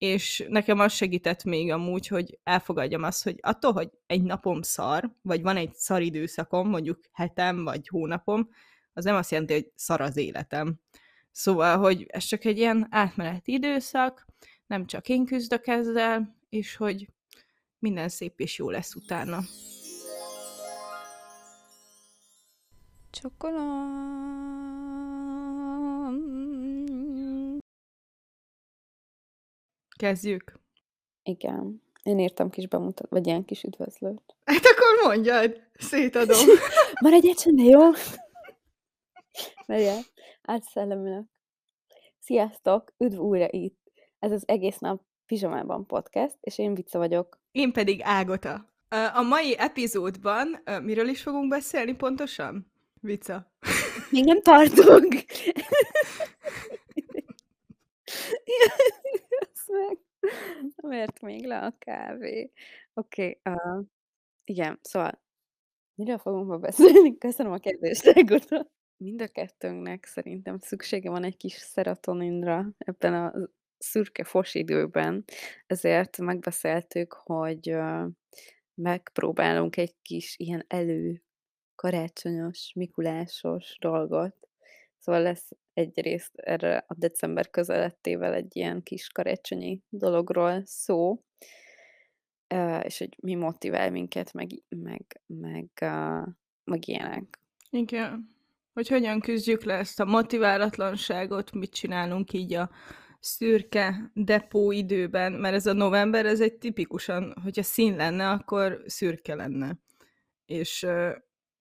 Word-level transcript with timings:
és 0.00 0.44
nekem 0.48 0.78
az 0.78 0.92
segített 0.92 1.44
még 1.44 1.70
amúgy, 1.70 2.06
hogy 2.06 2.38
elfogadjam 2.42 3.02
azt, 3.02 3.22
hogy 3.22 3.38
attól, 3.40 3.72
hogy 3.72 3.90
egy 4.06 4.22
napom 4.22 4.62
szar, 4.62 5.10
vagy 5.22 5.42
van 5.42 5.56
egy 5.56 5.74
szar 5.74 6.02
időszakom, 6.02 6.68
mondjuk 6.68 7.00
hetem, 7.12 7.64
vagy 7.64 7.88
hónapom, 7.88 8.50
az 8.92 9.04
nem 9.04 9.14
azt 9.14 9.30
jelenti, 9.30 9.52
hogy 9.52 9.70
szar 9.74 10.00
az 10.00 10.16
életem. 10.16 10.80
Szóval, 11.30 11.78
hogy 11.78 12.06
ez 12.08 12.24
csak 12.24 12.44
egy 12.44 12.58
ilyen 12.58 12.86
átmeneti 12.90 13.52
időszak, 13.52 14.26
nem 14.66 14.86
csak 14.86 15.08
én 15.08 15.26
küzdök 15.26 15.66
ezzel, 15.66 16.36
és 16.48 16.76
hogy 16.76 17.08
minden 17.78 18.08
szép 18.08 18.40
és 18.40 18.58
jó 18.58 18.70
lesz 18.70 18.94
utána. 18.94 19.40
Csokolom. 23.10 24.39
Kezdjük. 30.00 30.60
Igen. 31.22 31.82
Én 32.02 32.18
írtam 32.18 32.50
kis 32.50 32.66
bemutat, 32.68 33.10
vagy 33.10 33.26
ilyen 33.26 33.44
kis 33.44 33.62
üdvözlőt. 33.62 34.22
Hát 34.44 34.64
akkor 34.64 35.06
mondjad, 35.10 35.60
szétadom. 35.72 36.46
Maradj 37.02 37.28
egy 37.28 37.54
de 37.54 37.62
jó? 37.62 37.80
Megye, 39.66 39.94
átszellemileg. 40.42 41.24
Sziasztok, 42.18 42.94
üdv 42.98 43.18
újra 43.18 43.46
itt. 43.50 43.78
Ez 44.18 44.32
az 44.32 44.48
egész 44.48 44.78
nap 44.78 45.02
Pizsamában 45.26 45.86
podcast, 45.86 46.36
és 46.40 46.58
én 46.58 46.74
Vica 46.74 46.98
vagyok. 46.98 47.38
Én 47.50 47.72
pedig 47.72 48.00
Ágota. 48.02 48.72
A 49.14 49.22
mai 49.22 49.58
epizódban 49.58 50.62
miről 50.82 51.08
is 51.08 51.22
fogunk 51.22 51.48
beszélni 51.48 51.94
pontosan? 51.94 52.72
Vica. 53.00 53.52
Még 54.10 54.24
nem 54.24 54.42
tartunk. 54.42 55.14
meg. 59.70 59.98
Mert 60.82 61.20
még 61.20 61.46
le 61.46 61.58
a 61.58 61.74
kávé. 61.78 62.52
Oké, 62.94 63.40
uh, 63.44 63.84
igen, 64.44 64.78
szóval 64.82 65.22
miről 65.94 66.18
fogunk 66.18 66.46
ma 66.46 66.58
beszélni? 66.58 67.18
Köszönöm 67.18 67.52
a 67.52 67.58
kérdést, 67.58 68.06
Ágota. 68.06 68.70
Mind 68.96 69.22
a 69.22 69.28
kettőnknek 69.28 70.04
szerintem 70.04 70.58
szüksége 70.58 71.10
van 71.10 71.24
egy 71.24 71.36
kis 71.36 71.52
szerotoninra 71.52 72.70
ebben 72.78 73.14
a 73.14 73.32
szürke 73.78 74.24
fos 74.24 74.54
időben, 74.54 75.24
ezért 75.66 76.18
megbeszéltük, 76.18 77.12
hogy 77.12 77.76
megpróbálunk 78.74 79.76
egy 79.76 79.94
kis 80.02 80.34
ilyen 80.38 80.64
elő 80.68 81.22
karácsonyos, 81.74 82.72
mikulásos 82.74 83.76
dolgot. 83.80 84.49
Szóval 85.00 85.22
lesz 85.22 85.50
egyrészt 85.72 86.36
erre 86.36 86.84
a 86.86 86.94
december 86.94 87.50
közelettével 87.50 88.34
egy 88.34 88.56
ilyen 88.56 88.82
kis 88.82 89.08
karácsonyi 89.08 89.80
dologról 89.88 90.62
szó, 90.64 91.22
és 92.82 92.98
hogy 92.98 93.16
mi 93.22 93.34
motivál 93.34 93.90
minket, 93.90 94.32
meg, 94.32 94.50
meg, 94.68 95.20
meg, 95.26 95.68
meg 96.64 96.88
ilyenek. 96.88 97.40
Igen. 97.70 98.38
Hogy 98.72 98.88
hogyan 98.88 99.20
küzdjük 99.20 99.64
le 99.64 99.74
ezt 99.74 100.00
a 100.00 100.04
motiválatlanságot, 100.04 101.52
mit 101.52 101.72
csinálunk 101.72 102.32
így 102.32 102.54
a 102.54 102.70
szürke 103.20 104.10
depó 104.14 104.72
időben, 104.72 105.32
mert 105.32 105.54
ez 105.54 105.66
a 105.66 105.72
november, 105.72 106.26
ez 106.26 106.40
egy 106.40 106.58
tipikusan, 106.58 107.34
hogyha 107.42 107.62
szín 107.62 107.96
lenne, 107.96 108.30
akkor 108.30 108.82
szürke 108.86 109.34
lenne. 109.34 109.78
És 110.46 110.86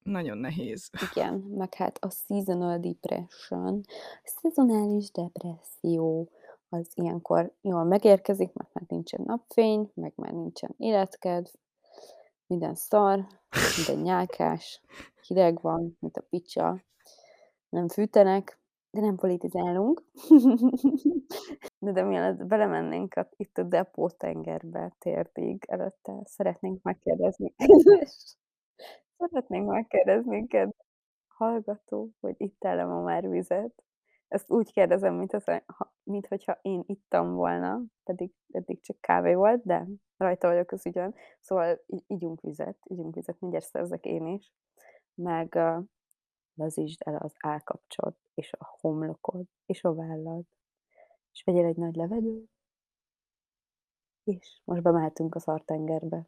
nagyon 0.04 0.38
nehéz. 0.38 0.90
Igen, 1.12 1.34
meg 1.34 1.74
hát 1.74 1.98
a 2.02 2.10
seasonal 2.10 2.80
depression, 2.80 3.82
szezonális 4.24 5.12
depresszió, 5.12 6.30
az 6.70 6.88
ilyenkor 6.94 7.54
jól 7.62 7.84
megérkezik, 7.84 8.54
mert 8.54 8.74
már 8.74 8.84
nincsen 8.88 9.22
napfény, 9.26 9.92
meg 9.94 10.14
már 10.16 10.34
nincsen 10.34 10.74
életkedv, 10.78 11.48
minden 12.48 12.76
szar, 12.76 13.28
minden 13.78 14.04
nyálkás, 14.04 14.82
hideg 15.28 15.62
van, 15.62 15.98
mint 16.00 16.18
a 16.18 16.26
picsa, 16.30 16.84
nem 17.70 17.88
fűtenek, 17.88 18.60
de 18.92 19.00
nem 19.00 19.16
politizálunk. 19.16 20.04
de, 21.80 21.92
de 21.92 22.04
mielőtt 22.04 22.46
belemennénk 22.46 23.16
a, 23.16 23.30
itt 23.38 23.58
a 23.58 23.64
depó 23.64 24.10
tengerbe 24.10 24.96
térdig, 25.00 25.64
előtte 25.68 26.22
szeretnénk 26.26 26.82
megkérdezni. 26.84 27.54
szeretnénk 29.28 29.68
megkérdezni, 29.68 30.48
ked 30.48 30.72
hallgató, 31.28 32.10
hogy 32.20 32.36
itt 32.38 32.64
el 32.64 32.88
ma 32.88 33.02
már 33.02 33.30
vizet. 33.30 33.84
Ezt 34.28 34.52
úgy 34.52 34.72
kérdezem, 34.72 35.16
mint, 35.16 35.34
az, 35.34 35.44
ha, 35.66 35.94
mint 36.04 36.28
hogyha 36.28 36.58
én 36.62 36.84
ittam 36.86 37.34
volna, 37.34 37.82
pedig 38.04 38.34
eddig 38.52 38.82
csak 38.82 39.02
kávé 39.02 39.34
volt, 39.34 39.64
de 39.64 39.88
rajta 40.18 40.48
vagyok 40.48 40.72
az 40.72 40.86
ügyön. 40.86 41.16
Szóval 41.40 41.80
ígyunk 42.08 42.42
vizet, 42.42 42.78
ígyunk 42.84 43.16
vizet, 43.16 43.40
mindjárt 43.40 43.66
szerzek 43.66 44.06
én 44.06 44.28
is. 44.28 44.54
Meg 45.14 45.54
uh, 45.56 45.84
lazítsd 46.54 47.02
el 47.06 47.16
az 47.16 47.34
állkapcsod, 47.40 48.16
és 48.34 48.54
a 48.54 48.78
homlokod, 48.80 49.46
és 49.66 49.84
a 49.84 49.94
vállad, 49.94 50.44
és 51.32 51.44
vegyél 51.44 51.66
egy 51.66 51.78
nagy 51.78 51.96
levegőt, 51.96 52.50
és 54.24 54.62
most 54.64 54.82
bemehetünk 54.82 55.36
a 55.36 55.40
szartengerbe. 55.40 56.28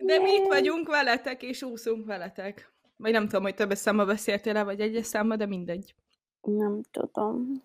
De 0.00 0.18
mi 0.18 0.32
itt 0.32 0.46
vagyunk 0.46 0.88
veletek, 0.88 1.42
és 1.42 1.62
úszunk 1.62 2.06
veletek. 2.06 2.72
Vagy 2.96 3.12
nem 3.12 3.24
tudom, 3.24 3.42
hogy 3.42 3.54
többes 3.54 3.78
számba 3.78 4.04
beszéltél 4.04 4.56
el, 4.56 4.64
vagy 4.64 4.80
egyes 4.80 5.06
számba, 5.06 5.36
de 5.36 5.46
mindegy. 5.46 5.94
Nem 6.40 6.82
tudom. 6.90 7.62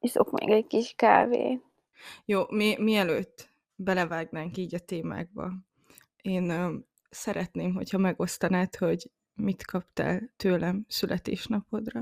Iszok 0.00 0.30
még 0.30 0.50
egy 0.50 0.66
kis 0.66 0.94
kávé. 0.96 1.60
Jó, 2.24 2.42
mi, 2.48 2.76
mielőtt 2.78 3.48
belevágnánk 3.76 4.56
így 4.56 4.74
a 4.74 4.78
témákba, 4.78 5.52
én 6.22 6.50
ö, 6.50 6.74
szeretném, 7.10 7.74
hogyha 7.74 7.98
megosztanád, 7.98 8.76
hogy 8.76 9.10
mit 9.34 9.64
kaptál 9.64 10.20
tőlem 10.36 10.84
születésnapodra? 10.88 12.00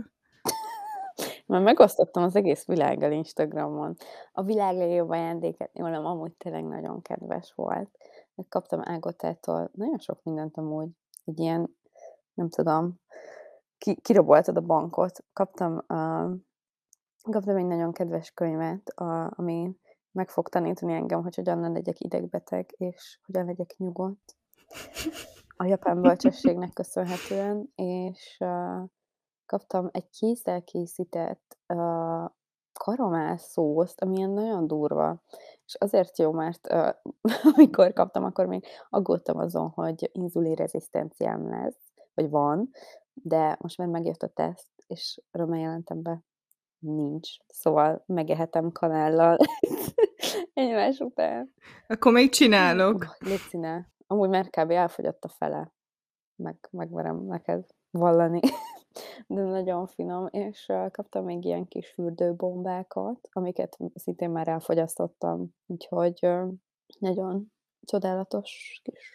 Már 1.46 1.62
megosztottam 1.62 2.22
az 2.22 2.36
egész 2.36 2.64
világgal 2.66 3.12
Instagramon. 3.12 3.96
A 4.32 4.42
világ 4.42 4.76
legjobb 4.76 5.10
ajándéket, 5.10 5.72
nem, 5.72 6.06
amúgy 6.06 6.32
tényleg 6.32 6.64
nagyon 6.64 7.02
kedves 7.02 7.52
volt. 7.54 7.98
Megkaptam 8.34 8.80
Ágotától 8.84 9.70
nagyon 9.72 9.98
sok 9.98 10.22
mindent 10.22 10.56
amúgy. 10.56 10.88
Egy 11.24 11.38
ilyen, 11.38 11.76
nem 12.34 12.48
tudom, 12.48 13.00
ki, 13.78 13.94
kiraboltad 13.94 14.56
a 14.56 14.60
bankot. 14.60 15.24
Kaptam, 15.32 15.72
uh, 15.72 16.34
kaptam 17.30 17.56
egy 17.56 17.66
nagyon 17.66 17.92
kedves 17.92 18.30
könyvet, 18.30 18.94
uh, 19.00 19.38
ami 19.38 19.76
meg 20.12 20.28
fog 20.28 20.48
tanítani 20.48 20.92
engem, 20.92 21.22
hogy 21.22 21.34
hogyan 21.34 21.58
ne 21.58 21.68
legyek 21.68 22.00
idegbeteg, 22.00 22.74
és 22.76 23.20
hogyan 23.26 23.44
legyek 23.44 23.74
nyugodt 23.76 24.36
a 25.56 25.64
japán 25.64 26.00
bölcsességnek 26.00 26.72
köszönhetően, 26.72 27.72
és 27.74 28.36
uh, 28.40 28.88
kaptam 29.46 29.88
egy 29.92 30.08
kézzel 30.10 30.62
készített 30.62 31.58
uh, 31.74 32.30
karamell 32.72 33.36
szószt, 33.36 34.00
ami 34.00 34.16
ilyen 34.16 34.30
nagyon 34.30 34.66
durva. 34.66 35.22
És 35.72 35.78
azért 35.78 36.18
jó, 36.18 36.32
mert 36.32 36.72
uh, 36.72 36.88
amikor 37.54 37.92
kaptam, 37.92 38.24
akkor 38.24 38.46
még 38.46 38.66
aggódtam 38.88 39.38
azon, 39.38 39.68
hogy 39.68 40.10
inzulin 40.12 40.54
rezisztenciám 40.54 41.48
lesz, 41.48 41.92
vagy 42.14 42.30
van, 42.30 42.70
de 43.12 43.56
most 43.60 43.78
már 43.78 43.88
megjött 43.88 44.22
a 44.22 44.28
teszt, 44.28 44.68
és 44.86 45.20
örömmel 45.30 45.58
jelentem 45.58 46.02
be, 46.02 46.22
nincs. 46.78 47.28
Szóval 47.46 48.02
megehetem 48.06 48.72
kanállal 48.72 49.36
egymás 50.54 50.98
után. 50.98 51.54
Akkor 51.86 52.12
még 52.12 52.30
csinálok. 52.30 53.16
Légy 53.18 53.66
Amúgy 54.06 54.28
már 54.28 54.50
kb. 54.50 54.70
elfogyott 54.70 55.24
a 55.24 55.28
fele. 55.28 55.72
Meg, 56.36 56.68
megverem 56.70 57.24
neked 57.24 57.64
vallani. 57.90 58.40
De 59.26 59.42
nagyon 59.42 59.86
finom, 59.86 60.28
és 60.30 60.72
kaptam 60.90 61.24
még 61.24 61.44
ilyen 61.44 61.68
kis 61.68 61.88
fürdőbombákat, 61.88 63.28
amiket 63.32 63.78
szintén 63.94 64.30
már 64.30 64.48
elfogyasztottam, 64.48 65.54
úgyhogy 65.66 66.28
nagyon 66.98 67.52
csodálatos 67.84 68.80
kis 68.82 69.10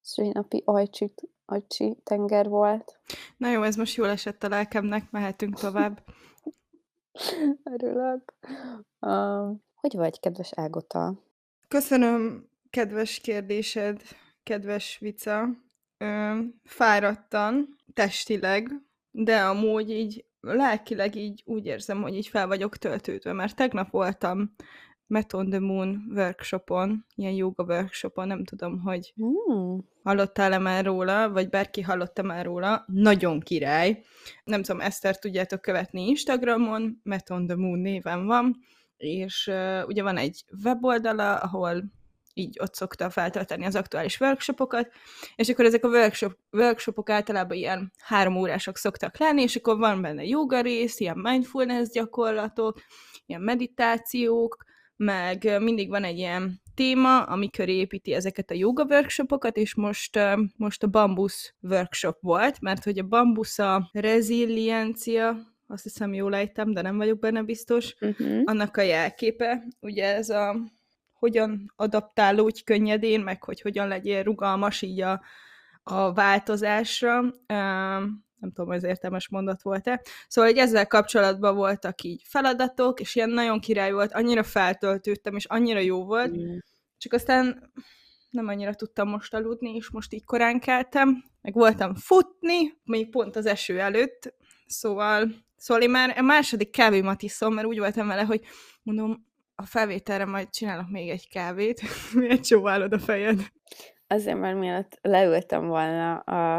szülinapi 0.00 0.62
ajcsi, 0.64 1.14
ajcsi 1.44 1.96
tenger 2.04 2.48
volt. 2.48 3.00
Na 3.36 3.50
jó, 3.50 3.62
ez 3.62 3.76
most 3.76 3.96
jól 3.96 4.08
esett 4.08 4.42
a 4.42 4.48
lelkemnek, 4.48 5.10
mehetünk 5.10 5.58
tovább. 5.58 6.04
Örülök. 7.74 8.34
Uh, 9.00 9.56
hogy 9.74 9.94
vagy, 9.94 10.20
kedves 10.20 10.52
Ágota? 10.54 11.22
Köszönöm 11.68 12.48
kedves 12.70 13.20
kérdésed, 13.20 14.02
kedves 14.42 14.98
Vica. 14.98 15.48
Ö, 15.98 16.38
fáradtan, 16.64 17.76
testileg, 17.94 18.70
de 19.24 19.40
amúgy 19.40 19.90
így 19.90 20.24
lelkileg 20.40 21.14
így 21.14 21.42
úgy 21.46 21.66
érzem, 21.66 22.02
hogy 22.02 22.14
így 22.14 22.26
fel 22.26 22.46
vagyok 22.46 22.76
töltődve, 22.76 23.32
mert 23.32 23.56
tegnap 23.56 23.90
voltam 23.90 24.54
Met 25.06 25.32
on 25.32 25.50
the 25.50 25.58
Moon 25.58 26.10
workshopon, 26.14 27.04
ilyen 27.14 27.32
yoga 27.32 27.64
workshopon, 27.64 28.26
nem 28.26 28.44
tudom, 28.44 28.80
hogy 28.80 29.14
mm. 29.22 29.78
hallottál-e 30.02 30.58
már 30.58 30.84
róla, 30.84 31.30
vagy 31.30 31.48
bárki 31.48 31.80
hallotta 31.80 32.22
már 32.22 32.44
róla, 32.44 32.84
nagyon 32.86 33.40
király. 33.40 34.02
Nem 34.44 34.62
tudom, 34.62 34.80
Eszter 34.80 35.18
tudjátok 35.18 35.60
követni 35.60 36.08
Instagramon, 36.08 37.00
Met 37.02 37.30
on 37.30 37.46
the 37.46 37.56
Moon 37.56 37.78
néven 37.78 38.26
van, 38.26 38.56
és 38.96 39.46
uh, 39.46 39.86
ugye 39.86 40.02
van 40.02 40.16
egy 40.16 40.44
weboldala, 40.64 41.36
ahol 41.36 41.84
így 42.38 42.56
ott 42.60 42.74
szokta 42.74 43.10
feltölteni 43.10 43.64
az 43.64 43.74
aktuális 43.74 44.20
workshopokat, 44.20 44.88
és 45.36 45.48
akkor 45.48 45.64
ezek 45.64 45.84
a 45.84 45.88
workshop, 45.88 46.36
workshopok 46.52 47.10
általában 47.10 47.56
ilyen 47.56 47.92
három 47.98 48.36
órások 48.36 48.76
szoktak 48.76 49.18
lenni, 49.18 49.42
és 49.42 49.56
akkor 49.56 49.78
van 49.78 50.02
benne 50.02 50.24
yoga 50.24 50.60
rész, 50.60 51.00
ilyen 51.00 51.18
mindfulness 51.18 51.88
gyakorlatok, 51.88 52.80
ilyen 53.26 53.40
meditációk, 53.40 54.64
meg 54.96 55.60
mindig 55.60 55.88
van 55.88 56.04
egy 56.04 56.18
ilyen 56.18 56.60
téma, 56.74 57.22
ami 57.22 57.50
köré 57.50 57.76
építi 57.76 58.12
ezeket 58.12 58.50
a 58.50 58.54
yoga 58.54 58.84
workshopokat, 58.84 59.56
és 59.56 59.74
most, 59.74 60.18
most 60.56 60.82
a 60.82 60.86
bambusz 60.86 61.54
workshop 61.60 62.18
volt, 62.20 62.60
mert 62.60 62.84
hogy 62.84 62.98
a 62.98 63.02
bambusz 63.02 63.58
a 63.58 63.90
reziliencia, 63.92 65.36
azt 65.66 65.82
hiszem 65.82 66.14
jól 66.14 66.34
ejtem, 66.34 66.72
de 66.72 66.82
nem 66.82 66.96
vagyok 66.96 67.18
benne 67.18 67.42
biztos, 67.42 67.94
uh-huh. 68.00 68.42
annak 68.44 68.76
a 68.76 68.82
jelképe. 68.82 69.64
Ugye 69.80 70.14
ez 70.14 70.30
a 70.30 70.56
hogyan 71.18 71.72
adaptálódj 71.76 72.62
könnyedén, 72.64 73.20
meg 73.20 73.44
hogy 73.44 73.60
hogyan 73.60 73.88
legyél 73.88 74.22
rugalmas 74.22 74.82
így 74.82 75.00
a, 75.00 75.22
a 75.82 76.12
változásra. 76.12 77.20
Nem 78.38 78.52
tudom, 78.52 78.70
ez 78.70 78.84
értelmes 78.84 79.28
mondat 79.28 79.62
volt-e. 79.62 80.02
Szóval 80.28 80.50
hogy 80.50 80.58
ezzel 80.58 80.86
kapcsolatban 80.86 81.56
voltak 81.56 82.02
így 82.02 82.22
feladatok, 82.24 83.00
és 83.00 83.14
ilyen 83.14 83.30
nagyon 83.30 83.60
király 83.60 83.92
volt, 83.92 84.12
annyira 84.12 84.42
feltöltődtem, 84.42 85.34
és 85.34 85.44
annyira 85.44 85.78
jó 85.78 86.04
volt, 86.04 86.36
mm. 86.36 86.56
csak 86.98 87.12
aztán 87.12 87.72
nem 88.30 88.48
annyira 88.48 88.74
tudtam 88.74 89.08
most 89.08 89.34
aludni, 89.34 89.74
és 89.74 89.90
most 89.90 90.12
így 90.12 90.24
korán 90.24 90.60
keltem, 90.60 91.24
meg 91.42 91.54
voltam 91.54 91.94
futni, 91.94 92.78
még 92.84 93.10
pont 93.10 93.36
az 93.36 93.46
eső 93.46 93.80
előtt, 93.80 94.34
szóval, 94.66 95.30
szóval 95.56 95.82
én 95.82 95.90
már 95.90 96.14
a 96.18 96.22
második 96.22 96.70
kávémat 96.70 97.22
iszom, 97.22 97.54
mert 97.54 97.66
úgy 97.66 97.78
voltam 97.78 98.06
vele, 98.06 98.22
hogy 98.22 98.40
mondom, 98.82 99.26
a 99.62 99.66
felvételre 99.66 100.24
majd 100.24 100.50
csinálok 100.50 100.90
még 100.90 101.08
egy 101.08 101.28
kávét. 101.28 101.82
Miért 102.14 102.44
csóválod 102.46 102.92
a 102.92 102.98
fejed? 102.98 103.40
Azért, 104.06 104.38
mert 104.38 104.58
mielőtt 104.58 104.98
leültem 105.02 105.66
volna 105.66 106.16
a, 106.16 106.56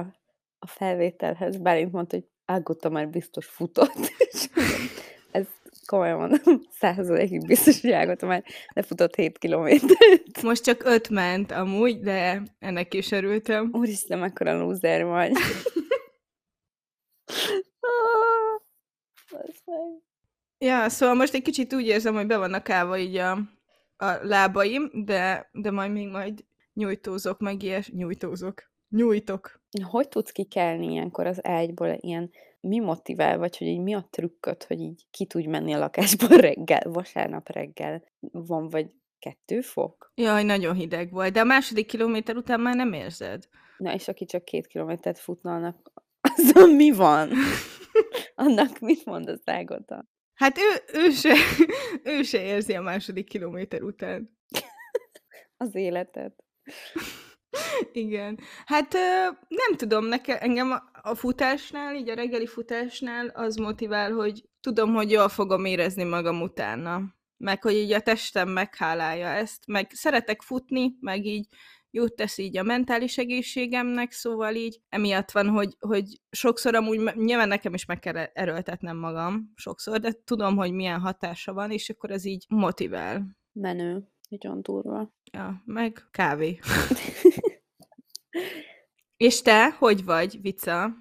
a 0.60 0.68
felvételhez, 0.68 1.58
Bálint 1.58 1.92
mondta, 1.92 2.16
hogy 2.16 2.28
Ágota 2.46 2.90
már 2.90 3.10
biztos 3.10 3.46
futott. 3.46 4.12
ez 5.32 5.46
komolyan 5.86 6.18
mondom, 6.18 6.62
százalékig 6.72 7.46
biztos, 7.46 7.82
hogy 7.82 7.92
Ágota 7.92 8.26
már 8.26 8.44
lefutott 8.74 9.16
7 9.16 9.38
kilométert. 9.38 10.42
Most 10.42 10.64
csak 10.64 10.84
5 10.84 11.10
ment 11.10 11.52
amúgy, 11.52 12.00
de 12.00 12.44
ennek 12.60 12.94
is 12.94 13.12
örültem. 13.12 13.70
Úristen, 13.74 14.20
mekkora 14.20 14.60
lúzer 14.60 15.06
vagy. 15.06 15.32
ah, 17.80 18.62
meg. 19.66 20.08
Ja, 20.62 20.90
szóval 20.90 21.16
most 21.16 21.34
egy 21.34 21.42
kicsit 21.42 21.74
úgy 21.74 21.86
érzem, 21.86 22.16
hogy 22.16 22.28
be 22.28 22.38
vannak 22.38 22.70
állva 22.70 22.98
így 22.98 23.16
a, 23.16 23.32
a 23.98 24.18
lábaim, 24.22 24.92
de, 24.94 25.50
de 25.52 25.72
majd 25.72 25.92
még 25.92 26.08
majd 26.08 26.46
nyújtózok, 26.74 27.40
meg 27.40 27.64
ilyes, 27.64 27.92
nyújtózok, 27.92 28.72
nyújtok. 28.90 29.62
Hogy 29.84 30.08
tudsz 30.10 30.32
kikelni 30.32 30.92
ilyenkor 30.92 31.26
az 31.26 31.46
ágyból, 31.46 31.98
ilyen 32.00 32.32
mi 32.60 32.80
motivál, 32.80 33.38
vagy 33.38 33.58
hogy 33.58 33.68
így 33.68 33.80
mi 33.80 33.94
a 33.94 34.08
trükköt, 34.10 34.64
hogy 34.64 34.80
így 34.80 35.06
ki 35.12 35.26
tudj 35.26 35.48
menni 35.48 35.74
a 35.74 35.78
lakásból 35.78 36.38
reggel, 36.48 36.92
vasárnap 36.92 37.50
reggel 37.50 38.04
van, 38.20 38.70
vagy 38.70 38.92
kettő 39.20 39.62
fok? 39.62 40.12
Jaj, 40.16 40.44
nagyon 40.44 40.76
hideg 40.76 41.12
volt, 41.12 41.34
de 41.34 41.40
a 41.40 41.44
második 41.44 41.88
kilométer 41.88 42.36
után 42.36 42.60
már 42.60 42.76
nem 42.76 42.94
érzed. 42.94 43.48
Na, 43.78 43.94
és 43.94 44.08
aki 44.08 44.26
csak 44.26 44.46
két 44.46 44.68
kilométert 44.68 45.20
futna, 45.20 45.56
annak 45.56 45.92
azon 46.36 46.70
mi 46.70 46.92
van? 46.92 47.32
annak 48.36 48.80
mit 48.80 49.06
mond 49.06 49.30
az 49.30 49.42
ágota? 49.46 50.08
Hát 50.40 50.58
ő, 50.58 51.00
ő, 51.00 51.10
se, 51.10 51.36
ő 52.18 52.24
se 52.24 52.44
érzi 52.44 52.74
a 52.74 52.82
második 52.82 53.28
kilométer 53.28 53.82
után. 53.82 54.38
Az 55.58 55.76
életet. 55.76 56.44
Igen. 57.92 58.40
Hát 58.66 58.94
nem 59.48 59.76
tudom, 59.76 60.06
nekem, 60.06 60.38
engem 60.40 60.72
a 61.02 61.16
futásnál, 61.16 61.96
így 61.96 62.10
a 62.10 62.14
reggeli 62.14 62.48
futásnál 62.48 63.28
az 63.28 63.56
motivál, 63.56 64.12
hogy 64.12 64.50
tudom, 64.62 64.94
hogy 64.94 65.12
jól 65.12 65.30
fogom 65.30 65.66
érezni 65.66 66.04
magam 66.04 66.42
utána. 66.42 67.02
Meg 67.38 67.62
hogy 67.62 67.74
így 67.74 67.92
a 67.92 68.02
testem 68.02 68.50
meghálálja 68.50 69.28
ezt. 69.28 69.68
Meg 69.68 69.92
szeretek 69.94 70.42
futni, 70.42 70.98
meg 71.00 71.26
így 71.26 71.48
jót 71.92 72.16
tesz 72.16 72.38
így 72.38 72.58
a 72.58 72.64
mentális 72.64 73.18
egészségemnek, 73.18 74.12
szóval 74.12 74.56
így 74.56 74.80
emiatt 74.90 75.32
van, 75.32 75.48
hogy, 75.50 75.76
hogy 75.80 76.22
sokszor 76.30 76.76
amúgy 76.76 77.16
nyilván 77.16 77.48
nekem 77.48 77.74
is 77.74 77.86
meg 77.86 78.00
kell 78.00 78.16
erőltetnem 78.16 78.98
magam 78.98 79.52
sokszor, 79.56 80.00
de 80.00 80.12
tudom, 80.24 80.56
hogy 80.56 80.72
milyen 80.72 81.00
hatása 81.00 81.54
van, 81.54 81.72
és 81.72 81.90
akkor 81.90 82.12
ez 82.12 82.26
így 82.26 82.46
motivál. 82.50 83.38
Menő. 83.52 84.08
Nagyon 84.30 84.62
durva. 84.62 85.14
Ja, 85.32 85.62
meg 85.66 86.08
kávé. 86.12 86.60
és 89.18 89.42
te, 89.42 89.70
hogy 89.70 90.04
vagy, 90.04 90.42
Vica? 90.42 90.94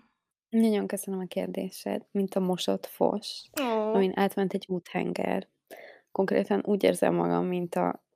Nagyon 0.49 0.87
köszönöm 0.87 1.21
a 1.21 1.27
kérdésed, 1.27 2.07
mint 2.11 2.35
a 2.35 2.41
mosott 2.41 2.87
fos, 2.87 3.43
oh. 3.61 3.95
amin 3.95 4.13
átment 4.15 4.53
egy 4.53 4.65
úthenger. 4.69 5.49
Konkrétan 6.13 6.63
úgy 6.65 6.83
érzem 6.83 7.15
magam, 7.15 7.47
mint 7.47 7.75
a 7.75 8.08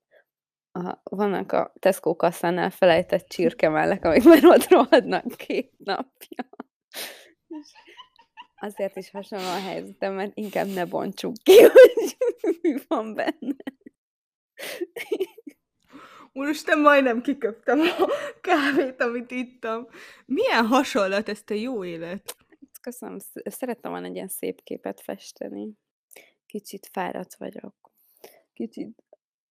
a, 0.73 1.01
vannak 1.03 1.53
a 1.53 1.73
Tesco 1.79 2.17
kasszánál 2.17 2.71
felejtett 2.71 3.29
csirkemellek, 3.29 4.05
amik 4.05 4.25
már 4.25 4.45
ott 4.45 4.69
rohadnak 4.69 5.27
két 5.37 5.73
napja. 5.79 6.49
Azért 8.57 8.97
is 8.97 9.11
hasonló 9.11 9.45
a 9.45 9.61
helyzetem, 9.61 10.15
mert 10.15 10.33
inkább 10.35 10.67
ne 10.67 10.85
bontsuk 10.85 11.35
ki, 11.43 11.63
hogy 11.73 12.59
mi 12.63 12.75
van 12.89 13.15
benne. 13.15 13.57
Úristen, 16.33 16.79
majdnem 16.79 17.23
kiköptem 17.23 17.81
a 17.81 18.09
kávét, 18.41 19.01
amit 19.01 19.31
ittam. 19.31 19.87
Milyen 20.27 20.67
hasonlat 20.67 21.29
ezt 21.29 21.51
a 21.51 21.55
jó 21.55 21.85
élet? 21.85 22.37
Köszönöm, 22.81 23.19
szerettem 23.45 23.91
volna 23.91 24.07
egy 24.07 24.15
ilyen 24.15 24.29
szép 24.29 24.63
képet 24.63 25.01
festeni. 25.01 25.73
Kicsit 26.47 26.89
fáradt 26.93 27.35
vagyok. 27.35 27.75
Kicsit 28.53 29.03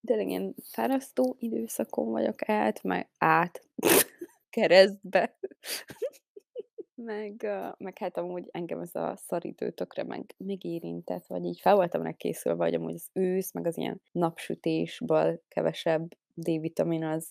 tényleg 0.05 0.29
ilyen 0.29 0.55
fárasztó 0.63 1.35
időszakon 1.39 2.11
vagyok 2.11 2.49
át, 2.49 2.83
meg 2.83 3.09
át 3.17 3.61
keresztbe. 4.49 5.37
meg, 6.95 7.41
uh, 7.43 7.73
meg 7.77 7.97
hát 7.97 8.17
amúgy 8.17 8.49
engem 8.51 8.79
ez 8.79 8.95
a 8.95 9.15
szaridő 9.15 9.71
tökre 9.71 10.03
meg, 10.03 10.35
megérintett, 10.37 11.25
vagy 11.25 11.43
így 11.43 11.59
fel 11.59 11.75
voltam 11.75 12.01
rá 12.01 12.11
készülve, 12.11 12.63
hogy 12.63 12.73
amúgy 12.73 12.93
az 12.93 13.09
ősz, 13.13 13.53
meg 13.53 13.67
az 13.67 13.77
ilyen 13.77 14.01
napsütésből 14.11 15.41
kevesebb 15.47 16.15
D-vitamin 16.41 17.03
az, 17.03 17.29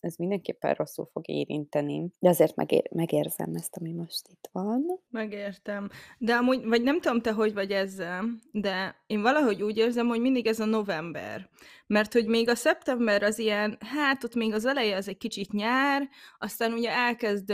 ez 0.00 0.16
mindenképpen 0.16 0.74
rosszul 0.74 1.08
fog 1.12 1.28
érinteni. 1.28 2.12
De 2.18 2.28
azért 2.28 2.56
megér, 2.56 2.88
megérzem 2.94 3.54
ezt, 3.54 3.76
ami 3.76 3.92
most 3.92 4.28
itt 4.28 4.48
van. 4.52 4.84
Megértem. 5.10 5.88
De 6.18 6.34
amúgy, 6.34 6.64
vagy 6.64 6.82
nem 6.82 7.00
tudom 7.00 7.20
te, 7.20 7.32
hogy 7.32 7.54
vagy 7.54 7.70
ezzel, 7.70 8.24
de 8.50 8.96
én 9.06 9.22
valahogy 9.22 9.62
úgy 9.62 9.76
érzem, 9.76 10.06
hogy 10.06 10.20
mindig 10.20 10.46
ez 10.46 10.60
a 10.60 10.64
november. 10.64 11.48
Mert 11.86 12.12
hogy 12.12 12.26
még 12.26 12.48
a 12.48 12.54
szeptember 12.54 13.22
az 13.22 13.38
ilyen, 13.38 13.76
hát 13.80 14.24
ott 14.24 14.34
még 14.34 14.52
az 14.52 14.64
eleje 14.64 14.96
az 14.96 15.08
egy 15.08 15.16
kicsit 15.16 15.52
nyár, 15.52 16.08
aztán 16.38 16.72
ugye 16.72 16.90
elkezd 16.90 17.52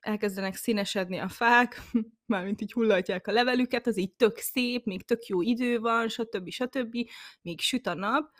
elkezdenek 0.00 0.54
színesedni 0.54 1.18
a 1.18 1.28
fák, 1.28 1.82
mármint 2.26 2.60
így 2.60 2.72
hullatják 2.72 3.26
a 3.26 3.32
levelüket, 3.32 3.86
az 3.86 3.98
így 3.98 4.12
tök 4.12 4.38
szép, 4.38 4.84
még 4.84 5.04
tök 5.04 5.26
jó 5.26 5.42
idő 5.42 5.78
van, 5.78 6.08
stb. 6.08 6.48
stb. 6.48 6.96
Még 7.42 7.60
süt 7.60 7.86
a 7.86 7.94
nap, 7.94 8.30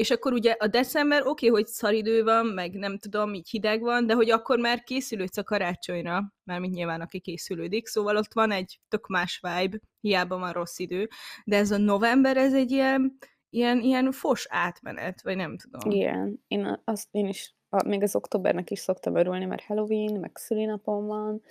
és 0.00 0.10
akkor 0.10 0.32
ugye 0.32 0.52
a 0.58 0.66
december 0.66 1.20
oké, 1.20 1.28
okay, 1.28 1.48
hogy 1.48 1.66
szaridő 1.66 2.22
van, 2.22 2.46
meg 2.46 2.72
nem 2.72 2.98
tudom, 2.98 3.34
így 3.34 3.50
hideg 3.50 3.80
van, 3.80 4.06
de 4.06 4.14
hogy 4.14 4.30
akkor 4.30 4.58
már 4.58 4.82
készülődsz 4.82 5.36
a 5.36 5.42
karácsonyra, 5.42 6.32
mármint 6.44 6.74
nyilván 6.74 7.00
aki 7.00 7.20
készülődik, 7.20 7.86
szóval 7.86 8.16
ott 8.16 8.32
van 8.32 8.50
egy 8.50 8.80
tök 8.88 9.06
más 9.06 9.40
vibe, 9.42 9.78
hiába 10.00 10.38
van 10.38 10.52
rossz 10.52 10.78
idő, 10.78 11.08
de 11.44 11.56
ez 11.56 11.70
a 11.70 11.76
november, 11.78 12.36
ez 12.36 12.54
egy 12.54 12.70
ilyen, 12.70 13.18
ilyen, 13.50 13.80
ilyen 13.80 14.12
fos 14.12 14.46
átmenet, 14.48 15.22
vagy 15.22 15.36
nem 15.36 15.56
tudom. 15.56 15.90
Igen, 15.90 16.44
én, 16.48 16.80
azt, 16.84 17.08
én 17.10 17.26
is, 17.26 17.54
a, 17.68 17.88
még 17.88 18.02
az 18.02 18.16
októbernek 18.16 18.70
is 18.70 18.78
szoktam 18.78 19.14
örülni, 19.14 19.44
mert 19.44 19.64
Halloween, 19.64 20.20
meg 20.20 20.30
szülinapom 20.34 21.06
van, 21.06 21.42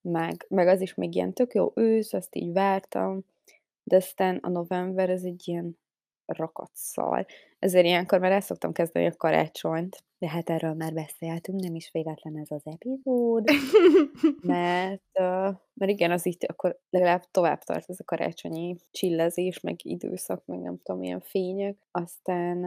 meg, 0.00 0.46
meg 0.48 0.68
az 0.68 0.80
is 0.80 0.94
még 0.94 1.14
ilyen 1.14 1.32
tök 1.32 1.54
jó 1.54 1.72
ősz, 1.74 2.12
azt 2.12 2.36
így 2.36 2.52
vártam, 2.52 3.24
de 3.82 3.96
aztán 3.96 4.36
a 4.36 4.48
november, 4.48 5.10
ez 5.10 5.22
egy 5.22 5.48
ilyen 5.48 5.78
rakatszal. 6.26 7.26
Ezért 7.58 7.84
ilyenkor 7.84 8.18
már 8.18 8.32
el 8.32 8.40
szoktam 8.40 8.72
kezdeni 8.72 9.06
a 9.06 9.16
karácsonyt, 9.16 10.04
de 10.18 10.28
hát 10.28 10.50
erről 10.50 10.74
már 10.74 10.92
beszéltünk, 10.92 11.60
nem 11.60 11.74
is 11.74 11.90
véletlen 11.92 12.38
ez 12.38 12.50
az 12.50 12.62
epizód, 12.64 13.44
mert, 14.42 15.18
mert 15.74 15.90
igen, 15.90 16.10
az 16.10 16.26
itt 16.26 16.42
akkor 16.42 16.78
legalább 16.90 17.22
tovább 17.30 17.62
tart 17.62 17.90
ez 17.90 18.00
a 18.00 18.04
karácsonyi 18.04 18.76
csillezés, 18.90 19.60
meg 19.60 19.76
időszak, 19.82 20.42
meg 20.46 20.58
nem 20.58 20.78
tudom, 20.82 21.00
milyen 21.00 21.20
fények. 21.20 21.76
Aztán 21.90 22.58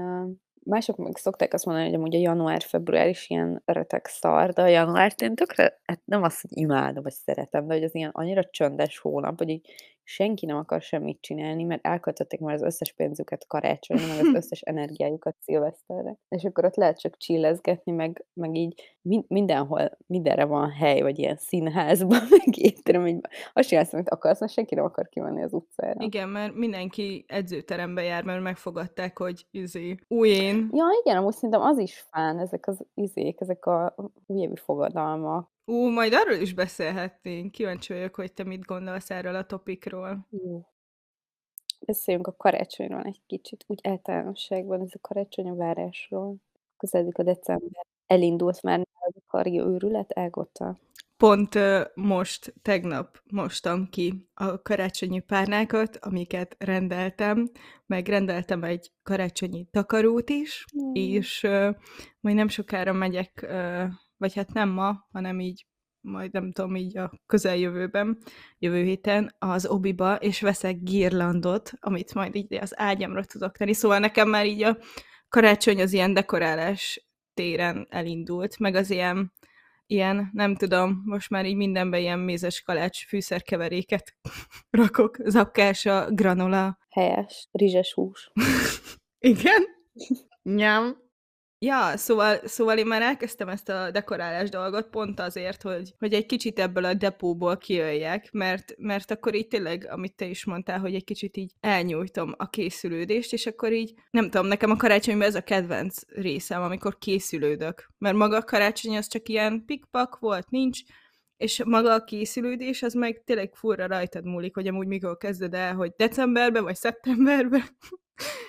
mások 0.68 0.98
meg 0.98 1.18
szokták 1.18 1.54
azt 1.54 1.66
mondani, 1.66 1.88
hogy 1.88 1.96
amúgy 1.96 2.16
a 2.16 2.20
január-február 2.20 3.08
is 3.08 3.30
ilyen 3.30 3.62
retek 3.66 4.08
szar, 4.08 4.54
de 4.54 4.62
a 4.62 4.68
január 4.68 5.14
én 5.18 5.36
tökre, 5.36 5.80
hát 5.84 6.02
nem 6.06 6.24
azt, 6.24 6.42
hogy 6.42 6.58
imádom, 6.58 7.04
vagy 7.04 7.14
szeretem, 7.14 7.68
de 7.68 7.74
hogy 7.74 7.84
az 7.84 7.96
ilyen 7.96 8.10
annyira 8.14 8.44
csöndes 8.44 8.98
hónap, 8.98 9.38
hogy 9.38 9.50
így 9.50 9.70
senki 10.10 10.46
nem 10.46 10.58
akar 10.58 10.82
semmit 10.82 11.22
csinálni, 11.22 11.64
mert 11.64 11.86
elköltötték 11.86 12.40
már 12.40 12.54
az 12.54 12.62
összes 12.62 12.94
pénzüket 12.94 13.48
karácsonyra, 13.48 14.08
meg 14.08 14.20
az 14.20 14.36
összes 14.44 14.62
energiájukat 14.62 15.36
szilveszterre, 15.40 16.18
és 16.30 16.44
akkor 16.44 16.66
ott 16.66 16.76
lehet 16.76 17.00
csak 17.00 17.18
chillezgetni, 17.18 17.92
meg 17.92 18.26
meg 18.34 18.56
így 18.56 18.97
mindenhol, 19.28 19.98
mindenre 20.08 20.46
van 20.46 20.70
hely, 20.70 21.02
vagy 21.02 21.20
ilyen 21.20 21.36
színházban, 21.36 22.20
meg 22.38 22.58
étteremben, 22.58 23.22
azt 23.54 23.68
csinálsz, 23.68 23.94
amit 23.94 24.10
akarsz, 24.10 24.40
mert 24.40 24.52
senki 24.52 24.76
nem 24.76 24.84
akar 24.84 25.10
kimenni 25.10 25.44
az 25.44 25.54
utcára. 25.54 26.04
Igen, 26.04 26.30
mert 26.30 26.54
mindenki 26.54 27.26
edzőterembe 27.28 28.04
jár, 28.04 28.24
mert 28.24 28.42
megfogadták, 28.42 29.18
hogy 29.18 29.46
izé, 29.52 29.96
ujjén. 30.08 30.70
Ja, 30.74 30.86
igen, 31.04 31.18
amúgy 31.18 31.34
szerintem 31.34 31.62
az 31.62 31.78
is 31.78 32.06
fán, 32.12 32.40
ezek 32.40 32.68
az 32.68 32.86
izék, 32.94 33.42
ezek 33.42 33.66
a 33.66 33.96
újévi 34.28 34.56
fogadalmak. 34.56 35.52
Ú, 35.66 35.90
majd 35.90 36.14
arról 36.14 36.36
is 36.36 36.54
beszélhetnénk. 36.54 37.52
Kíváncsi 37.52 37.94
vagyok, 37.94 38.16
hogy 38.16 38.34
te 38.34 38.44
mit 38.44 38.66
gondolsz 38.66 39.10
erről 39.10 39.36
a 39.36 39.46
topikról. 39.46 40.28
Jó. 40.30 40.66
Beszéljünk 41.86 42.28
a 42.28 42.36
karácsonyról 42.36 43.04
egy 43.04 43.22
kicsit, 43.26 43.64
úgy 43.68 43.80
általánosságban, 43.84 44.82
ez 44.82 44.92
a 44.94 45.00
karácsony 45.02 45.50
a 45.50 45.56
várásról. 45.56 46.36
Közeledik 46.78 47.18
a 47.18 47.24
december. 47.24 47.86
Elindult 48.08 48.62
már 48.62 48.80
a 48.80 49.20
karja 49.28 49.66
őrület, 49.66 50.18
Ágota? 50.18 50.78
Pont 51.18 51.60
most, 51.96 52.54
tegnap 52.62 53.22
mostam 53.32 53.90
ki 53.90 54.30
a 54.34 54.62
karácsonyi 54.62 55.20
párnákat, 55.20 55.98
amiket 56.02 56.56
rendeltem, 56.60 57.50
meg 57.86 58.08
rendeltem 58.08 58.64
egy 58.64 58.92
karácsonyi 59.04 59.68
takarót 59.72 60.30
is, 60.30 60.66
Mm. 60.78 60.92
és 60.94 61.42
majd 62.20 62.36
nem 62.36 62.48
sokára 62.48 62.94
megyek, 62.94 63.48
vagy 64.18 64.34
hát 64.34 64.54
nem 64.54 64.70
ma, 64.70 65.08
hanem 65.12 65.40
így 65.40 65.66
majd 66.02 66.32
nem 66.34 66.52
tudom, 66.52 66.76
így 66.76 66.98
a 66.98 67.12
közeljövőben, 67.26 68.18
jövő 68.60 68.84
héten 68.84 69.36
az 69.40 69.66
obiba, 69.66 70.16
és 70.16 70.42
veszek 70.42 70.84
girlandot, 70.84 71.72
amit 71.80 72.14
majd 72.14 72.36
így 72.36 72.54
az 72.54 72.80
ágyamra 72.80 73.24
tudok 73.26 73.58
tenni. 73.58 73.74
Szóval 73.74 74.00
nekem 74.00 74.30
már 74.30 74.46
így 74.46 74.64
a 74.64 74.78
karácsony 75.30 75.82
az 75.82 75.94
ilyen 75.94 76.14
dekorálás 76.14 77.07
téren 77.38 77.88
elindult, 77.90 78.60
meg 78.60 78.76
az 78.76 78.90
ilyen, 78.90 79.34
ilyen, 79.88 80.30
nem 80.34 80.56
tudom, 80.56 81.02
most 81.06 81.30
már 81.30 81.46
így 81.46 81.56
mindenben 81.56 82.00
ilyen 82.00 82.20
mézes 82.20 82.62
kalács 82.62 83.08
fűszerkeveréket 83.08 84.16
rakok, 84.82 85.18
zapkása, 85.26 86.08
granola. 86.12 86.78
Helyes, 86.90 87.48
rizses 87.52 87.94
hús. 87.94 88.32
Igen? 89.20 89.64
Nyám. 90.62 91.06
Ja, 91.60 91.98
szóval, 91.98 92.40
szóval 92.44 92.78
én 92.78 92.86
már 92.86 93.02
elkezdtem 93.02 93.50
ezt 93.50 93.70
a 93.70 93.92
dekorálás 93.92 94.50
dolgot 94.50 94.90
pont 94.90 95.20
azért, 95.20 95.62
hogy, 95.62 95.94
hogy 96.00 96.14
egy 96.14 96.26
kicsit 96.26 96.60
ebből 96.60 96.86
a 96.86 96.94
depóból 96.94 97.58
kijöjjek, 97.58 98.32
mert, 98.32 98.74
mert 98.78 99.12
akkor 99.12 99.36
így 99.36 99.48
tényleg, 99.48 99.88
amit 99.92 100.16
te 100.16 100.26
is 100.26 100.46
mondtál, 100.46 100.80
hogy 100.80 100.96
egy 100.96 101.04
kicsit 101.04 101.38
így 101.38 101.52
elnyújtom 101.60 102.34
a 102.38 102.50
készülődést, 102.50 103.34
és 103.34 103.46
akkor 103.46 103.74
így, 103.74 103.94
nem 104.12 104.30
tudom, 104.30 104.48
nekem 104.48 104.72
a 104.72 104.76
karácsonyban 104.76 105.28
ez 105.28 105.36
a 105.36 105.44
kedvenc 105.44 106.02
részem, 106.08 106.62
amikor 106.62 106.98
készülődök. 106.98 107.90
Mert 107.98 108.16
maga 108.16 108.38
a 108.38 108.44
karácsony 108.44 108.98
az 108.98 109.08
csak 109.08 109.30
ilyen 109.30 109.66
pikpak 109.66 110.20
volt, 110.20 110.50
nincs, 110.50 110.80
és 111.38 111.64
maga 111.64 111.94
a 111.94 112.04
készülődés, 112.04 112.84
az 112.84 112.94
meg 112.94 113.24
tényleg 113.26 113.56
furra 113.56 113.88
rajtad 113.88 114.26
múlik, 114.26 114.56
hogy 114.56 114.68
amúgy 114.68 114.88
mikor 114.88 115.18
kezded 115.18 115.54
el, 115.54 115.76
hogy 115.76 115.94
decemberben 115.98 116.64
vagy 116.64 116.76
szeptemberben. 116.76 117.64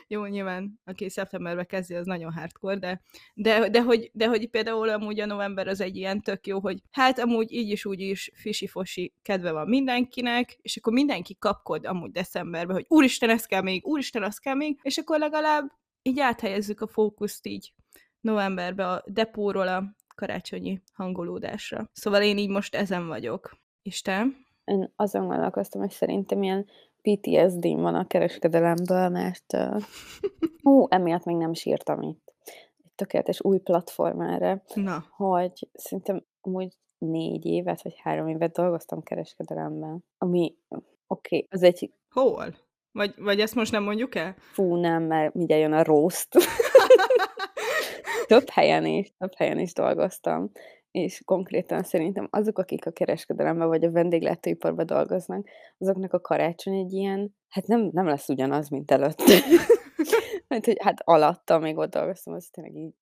Jó, 0.06 0.24
nyilván, 0.24 0.80
aki 0.84 1.08
szeptemberben 1.08 1.66
kezdi, 1.66 1.94
az 1.94 2.06
nagyon 2.06 2.32
hardcore, 2.32 2.78
de, 2.78 3.00
de, 3.34 3.68
de, 3.68 3.82
hogy, 3.82 4.10
de 4.12 4.26
hogy 4.26 4.48
például 4.48 4.88
amúgy 4.88 5.20
a 5.20 5.26
november 5.26 5.68
az 5.68 5.80
egy 5.80 5.96
ilyen 5.96 6.20
tök 6.20 6.46
jó, 6.46 6.60
hogy 6.60 6.82
hát 6.90 7.18
amúgy 7.18 7.52
így 7.52 7.70
is 7.70 7.84
úgy 7.84 8.00
is 8.00 8.30
fisi-fosi 8.34 9.14
kedve 9.22 9.52
van 9.52 9.68
mindenkinek, 9.68 10.58
és 10.62 10.76
akkor 10.76 10.92
mindenki 10.92 11.36
kapkod 11.38 11.86
amúgy 11.86 12.10
decemberben, 12.10 12.76
hogy 12.76 12.86
úristen, 12.88 13.30
ez 13.30 13.44
kell 13.44 13.62
még, 13.62 13.86
úristen, 13.86 14.22
az 14.22 14.38
kell 14.38 14.54
még, 14.54 14.78
és 14.82 14.98
akkor 14.98 15.18
legalább 15.18 15.72
így 16.02 16.20
áthelyezzük 16.20 16.80
a 16.80 16.86
fókuszt 16.86 17.46
így 17.46 17.72
novemberbe 18.20 18.88
a 18.88 19.02
depóról 19.06 19.68
a 19.68 19.96
karácsonyi 20.14 20.82
hangolódásra. 20.92 21.90
Szóval 21.92 22.22
én 22.22 22.38
így 22.38 22.48
most 22.48 22.74
ezen 22.74 23.06
vagyok. 23.06 23.56
És 23.82 24.02
te? 24.02 24.26
Én 24.64 24.92
azon 24.96 25.26
gondolkoztam, 25.26 25.80
hogy 25.80 25.90
szerintem 25.90 26.42
ilyen 26.42 26.66
PTSD-m 27.16 27.80
van 27.80 27.94
a 27.94 28.06
kereskedelemből, 28.06 29.08
mert 29.08 29.52
uh, 29.52 29.82
hú, 30.62 30.86
emiatt 30.88 31.24
még 31.24 31.36
nem 31.36 31.54
sírtam 31.54 32.02
itt. 32.02 32.34
Egy 32.84 32.92
tökéletes 32.94 33.44
új 33.44 33.58
platformára, 33.58 34.62
Na, 34.74 35.04
hogy 35.16 35.68
szerintem 35.72 36.24
amúgy 36.40 36.76
négy 36.98 37.46
évet, 37.46 37.82
vagy 37.82 37.94
három 38.02 38.28
évet 38.28 38.52
dolgoztam 38.52 39.02
kereskedelemben, 39.02 40.04
ami 40.18 40.54
oké, 40.68 40.84
okay, 41.06 41.46
az 41.50 41.62
egy 41.62 41.92
hol? 42.10 42.54
Vagy, 42.92 43.14
vagy 43.16 43.40
ezt 43.40 43.54
most 43.54 43.72
nem 43.72 43.82
mondjuk 43.82 44.14
el? 44.14 44.34
fú, 44.38 44.74
nem, 44.74 45.02
mert 45.02 45.34
mindjárt 45.34 45.62
jön 45.62 45.72
a 45.72 45.82
roast. 45.82 46.28
több 48.26 48.48
helyen 48.48 48.86
is, 48.86 49.12
több 49.18 49.34
helyen 49.36 49.58
is 49.58 49.72
dolgoztam, 49.72 50.50
és 50.90 51.22
konkrétan 51.24 51.82
szerintem 51.82 52.28
azok, 52.30 52.58
akik 52.58 52.86
a 52.86 52.90
kereskedelemben 52.90 53.68
vagy 53.68 53.84
a 53.84 53.90
vendéglátóiparban 53.90 54.86
dolgoznak, 54.86 55.48
azoknak 55.78 56.12
a 56.12 56.20
karácsony 56.20 56.74
egy 56.74 56.92
ilyen, 56.92 57.34
hát 57.48 57.66
nem, 57.66 57.88
nem 57.92 58.06
lesz 58.06 58.28
ugyanaz, 58.28 58.68
mint 58.68 58.90
előtte. 58.90 59.24
Mert 60.48 60.64
hogy 60.64 60.76
hát 60.80 61.00
alatta, 61.04 61.58
még 61.58 61.76
ott 61.76 61.90
dolgoztam, 61.90 62.34
az 62.34 62.48
tényleg 62.50 62.76
így 62.76 62.94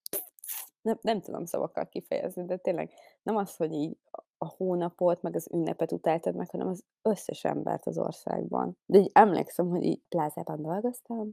nem, 0.87 0.99
nem 1.01 1.21
tudom 1.21 1.45
szavakkal 1.45 1.89
kifejezni, 1.89 2.45
de 2.45 2.57
tényleg 2.57 2.91
nem 3.23 3.37
az, 3.37 3.57
hogy 3.57 3.73
így 3.73 3.97
a- 4.11 4.25
a 4.39 4.47
hónapot, 4.57 5.23
meg 5.23 5.35
az 5.35 5.49
ünnepet 5.53 5.93
utáltad 5.93 6.35
meg, 6.35 6.51
hanem 6.51 6.69
az 6.69 6.85
összes 7.03 7.45
embert 7.45 7.87
az 7.87 7.99
országban. 7.99 8.79
De 8.87 8.99
így 8.99 9.11
emlékszem, 9.13 9.69
hogy 9.69 9.85
így 9.85 10.03
plázában 10.09 10.63
dolgoztam, 10.63 11.31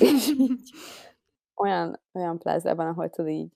és 0.00 0.28
így 0.38 0.70
olyan, 1.62 2.00
olyan 2.12 2.38
plázában, 2.38 2.86
ahol 2.86 3.10
tudod 3.10 3.30
így 3.30 3.52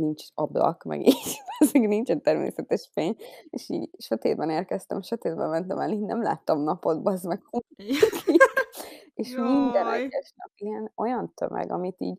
nincs 0.00 0.24
ablak, 0.34 0.82
meg 0.82 1.06
így, 1.06 1.40
azok 1.58 1.86
nincsen 1.86 2.22
természetes 2.22 2.90
fény, 2.92 3.16
és 3.50 3.68
így 3.68 3.90
sötétben 3.98 4.50
érkeztem, 4.50 5.02
sötétben 5.02 5.48
mentem 5.48 5.78
el, 5.78 5.90
így 5.90 6.04
nem 6.04 6.22
láttam 6.22 6.62
napot, 6.62 7.02
bazd 7.02 7.26
meg, 7.26 7.42
és 9.14 9.34
minden 9.36 9.92
egyes 9.92 10.32
nap 10.36 10.50
ilyen 10.54 10.92
olyan 10.96 11.32
tömeg, 11.34 11.72
amit 11.72 12.00
így, 12.00 12.18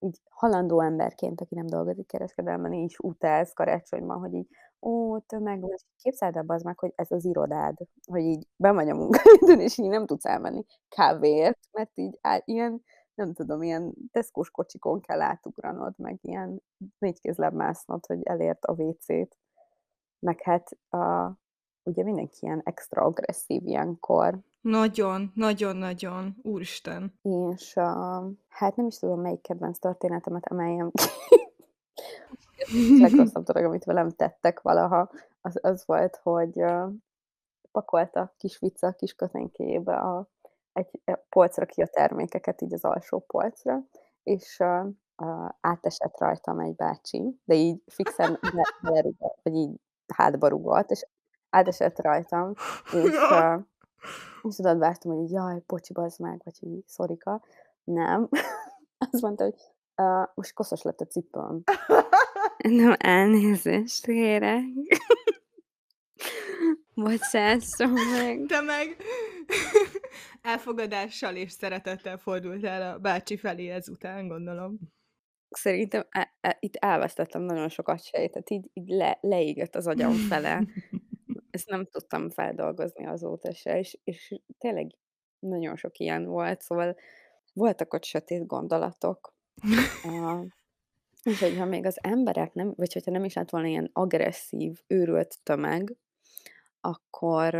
így 0.00 0.20
halandó 0.30 0.80
emberként, 0.80 1.40
aki 1.40 1.54
nem 1.54 1.66
dolgozik 1.66 2.06
kereskedelmen, 2.06 2.72
így 2.72 2.84
is 2.84 2.98
utálsz 2.98 3.52
karácsonyban, 3.52 4.18
hogy 4.18 4.34
így, 4.34 4.48
ó, 4.80 5.18
tömeg 5.18 5.60
van, 5.60 5.74
képzeld 5.96 6.36
el, 6.36 6.44
az 6.46 6.62
meg, 6.62 6.78
hogy 6.78 6.92
ez 6.94 7.10
az 7.10 7.24
irodád, 7.24 7.76
hogy 8.06 8.22
így 8.22 8.46
ben 8.56 8.74
vagy 8.74 8.88
a 8.88 8.94
munkaidőn, 8.94 9.60
és 9.66 9.78
így 9.78 9.88
nem 9.88 10.06
tudsz 10.06 10.24
elmenni 10.24 10.64
kávéért, 10.88 11.58
mert 11.72 11.98
így 11.98 12.18
á, 12.20 12.42
ilyen, 12.44 12.82
nem 13.14 13.32
tudom, 13.32 13.62
ilyen 13.62 13.94
teszkós 14.12 14.50
kocsikon 14.50 15.00
kell 15.00 15.20
átugranod, 15.20 15.94
meg 15.96 16.18
ilyen 16.22 16.62
négykézlebb 16.98 17.54
másznod, 17.54 18.06
hogy 18.06 18.22
elért 18.22 18.64
a 18.64 18.72
WC-t. 18.72 19.38
Meg 20.18 20.42
hát 20.42 20.70
a, 20.88 21.32
ugye 21.82 22.02
mindenki 22.02 22.36
ilyen 22.40 22.60
extra 22.64 23.02
agresszív 23.02 23.66
ilyenkor, 23.66 24.40
Nagyon, 24.60 25.32
nagyon-nagyon. 25.34 26.36
Úristen. 26.42 27.18
és 27.22 27.76
a, 27.76 28.24
hát 28.48 28.76
nem 28.76 28.86
is 28.86 28.98
tudom, 28.98 29.20
melyik 29.20 29.40
kedvenc 29.40 29.78
történetemet 29.78 30.44
emeljem 30.44 30.90
ki. 30.90 31.04
legrosszabb 33.00 33.44
dolog, 33.44 33.68
amit 33.68 33.84
velem 33.84 34.10
tettek 34.10 34.60
valaha, 34.60 35.10
az, 35.40 35.58
az 35.62 35.82
volt, 35.86 36.16
hogy 36.22 36.62
uh, 36.62 36.92
pakolta 37.72 38.34
kis 38.36 38.58
vicca 38.58 38.86
a 38.86 38.92
kis 38.92 39.14
a, 39.84 40.28
egy 40.74 41.02
polcra 41.28 41.66
ki 41.66 41.82
a 41.82 41.86
termékeket, 41.86 42.62
így 42.62 42.72
az 42.72 42.84
alsó 42.84 43.18
polcra, 43.18 43.82
és 44.22 44.58
uh, 44.58 44.86
uh, 45.16 45.48
átesett 45.60 46.18
rajtam 46.18 46.60
egy 46.60 46.74
bácsi, 46.74 47.40
de 47.44 47.54
így 47.54 47.82
fixen 47.86 48.38
be- 48.54 48.78
belerugott, 48.82 49.38
vagy 49.42 49.54
így 49.54 49.80
hátba 50.14 50.48
rugott, 50.48 50.90
és 50.90 51.06
átesett 51.50 52.00
rajtam, 52.00 52.52
és, 52.92 53.16
uh, 53.30 53.60
és 54.48 54.56
tudod, 54.56 54.78
vártam, 54.78 55.16
hogy 55.16 55.30
jaj, 55.30 55.62
bocsi, 55.66 55.92
bazd 55.92 56.20
meg, 56.20 56.40
vagy 56.44 56.58
hogy 56.58 56.68
így, 56.68 56.86
szorika. 56.86 57.42
Nem. 57.84 58.28
Azt 59.12 59.22
mondta, 59.22 59.44
hogy 59.44 59.54
uh, 59.96 60.28
most 60.34 60.54
koszos 60.54 60.82
lett 60.82 61.00
a 61.00 61.06
cipőm. 61.06 61.62
Nem, 62.68 62.94
elnézést 62.98 64.04
kérek. 64.04 64.62
Bocsásson 66.94 67.90
meg. 67.90 68.44
Te 68.46 68.60
meg 68.60 68.96
elfogadással 70.42 71.36
és 71.36 71.52
szeretettel 71.52 72.18
fordultál 72.18 72.94
a 72.94 72.98
bácsi 72.98 73.36
felé 73.36 73.68
ezután, 73.68 74.28
gondolom. 74.28 74.78
Szerintem 75.48 76.06
e- 76.10 76.36
e- 76.40 76.56
itt 76.60 76.76
elvesztettem 76.76 77.42
nagyon 77.42 77.68
sokat 77.68 78.04
sejtet, 78.04 78.50
így, 78.50 78.70
így 78.72 78.88
le, 78.88 79.18
leégett 79.20 79.74
az 79.74 79.86
agyam 79.86 80.12
fele. 80.12 80.62
Ezt 81.50 81.68
nem 81.68 81.86
tudtam 81.86 82.30
feldolgozni 82.30 83.06
azóta 83.06 83.52
se, 83.52 83.78
és, 83.78 83.98
és 84.04 84.40
tényleg 84.58 84.90
nagyon 85.38 85.76
sok 85.76 85.98
ilyen 85.98 86.24
volt, 86.24 86.60
szóval 86.60 86.96
voltak 87.52 87.94
ott 87.94 88.04
sötét 88.04 88.46
gondolatok. 88.46 89.32
Uh, 90.04 90.46
és 91.22 91.40
hogyha 91.40 91.64
még 91.64 91.86
az 91.86 91.98
emberek 92.02 92.52
nem, 92.52 92.72
vagy 92.76 92.92
hogyha 92.92 93.10
nem 93.10 93.24
is 93.24 93.34
lett 93.34 93.50
volna 93.50 93.66
ilyen 93.66 93.90
agresszív, 93.92 94.82
őrült 94.86 95.42
tömeg, 95.42 95.96
akkor 96.84 97.54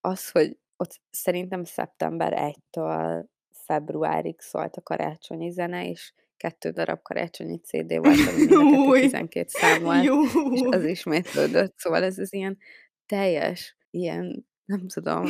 az, 0.00 0.30
hogy 0.30 0.58
ott 0.76 1.00
szerintem 1.10 1.64
szeptember 1.64 2.32
1-től 2.36 3.24
februárig 3.50 4.40
szólt 4.40 4.76
a 4.76 4.82
karácsonyi 4.82 5.50
zene, 5.50 5.88
és 5.88 6.12
2 6.36 6.70
darab 6.70 7.02
karácsonyi 7.02 7.58
CD 7.58 7.98
volt, 8.04 8.28
ami 8.28 8.36
mind 8.36 8.52
a 8.52 8.56
kettő 8.56 8.84
Júj! 8.84 9.00
12 9.00 9.48
szám 9.48 9.82
volt, 9.82 10.04
és 10.52 10.60
az 10.70 10.84
ismétlődött. 10.84 11.78
Szóval 11.78 12.02
ez 12.02 12.18
az 12.18 12.32
ilyen 12.32 12.58
teljes, 13.06 13.76
ilyen, 13.90 14.46
nem 14.64 14.88
tudom, 14.88 15.24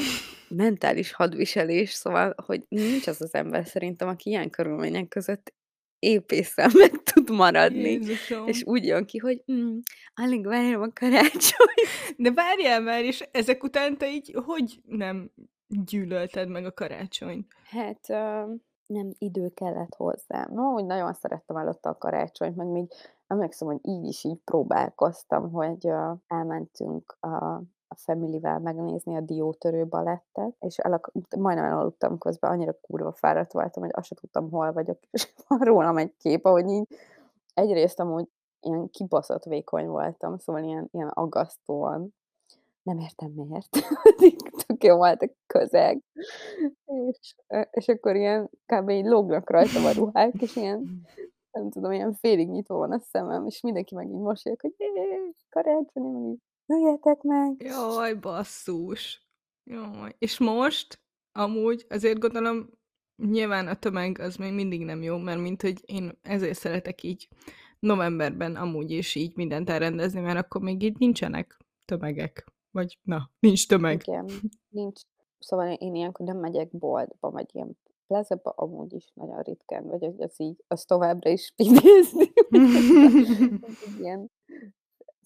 mentális 0.49 1.13
hadviselés, 1.13 1.91
szóval, 1.91 2.35
hogy 2.47 2.65
nincs 2.69 3.07
az 3.07 3.21
az 3.21 3.35
ember 3.35 3.67
szerintem, 3.67 4.09
aki 4.09 4.31
ilyen 4.31 4.51
körülmények 4.51 5.09
között 5.09 5.55
épészen 5.99 6.71
meg 6.75 7.03
tud 7.13 7.31
maradni, 7.31 7.89
és 7.89 8.07
Jézusom! 8.07 8.47
úgy 8.65 8.85
jön 8.85 9.05
ki, 9.05 9.19
hogy 9.19 9.43
hm, 9.47 9.77
alig 10.15 10.47
várom 10.47 10.83
a 10.83 10.93
karácsonyt. 10.93 11.89
De 12.17 12.33
várjál 12.33 12.81
már, 12.81 13.05
és 13.05 13.29
ezek 13.31 13.63
után 13.63 13.99
te 13.99 14.11
így 14.11 14.37
hogy 14.45 14.81
nem 14.87 15.31
gyűlölted 15.69 16.49
meg 16.49 16.65
a 16.65 16.73
karácsonyt? 16.73 17.47
Hát, 17.65 18.09
ö, 18.09 18.53
nem, 18.87 19.13
idő 19.19 19.49
kellett 19.49 19.95
hozzá. 19.95 20.49
No, 20.51 20.73
úgy 20.73 20.85
nagyon 20.85 21.13
szerettem 21.13 21.57
előtte 21.57 21.89
a 21.89 21.99
karácsonyt, 21.99 22.57
meg 22.57 22.67
még 22.67 22.93
emlékszem, 23.27 23.69
hogy 23.69 23.81
így 23.83 24.07
is 24.07 24.25
így 24.25 24.41
próbálkoztam, 24.45 25.51
hogy, 25.51 25.87
ö, 25.87 26.13
elmentünk 26.27 27.17
a 27.21 27.63
a 27.89 27.95
Family-vel 27.95 28.59
megnézni 28.59 29.17
a 29.17 29.21
Diótörő 29.21 29.87
balettet, 29.87 30.55
és 30.61 30.79
el 30.79 30.93
ak 30.93 31.13
majdnem 31.37 31.65
elaludtam 31.65 32.19
közben, 32.19 32.51
annyira 32.51 32.77
kurva 32.81 33.13
fáradt 33.13 33.53
voltam, 33.53 33.83
hogy 33.83 33.93
azt 33.95 34.07
se 34.07 34.15
tudtam, 34.15 34.51
hol 34.51 34.73
vagyok, 34.73 34.99
és 35.11 35.33
van 35.47 35.59
rólam 35.69 35.97
egy 35.97 36.15
kép, 36.19 36.45
ahogy 36.45 36.69
így. 36.69 36.87
Egyrészt 37.55 38.01
amúgy 38.01 38.29
ilyen 38.61 38.91
kibaszott 38.91 39.45
vékony 39.45 39.87
voltam, 39.87 40.39
szóval 40.39 40.63
ilyen 40.63 40.89
ilyen 40.93 41.09
aggasztóan. 41.09 42.15
Nem 42.83 42.99
értem 42.99 43.31
miért, 43.31 43.69
tök 44.67 44.85
jó 44.85 44.97
volt 44.97 45.23
a 45.23 45.29
közeg, 45.47 46.03
és, 46.85 47.35
és 47.71 47.89
akkor 47.89 48.17
ilyen 48.17 48.51
kb. 48.67 48.91
így 48.91 49.05
lógnak 49.05 49.51
rajtam 49.51 49.85
a 49.85 49.93
ruhák, 49.93 50.35
és 50.41 50.57
ilyen, 50.57 51.07
nem 51.53 51.71
tudom, 51.71 51.93
ilyen 51.93 52.13
félig 52.13 52.49
nyitva 52.49 52.77
van 52.77 52.93
a 52.93 52.99
szemem, 52.99 53.47
és 53.47 53.61
mindenki 53.61 53.95
meg 53.95 54.07
így 54.07 54.21
mosolyog, 54.21 54.61
hogy 54.61 54.75
karácsony, 55.49 56.03
meg 56.03 56.39
öljetek 56.69 57.23
meg. 57.23 57.63
Jaj, 57.63 58.15
basszus! 58.15 59.27
Jaj. 59.65 60.15
És 60.19 60.39
most 60.39 61.01
amúgy 61.33 61.87
azért 61.89 62.19
gondolom, 62.19 62.71
nyilván 63.17 63.67
a 63.67 63.75
tömeg 63.75 64.19
az 64.19 64.37
még 64.37 64.53
mindig 64.53 64.85
nem 64.85 65.03
jó, 65.03 65.17
mert 65.17 65.41
mint 65.41 65.63
hogy 65.63 65.83
én 65.87 66.19
ezért 66.23 66.59
szeretek 66.59 67.03
így 67.03 67.29
novemberben 67.79 68.57
amúgy 68.57 68.91
is 68.91 69.15
így 69.15 69.37
mindent 69.37 69.71
elrendezni, 69.71 70.21
mert 70.21 70.39
akkor 70.39 70.61
még 70.61 70.83
így 70.83 70.99
nincsenek 70.99 71.57
tömegek. 71.85 72.47
Vagy 72.71 72.99
na, 73.03 73.31
nincs 73.39 73.69
tömeg. 73.69 74.03
Igen, 74.07 74.29
nincs. 74.69 75.01
Szóval 75.39 75.73
én 75.73 75.95
ilyenkor 75.95 76.27
nem 76.27 76.37
megyek 76.39 76.69
boltba, 76.71 77.31
vagy 77.31 77.47
ilyen 77.53 77.79
plazaba 78.07 78.51
amúgy 78.51 78.93
is 78.93 79.11
nagyon 79.15 79.43
ritkán, 79.43 79.87
vagy 79.87 80.05
az 80.19 80.41
így, 80.41 80.65
azt 80.69 80.87
továbbra 80.87 81.31
is 81.31 81.53
idézni. 81.57 82.33
ilyen 84.01 84.31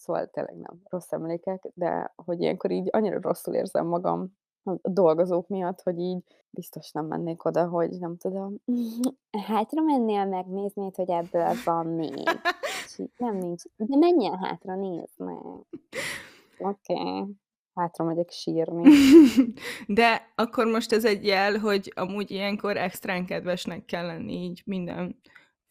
szóval 0.03 0.27
tényleg 0.27 0.57
nem, 0.57 0.81
rossz 0.85 1.13
emlékek, 1.13 1.71
de 1.75 2.13
hogy 2.17 2.41
ilyenkor 2.41 2.71
így 2.71 2.89
annyira 2.91 3.21
rosszul 3.21 3.55
érzem 3.55 3.87
magam 3.87 4.41
a 4.63 4.79
dolgozók 4.83 5.49
miatt, 5.49 5.83
hogy 5.83 5.99
így 5.99 6.23
biztos 6.51 6.91
nem 6.91 7.07
mennék 7.07 7.45
oda, 7.45 7.69
hogy 7.69 7.91
nem 7.91 8.17
tudom, 8.17 8.57
hátra 9.49 9.83
mennél 9.83 10.25
megnéznéd, 10.25 10.95
hogy 10.95 11.11
ebből 11.11 11.53
van 11.65 11.87
még? 11.87 12.23
Nem 13.17 13.37
nincs, 13.37 13.63
de 13.77 13.97
menjél 13.97 14.39
hátra, 14.43 14.77
nézd 14.77 15.19
meg. 15.19 15.45
Oké, 16.59 16.95
okay. 16.95 17.37
hátra 17.75 18.05
megyek 18.05 18.31
sírni. 18.31 18.91
De 19.87 20.33
akkor 20.35 20.67
most 20.67 20.93
ez 20.93 21.05
egy 21.05 21.25
jel, 21.27 21.59
hogy 21.59 21.93
amúgy 21.97 22.31
ilyenkor 22.31 22.77
extrán 22.77 23.27
kedvesnek 23.27 23.85
kell 23.85 24.07
lenni 24.07 24.33
így 24.33 24.63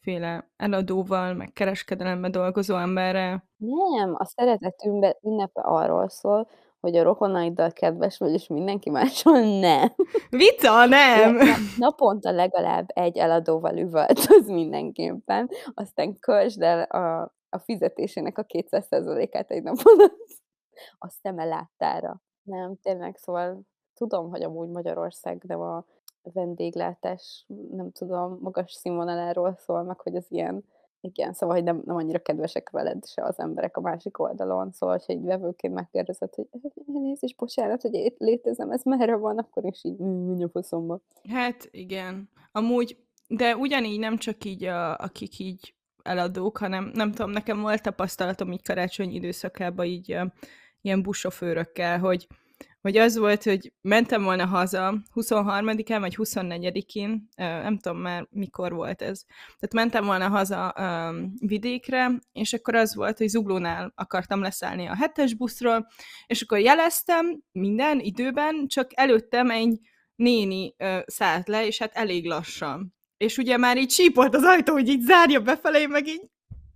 mindenféle 0.04 0.50
eladóval, 0.56 1.34
meg 1.34 1.52
kereskedelemben 1.52 2.30
dolgozó 2.30 2.76
emberrel. 2.76 3.44
Nem, 3.56 4.14
a 4.18 4.24
szeretetünkbe 4.24 5.18
ünnepe 5.22 5.60
arról 5.60 6.08
szól, 6.08 6.48
hogy 6.80 6.96
a 6.96 7.02
rokonaiddal 7.02 7.72
kedves 7.72 8.18
vagy, 8.18 8.32
és 8.32 8.46
mindenki 8.46 8.90
mással 8.90 9.60
nem. 9.60 9.94
Vicca, 10.30 10.86
nem! 10.86 11.34
Na 11.34 11.56
naponta 11.76 12.30
legalább 12.30 12.86
egy 12.88 13.18
eladóval 13.18 13.76
üvöltöz 13.76 14.46
mindenképpen, 14.46 15.48
aztán 15.74 16.18
költsd 16.18 16.62
el 16.62 16.82
a 16.82 17.32
a 17.54 17.58
fizetésének 17.58 18.38
a 18.38 18.44
200%-át 18.44 19.50
egy 19.50 19.62
nap 19.62 19.76
alatt 19.82 20.26
a 20.98 21.08
szeme 21.08 21.44
láttára. 21.44 22.20
Nem, 22.42 22.76
tényleg, 22.82 23.16
szóval 23.16 23.60
tudom, 23.94 24.30
hogy 24.30 24.42
amúgy 24.42 24.68
Magyarország 24.68 25.42
nem 25.46 25.60
a 25.60 25.84
vendéglátás, 26.32 27.46
nem 27.70 27.90
tudom, 27.92 28.38
magas 28.40 28.72
színvonaláról 28.72 29.54
szól, 29.58 29.82
meg 29.82 30.00
hogy 30.00 30.16
az 30.16 30.26
ilyen 30.28 30.64
igen, 31.04 31.32
szóval, 31.32 31.54
hogy 31.54 31.64
nem 31.64 31.82
nem 31.84 31.96
annyira 31.96 32.18
kedvesek 32.18 32.70
veled 32.70 33.06
se 33.06 33.22
az 33.22 33.38
emberek 33.38 33.76
a 33.76 33.80
másik 33.80 34.18
oldalon, 34.18 34.70
szóval, 34.72 34.96
hogyha 34.96 35.12
így 35.12 35.24
vevőként 35.24 35.74
megkérdezed, 35.74 36.34
hogy 36.34 36.46
elnézést, 36.94 37.36
bocsánat, 37.36 37.82
hogy 37.82 37.94
itt 37.94 38.18
létezem, 38.18 38.70
ez 38.70 38.82
merre 38.84 39.16
van, 39.16 39.38
akkor 39.38 39.64
is 39.64 39.84
így 39.84 39.96
menj 39.96 40.44
a 40.44 40.48
faszomba. 40.48 41.00
Hát 41.28 41.68
igen. 41.70 42.28
Amúgy, 42.52 42.96
de 43.28 43.56
ugyanígy 43.56 43.98
nem 43.98 44.16
csak 44.16 44.44
így 44.44 44.64
a, 44.64 44.96
akik 44.96 45.38
így 45.38 45.74
eladók, 46.02 46.58
hanem 46.58 46.90
nem 46.94 47.12
tudom, 47.12 47.30
nekem 47.30 47.60
volt 47.60 47.82
tapasztalatom 47.82 48.52
így 48.52 48.62
karácsony 48.62 49.10
időszakában 49.10 49.86
így 49.86 50.18
ilyen 50.80 51.02
buszsofőrökkel, 51.02 51.98
hogy, 51.98 52.26
hogy 52.82 52.96
az 52.96 53.16
volt, 53.16 53.42
hogy 53.42 53.72
mentem 53.80 54.22
volna 54.22 54.46
haza 54.46 55.02
23-án 55.14 55.96
vagy 56.00 56.14
24-én, 56.18 57.28
nem 57.36 57.78
tudom 57.78 57.98
már 57.98 58.26
mikor 58.30 58.72
volt 58.72 59.02
ez. 59.02 59.24
Tehát 59.58 59.72
mentem 59.74 60.04
volna 60.04 60.28
haza 60.28 60.74
um, 60.78 61.32
vidékre, 61.40 62.10
és 62.32 62.52
akkor 62.52 62.74
az 62.74 62.94
volt, 62.94 63.18
hogy 63.18 63.28
Zuglónál 63.28 63.92
akartam 63.94 64.42
leszállni 64.42 64.86
a 64.86 64.96
hetes 64.96 65.34
buszról, 65.34 65.86
és 66.26 66.42
akkor 66.42 66.58
jeleztem 66.58 67.42
minden 67.52 68.00
időben, 68.00 68.66
csak 68.66 68.90
előttem 68.94 69.50
egy 69.50 69.78
néni 70.14 70.74
uh, 70.78 70.98
szállt 71.06 71.48
le, 71.48 71.66
és 71.66 71.78
hát 71.78 71.94
elég 71.94 72.26
lassan. 72.26 72.94
És 73.16 73.38
ugye 73.38 73.56
már 73.56 73.78
így 73.78 73.90
sípolt 73.90 74.34
az 74.34 74.44
ajtó, 74.44 74.72
hogy 74.72 74.88
így 74.88 75.00
zárja 75.00 75.40
befelé, 75.40 75.86
meg 75.86 76.06
így 76.06 76.30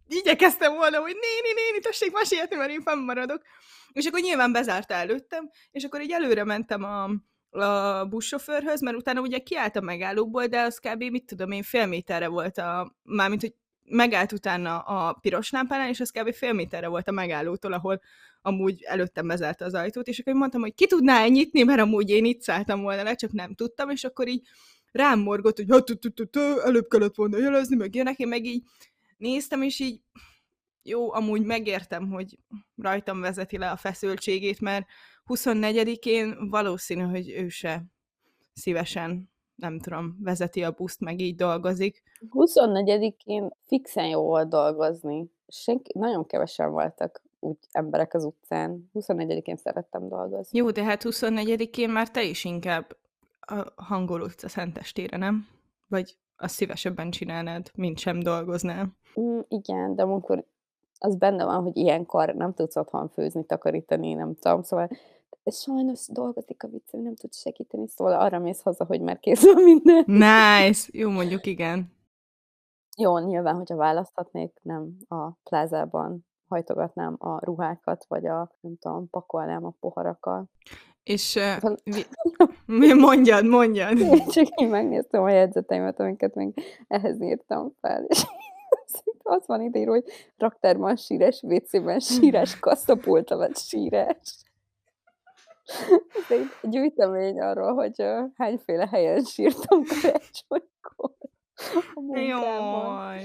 igyekeztem 0.09 0.75
volna, 0.75 0.99
hogy 0.99 1.15
néni, 1.15 1.55
néni, 1.55 1.79
tessék 1.79 2.13
mesélni, 2.13 2.57
mert 2.57 2.71
én 2.71 2.83
fennmaradok. 2.83 3.43
És 3.93 4.07
akkor 4.07 4.21
nyilván 4.21 4.53
bezárta 4.53 4.95
előttem, 4.95 5.51
és 5.71 5.85
akkor 5.85 6.03
így 6.03 6.11
előre 6.11 6.45
mentem 6.45 6.85
a, 6.85 7.11
a 7.65 8.05
buszsofőrhöz, 8.05 8.81
mert 8.81 8.97
utána 8.97 9.21
ugye 9.21 9.39
kiállt 9.39 9.77
a 9.77 9.81
megállóból, 9.81 10.47
de 10.47 10.61
az 10.61 10.79
kb. 10.79 11.03
mit 11.03 11.25
tudom 11.25 11.51
én, 11.51 11.63
fél 11.63 11.87
méterre 11.87 12.29
volt 12.29 12.59
a, 12.59 12.97
mármint, 13.03 13.41
hogy 13.41 13.55
megállt 13.89 14.33
utána 14.33 14.79
a 14.79 15.13
piros 15.13 15.51
lámpánál, 15.51 15.89
és 15.89 16.01
az 16.01 16.11
kb. 16.11 16.35
fél 16.35 16.53
méterre 16.53 16.89
volt 16.89 17.09
a 17.09 17.13
megállótól, 17.13 17.73
ahol 17.73 18.01
amúgy 18.43 18.83
előttem 18.83 19.27
bezárta 19.27 19.65
az 19.65 19.75
ajtót, 19.75 20.07
és 20.07 20.19
akkor 20.19 20.33
mondtam, 20.35 20.61
hogy 20.61 20.75
ki 20.75 20.87
tudná 20.87 21.23
-e 21.23 21.29
nyitni, 21.29 21.63
mert 21.63 21.81
amúgy 21.81 22.11
én 22.11 22.25
itt 22.25 22.41
szálltam 22.41 22.83
volna 22.83 23.03
le, 23.03 23.15
csak 23.15 23.33
nem 23.33 23.55
tudtam, 23.55 23.91
és 23.91 24.05
akkor 24.05 24.29
így 24.29 24.47
rám 24.93 25.19
morgott, 25.19 25.57
hogy 25.57 25.67
hát, 25.69 26.65
előbb 26.65 26.89
kellett 26.89 27.15
volna 27.15 27.39
jelezni, 27.39 27.77
meg 27.77 27.95
ilyenek, 27.95 28.19
én 28.19 28.29
meg 28.29 28.45
így 28.45 28.63
néztem, 29.17 29.63
és 29.63 29.81
így 29.81 30.01
jó, 30.83 31.13
amúgy 31.13 31.45
megértem, 31.45 32.11
hogy 32.11 32.39
rajtam 32.77 33.21
vezeti 33.21 33.59
le 33.59 33.71
a 33.71 33.77
feszültségét, 33.77 34.61
mert 34.61 34.87
24-én 35.27 36.49
valószínű, 36.51 37.03
hogy 37.03 37.31
ő 37.31 37.49
se 37.49 37.85
szívesen, 38.53 39.31
nem 39.55 39.79
tudom, 39.79 40.17
vezeti 40.21 40.63
a 40.63 40.71
buszt, 40.71 41.01
meg 41.01 41.21
így 41.21 41.35
dolgozik. 41.35 42.03
24-én 42.31 43.51
fixen 43.67 44.07
jó 44.07 44.23
volt 44.23 44.49
dolgozni. 44.49 45.31
Senki, 45.49 45.93
nagyon 45.99 46.27
kevesen 46.27 46.71
voltak 46.71 47.23
úgy 47.41 47.57
emberek 47.71 48.15
az 48.15 48.25
utcán. 48.25 48.91
24-én 48.95 49.57
szerettem 49.57 50.09
dolgozni. 50.09 50.59
Jó, 50.59 50.71
de 50.71 50.85
hát 50.85 51.03
24-én 51.05 51.91
már 51.91 52.11
te 52.11 52.23
is 52.23 52.45
inkább 52.45 52.97
hangolódsz 53.75 54.43
a 54.43 54.49
szentestére, 54.49 55.17
nem? 55.17 55.49
Vagy 55.89 56.17
azt 56.37 56.55
szívesebben 56.55 57.11
csinálnád, 57.11 57.71
mint 57.75 57.99
sem 57.99 58.19
dolgoznál. 58.19 58.97
Mm, 59.21 59.39
igen, 59.49 59.95
de 59.95 60.03
amikor 60.03 60.45
az 60.99 61.17
benne 61.17 61.45
van, 61.45 61.63
hogy 61.63 61.77
ilyenkor 61.77 62.35
nem 62.35 62.55
tudsz 62.55 62.77
otthon 62.77 63.09
főzni, 63.09 63.45
takarítani, 63.45 64.13
nem 64.13 64.35
tudom, 64.35 64.63
szóval 64.63 64.89
sajnos 65.51 66.07
dolgozik 66.09 66.63
a 66.63 66.69
viccem, 66.69 67.01
nem 67.01 67.15
tud 67.15 67.35
segíteni, 67.35 67.89
szóval 67.89 68.21
arra 68.21 68.39
mész 68.39 68.63
haza, 68.63 68.85
hogy 68.85 69.01
már 69.01 69.19
kész 69.19 69.45
van 69.45 69.63
minden. 69.63 70.05
Nice! 70.07 70.89
Jó, 70.93 71.11
mondjuk 71.11 71.47
igen. 71.47 71.95
Jó, 72.97 73.19
nyilván, 73.19 73.55
hogyha 73.55 73.77
választhatnék, 73.77 74.59
nem 74.63 74.97
a 75.09 75.31
plázában 75.31 76.27
hajtogatnám 76.49 77.17
a 77.19 77.45
ruhákat, 77.45 78.05
vagy 78.09 78.27
a, 78.27 78.51
nem 78.61 78.77
tudom, 78.79 79.11
pakolnám 79.11 79.65
a 79.65 79.75
poharakkal. 79.81 80.51
És 81.03 81.35
uh, 81.63 81.73
mi, 82.79 82.93
mondjad, 82.93 83.47
mondjad. 83.47 83.99
Én 83.99 84.27
csak 84.27 84.49
én 84.49 84.69
megnéztem 84.69 85.23
a 85.23 85.31
jegyzeteimet, 85.31 86.01
amiket 86.01 86.35
még 86.35 86.55
ehhez 86.89 87.21
írtam 87.21 87.73
fel, 87.81 88.05
és 88.05 88.25
az 89.23 89.47
van 89.47 89.63
ide 89.63 89.87
hogy 89.87 90.05
raktárban 90.37 90.97
sírás, 90.97 91.43
WC-ben 91.43 91.99
sírás, 91.99 92.59
kasszapult 92.61 93.31
alatt 93.31 93.59
sírás. 93.59 94.45
Ez 96.09 96.39
egy 96.39 96.71
gyűjtemény 96.71 97.41
arról, 97.41 97.75
hogy, 97.75 97.95
ö, 97.97 98.25
hányféle 98.37 98.89
helyen 98.91 99.25
sírtam 99.25 99.83
karácsonykor 99.85 101.15
a 101.95 102.01
munkámon. 102.01 103.15
Jaj! 103.15 103.25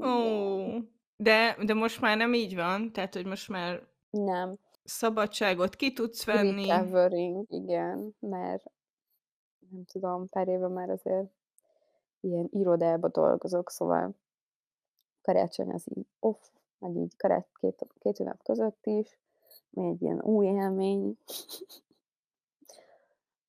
Ó! 0.00 1.01
De 1.22 1.56
de 1.64 1.74
most 1.74 2.00
már 2.00 2.16
nem 2.16 2.34
így 2.34 2.54
van? 2.56 2.92
Tehát, 2.92 3.14
hogy 3.14 3.26
most 3.26 3.48
már 3.48 3.86
Nem. 4.10 4.54
szabadságot 4.84 5.76
ki 5.76 5.92
tudsz 5.92 6.24
venni? 6.24 6.66
Recovering, 6.66 7.44
igen, 7.48 8.16
mert 8.18 8.64
nem 9.70 9.84
tudom, 9.84 10.28
pár 10.28 10.48
éve 10.48 10.68
már 10.68 10.90
azért 10.90 11.30
ilyen 12.20 12.48
irodába 12.50 13.08
dolgozok, 13.08 13.70
szóval 13.70 14.14
karácsony 15.22 15.70
az 15.70 15.84
így 15.96 16.06
off, 16.18 16.48
meg 16.78 16.96
így 16.96 17.16
kará 17.16 17.46
két 17.60 17.86
két 17.98 18.18
ünnep 18.18 18.42
között 18.42 18.86
is, 18.86 19.18
ami 19.74 19.88
egy 19.88 20.02
ilyen 20.02 20.20
új 20.22 20.46
élmény. 20.46 21.16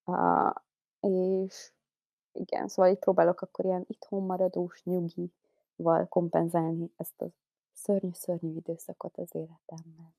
A 0.06 0.64
és 1.00 1.72
igen, 2.32 2.68
szóval 2.68 2.92
így 2.92 3.00
próbálok 3.00 3.42
akkor 3.42 3.66
ilyen 3.66 3.86
itthon 3.88 4.26
maradós 4.26 4.84
nyugival 4.84 6.08
kompenzálni 6.10 6.92
ezt 6.98 7.22
a 7.22 7.26
szörnyű-szörnyű 7.74 8.56
időszakot 8.56 9.18
az 9.18 9.30
életemben. 9.32 10.16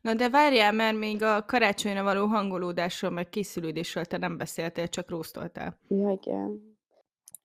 Na 0.00 0.14
de 0.14 0.28
várjál, 0.28 0.72
mert 0.72 0.96
még 0.96 1.22
a 1.22 1.44
karácsonyra 1.44 2.02
való 2.02 2.26
hangolódásról, 2.26 3.10
meg 3.10 3.28
készülődésről 3.28 4.04
te 4.04 4.16
nem 4.16 4.36
beszéltél, 4.36 4.88
csak 4.88 5.10
róztoltál. 5.10 5.78
Ja, 5.88 6.10
igen. 6.10 6.76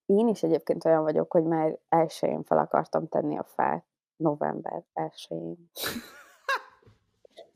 Én 0.05 0.27
is 0.27 0.43
egyébként 0.43 0.85
olyan 0.85 1.03
vagyok, 1.03 1.31
hogy 1.31 1.43
már 1.43 1.77
1-én 1.89 2.43
fel 2.43 2.57
akartam 2.57 3.07
tenni 3.07 3.37
a 3.37 3.43
fát, 3.43 3.85
november 4.15 4.83
1-én. 4.93 5.69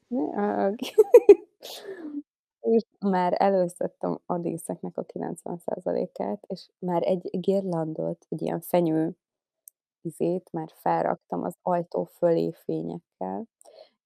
Ne. 0.07 0.69
És 2.61 2.83
már 2.99 3.35
előszedtem 3.37 4.19
a 4.25 4.37
díszeknek 4.37 4.97
a 4.97 5.05
90%-át, 5.05 6.43
és 6.47 6.69
már 6.79 7.01
egy 7.05 7.29
girlandot, 7.31 8.25
egy 8.29 8.41
ilyen 8.41 8.59
fenyő 8.59 9.15
izét 10.01 10.49
már 10.51 10.71
felraktam 10.73 11.43
az 11.43 11.57
ajtó 11.61 12.03
fölé 12.03 12.51
fényekkel, 12.51 13.47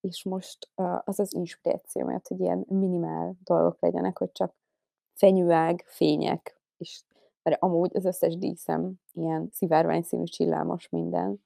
és 0.01 0.23
most, 0.23 0.69
az 1.03 1.19
az 1.19 1.33
inspiráció 1.33 2.05
miatt, 2.05 2.27
hogy 2.27 2.39
ilyen 2.39 2.65
minimál 2.67 3.35
dolgok 3.43 3.77
legyenek, 3.79 4.17
hogy 4.17 4.31
csak 4.31 4.53
fenyőág, 5.13 5.83
fények, 5.85 6.59
és 6.77 7.03
mert 7.43 7.61
amúgy 7.61 7.91
az 7.93 8.05
összes 8.05 8.37
díszem 8.37 8.93
ilyen 9.13 9.49
szivárványszínű 9.51 10.23
csillámos 10.23 10.89
minden. 10.89 11.43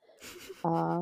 A 0.62 1.02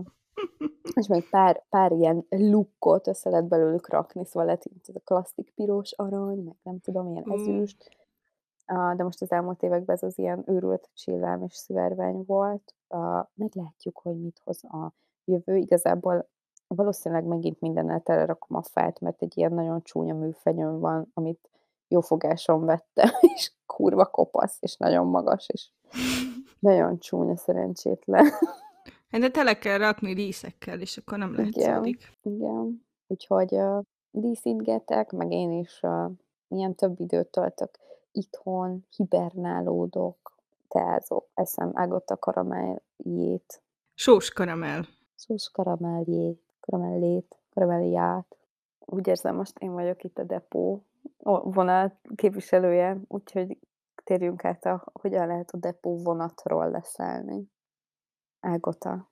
és 0.94 1.08
még 1.08 1.30
pár 1.30 1.64
pár 1.70 1.92
ilyen 1.92 2.26
lookot 2.30 3.08
össze 3.08 3.30
lehet 3.30 3.48
belőlük 3.48 3.90
rakni, 3.90 4.26
szóval 4.26 4.46
lehet 4.46 4.66
ez 4.88 4.96
a 4.96 5.00
klasszik 5.00 5.52
piros 5.56 5.92
arany, 5.92 6.44
meg 6.44 6.56
nem 6.64 6.80
tudom, 6.80 7.08
ilyen 7.08 7.24
Ú. 7.28 7.34
ezüst. 7.34 7.97
De 8.68 9.04
most 9.04 9.22
az 9.22 9.32
elmúlt 9.32 9.64
években 9.64 9.96
ez 9.96 10.04
az 10.04 10.18
ilyen 10.18 10.44
őrült 10.46 10.90
csillám 10.94 11.44
és 11.44 11.54
szivárvány 11.54 12.24
volt. 12.26 12.76
Meglátjuk, 13.34 13.98
hogy 13.98 14.22
mit 14.22 14.42
hoz 14.44 14.64
a 14.64 14.94
jövő. 15.26 15.56
Igazából 15.56 16.30
valószínűleg 16.68 17.24
megint 17.24 17.60
mindennel 17.60 18.02
telerakom 18.02 18.58
a 18.58 18.64
fát, 18.64 19.00
mert 19.00 19.22
egy 19.22 19.38
ilyen 19.38 19.54
nagyon 19.54 19.84
csúnya 19.84 20.16
műfenyőm 20.16 20.80
van, 20.80 21.12
amit 21.14 21.50
jófogáson 21.88 22.66
vettem, 22.66 23.10
és 23.36 23.52
kurva 23.66 24.06
kopasz, 24.06 24.58
és 24.60 24.78
nagyon 24.78 25.08
magas, 25.08 25.48
és 25.50 25.70
nagyon 26.60 27.00
csúnya, 27.00 27.36
szerencsétlen. 27.36 28.26
Hát 29.12 29.22
de 29.22 29.30
tele 29.30 29.58
kell 29.58 29.78
rakni 29.78 30.14
díszekkel, 30.14 30.80
és 30.80 30.98
akkor 30.98 31.18
nem 31.18 31.34
Igen, 31.34 31.46
látszódik. 31.46 32.12
igen. 32.22 32.86
Úgyhogy, 33.08 33.56
ö, 33.56 33.80
díszítgetek, 34.12 35.12
meg 35.12 35.32
én 35.32 35.52
is, 35.52 35.80
ö, 35.82 36.06
ilyen 36.48 36.76
több 36.76 37.00
időt 37.00 37.28
töltök 37.28 37.78
itthon, 38.18 38.86
hibernálódok, 38.96 40.38
teázok, 40.68 41.30
eszem 41.34 41.72
Agota 41.74 42.18
karamelljét. 42.18 43.62
Sós 43.94 44.32
karamell. 44.32 44.84
Sós 45.16 45.50
karamelljét, 45.52 46.42
karamellét, 46.60 47.38
karamellját. 47.54 48.38
Úgy 48.80 49.08
érzem, 49.08 49.36
most 49.36 49.60
én 49.60 49.72
vagyok 49.72 50.04
itt 50.04 50.18
a 50.18 50.24
depó 50.24 50.86
o 51.18 51.52
vonat 51.52 51.96
képviselője, 52.16 52.98
úgyhogy 53.08 53.58
térjünk 54.04 54.46
át 54.46 54.66
a 54.66 54.84
hogyan 54.94 55.28
lehet 55.28 55.52
a 55.52 55.58
depó 55.58 55.98
vonatról 55.98 56.70
leszállni. 56.70 57.52
Ágota, 58.40 59.12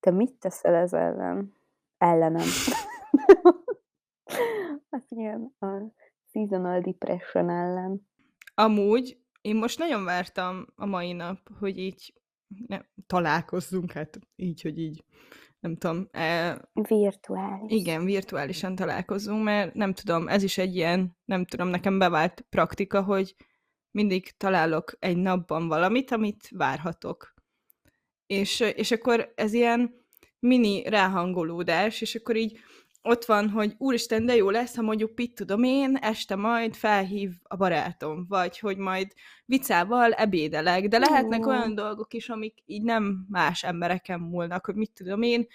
te 0.00 0.10
mit 0.10 0.38
teszel 0.38 0.74
ez 0.74 0.92
ellen? 0.92 1.54
Ellenem. 1.98 2.46
Hát 4.90 5.04
igen, 5.08 5.54
a 5.58 5.66
seasonal 6.32 6.80
depression 6.80 7.50
ellen. 7.50 8.08
Amúgy 8.54 9.22
én 9.40 9.56
most 9.56 9.78
nagyon 9.78 10.04
vártam 10.04 10.66
a 10.74 10.86
mai 10.86 11.12
nap, 11.12 11.38
hogy 11.58 11.78
így 11.78 12.14
ne 12.66 12.80
találkozzunk, 13.06 13.92
hát 13.92 14.18
így, 14.36 14.62
hogy 14.62 14.78
így, 14.78 15.04
nem 15.60 15.76
tudom, 15.76 16.08
eh, 16.10 16.56
Virtuális. 16.72 17.72
igen, 17.72 18.04
virtuálisan 18.04 18.74
találkozzunk, 18.74 19.44
mert 19.44 19.74
nem 19.74 19.92
tudom, 19.92 20.28
ez 20.28 20.42
is 20.42 20.58
egy 20.58 20.76
ilyen, 20.76 21.16
nem 21.24 21.44
tudom, 21.44 21.68
nekem 21.68 21.98
bevált 21.98 22.46
praktika, 22.50 23.02
hogy 23.02 23.34
mindig 23.90 24.36
találok 24.36 24.96
egy 24.98 25.16
napban 25.16 25.68
valamit, 25.68 26.10
amit 26.10 26.48
várhatok. 26.50 27.34
És, 28.26 28.60
és 28.60 28.90
akkor 28.90 29.32
ez 29.34 29.52
ilyen 29.52 29.94
mini 30.38 30.88
ráhangolódás, 30.88 32.00
és 32.00 32.14
akkor 32.14 32.36
így 32.36 32.58
ott 33.02 33.24
van, 33.24 33.48
hogy 33.48 33.74
úristen, 33.78 34.26
de 34.26 34.34
jó 34.34 34.50
lesz, 34.50 34.76
ha 34.76 34.82
mondjuk, 34.82 35.10
mit 35.14 35.34
tudom 35.34 35.62
én, 35.62 35.96
este 36.00 36.36
majd 36.36 36.74
felhív 36.74 37.30
a 37.42 37.56
barátom, 37.56 38.26
vagy 38.28 38.58
hogy 38.58 38.76
majd 38.76 39.12
vicával 39.44 40.12
ebédelek, 40.12 40.88
de 40.88 40.98
lehetnek 40.98 41.46
olyan 41.46 41.74
dolgok 41.74 42.14
is, 42.14 42.28
amik 42.28 42.58
így 42.66 42.82
nem 42.82 43.26
más 43.28 43.64
embereken 43.64 44.20
múlnak, 44.20 44.64
hogy 44.64 44.74
mit 44.74 44.90
tudom 44.94 45.22
én, 45.22 45.46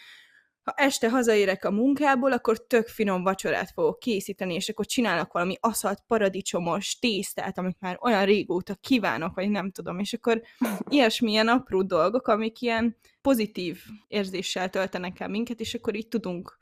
ha 0.63 0.73
este 0.75 1.09
hazaérek 1.09 1.65
a 1.65 1.71
munkából, 1.71 2.31
akkor 2.31 2.65
tök 2.67 2.87
finom 2.87 3.23
vacsorát 3.23 3.71
fogok 3.71 3.99
készíteni, 3.99 4.53
és 4.53 4.69
akkor 4.69 4.85
csinálok 4.85 5.33
valami 5.33 5.55
aszalt 5.59 6.03
paradicsomos 6.07 6.99
tésztát, 6.99 7.57
amit 7.57 7.79
már 7.79 7.97
olyan 8.01 8.25
régóta 8.25 8.75
kívánok, 8.75 9.35
vagy 9.35 9.49
nem 9.49 9.71
tudom, 9.71 9.99
és 9.99 10.13
akkor 10.13 10.41
ilyesmilyen 10.89 11.47
apró 11.47 11.81
dolgok, 11.81 12.27
amik 12.27 12.61
ilyen 12.61 12.97
pozitív 13.21 13.79
érzéssel 14.07 14.69
töltenek 14.69 15.19
el 15.19 15.27
minket, 15.27 15.59
és 15.59 15.73
akkor 15.73 15.95
így 15.95 16.07
tudunk 16.07 16.56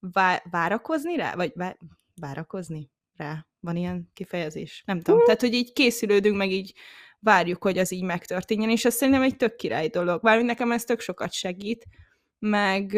vá- 0.00 0.42
várakozni 0.50 1.16
rá, 1.16 1.34
vagy 1.34 1.52
vá- 1.54 1.78
várakozni 2.14 2.90
rá? 3.16 3.46
Van 3.60 3.76
ilyen 3.76 4.10
kifejezés? 4.14 4.82
Nem 4.86 5.00
tudom. 5.00 5.24
Tehát, 5.24 5.40
hogy 5.40 5.54
így 5.54 5.72
készülődünk, 5.72 6.36
meg 6.36 6.50
így 6.50 6.74
várjuk, 7.18 7.62
hogy 7.62 7.78
az 7.78 7.92
így 7.92 8.02
megtörténjen, 8.02 8.70
és 8.70 8.84
ez 8.84 8.94
szerintem 8.94 9.22
egy 9.22 9.36
tök 9.36 9.56
király 9.56 9.88
dolog. 9.88 10.22
Bár 10.22 10.42
nekem 10.42 10.72
ez 10.72 10.84
tök 10.84 11.00
sokat 11.00 11.32
segít, 11.32 11.86
meg 12.38 12.92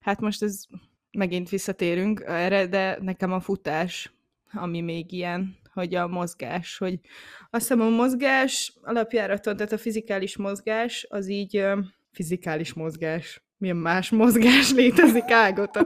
hát 0.00 0.20
most 0.20 0.42
ez 0.42 0.64
megint 1.10 1.48
visszatérünk 1.48 2.22
erre, 2.26 2.66
de 2.66 2.98
nekem 3.00 3.32
a 3.32 3.40
futás, 3.40 4.12
ami 4.52 4.80
még 4.80 5.12
ilyen, 5.12 5.56
hogy 5.72 5.94
a 5.94 6.06
mozgás, 6.06 6.78
hogy 6.78 7.00
azt 7.50 7.68
hiszem 7.68 7.80
a 7.80 7.88
mozgás 7.88 8.72
alapjáraton, 8.82 9.56
tehát 9.56 9.72
a 9.72 9.78
fizikális 9.78 10.36
mozgás, 10.36 11.06
az 11.08 11.28
így 11.28 11.64
fizikális 12.12 12.72
mozgás. 12.72 13.42
Milyen 13.58 13.76
más 13.76 14.10
mozgás 14.10 14.72
létezik, 14.72 15.30
Ágota? 15.30 15.84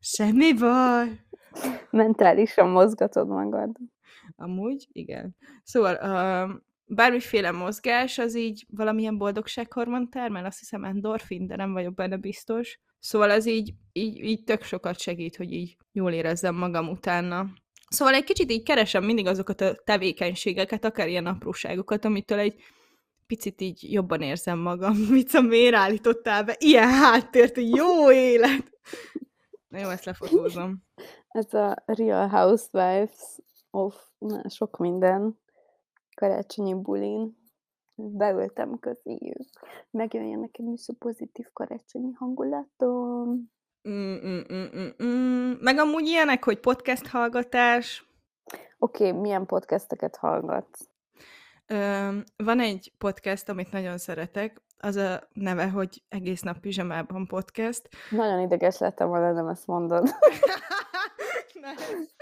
Semmi 0.00 0.52
baj. 0.52 1.20
Mentálisan 1.90 2.68
mozgatod 2.68 3.28
magad. 3.28 3.70
Amúgy, 4.36 4.86
igen. 4.92 5.36
Szóval 5.62 5.94
uh, 5.94 6.56
bármiféle 6.84 7.50
mozgás, 7.50 8.18
az 8.18 8.36
így 8.36 8.66
valamilyen 8.70 9.18
boldogsághormon 9.18 10.10
termel, 10.10 10.44
azt 10.44 10.58
hiszem 10.58 10.84
endorfin, 10.84 11.46
de 11.46 11.56
nem 11.56 11.72
vagyok 11.72 11.94
benne 11.94 12.16
biztos. 12.16 12.80
Szóval 12.98 13.30
ez 13.30 13.46
így, 13.46 13.74
így, 13.92 14.24
így 14.24 14.44
tök 14.44 14.62
sokat 14.62 14.98
segít, 14.98 15.36
hogy 15.36 15.52
így 15.52 15.76
jól 15.92 16.12
érezzem 16.12 16.54
magam 16.54 16.88
utána. 16.88 17.46
Szóval 17.88 18.14
egy 18.14 18.24
kicsit 18.24 18.50
így 18.50 18.62
keresem 18.62 19.04
mindig 19.04 19.26
azokat 19.26 19.60
a 19.60 19.74
tevékenységeket, 19.84 20.84
akár 20.84 21.08
ilyen 21.08 21.26
apróságokat, 21.26 22.04
amitől 22.04 22.38
egy 22.38 22.54
picit 23.26 23.60
így 23.60 23.92
jobban 23.92 24.20
érzem 24.22 24.58
magam. 24.58 24.94
Vica, 25.12 25.40
miért 25.40 25.74
állítottál 25.74 26.44
be? 26.44 26.56
Ilyen 26.58 26.88
háttért, 26.88 27.56
jó 27.56 28.12
élet! 28.12 28.78
Na 29.68 29.78
jó, 29.78 29.88
ezt 29.88 30.04
lefotózom. 30.04 30.82
Ez 31.28 31.54
a 31.54 31.82
Real 31.86 32.28
Housewives 32.28 33.38
of 33.70 34.08
na, 34.18 34.48
sok 34.48 34.76
minden 34.76 35.38
karácsonyi 36.16 36.74
bulin. 36.74 37.36
Beültem 37.94 38.78
közéjük. 38.78 39.48
Megjöjjön 39.90 40.40
nekem 40.40 40.72
is 40.72 40.88
a 40.88 40.92
pozitív 40.98 41.46
karácsonyi 41.52 42.12
hangulatom. 42.12 43.50
Mm, 43.88 44.16
mm, 44.24 44.44
mm, 44.52 44.68
mm, 44.76 45.04
mm. 45.04 45.52
Meg 45.60 45.78
amúgy 45.78 46.06
ilyenek, 46.06 46.44
hogy 46.44 46.60
podcast 46.60 47.06
hallgatás. 47.06 48.10
Oké, 48.78 49.08
okay, 49.08 49.20
milyen 49.20 49.46
podcasteket 49.46 50.16
hallgatsz? 50.16 50.88
Van 52.36 52.60
egy 52.60 52.92
podcast, 52.98 53.48
amit 53.48 53.72
nagyon 53.72 53.98
szeretek, 53.98 54.60
az 54.78 54.96
a 54.96 55.28
neve, 55.32 55.68
hogy 55.68 56.02
Egész 56.08 56.40
nap 56.40 56.58
pizsamában 56.58 57.26
podcast. 57.26 57.88
Nagyon 58.10 58.40
ideges 58.40 58.78
lettem 58.78 59.08
volna, 59.08 59.32
nem 59.32 59.48
ezt 59.48 59.66
mondod. 59.66 60.08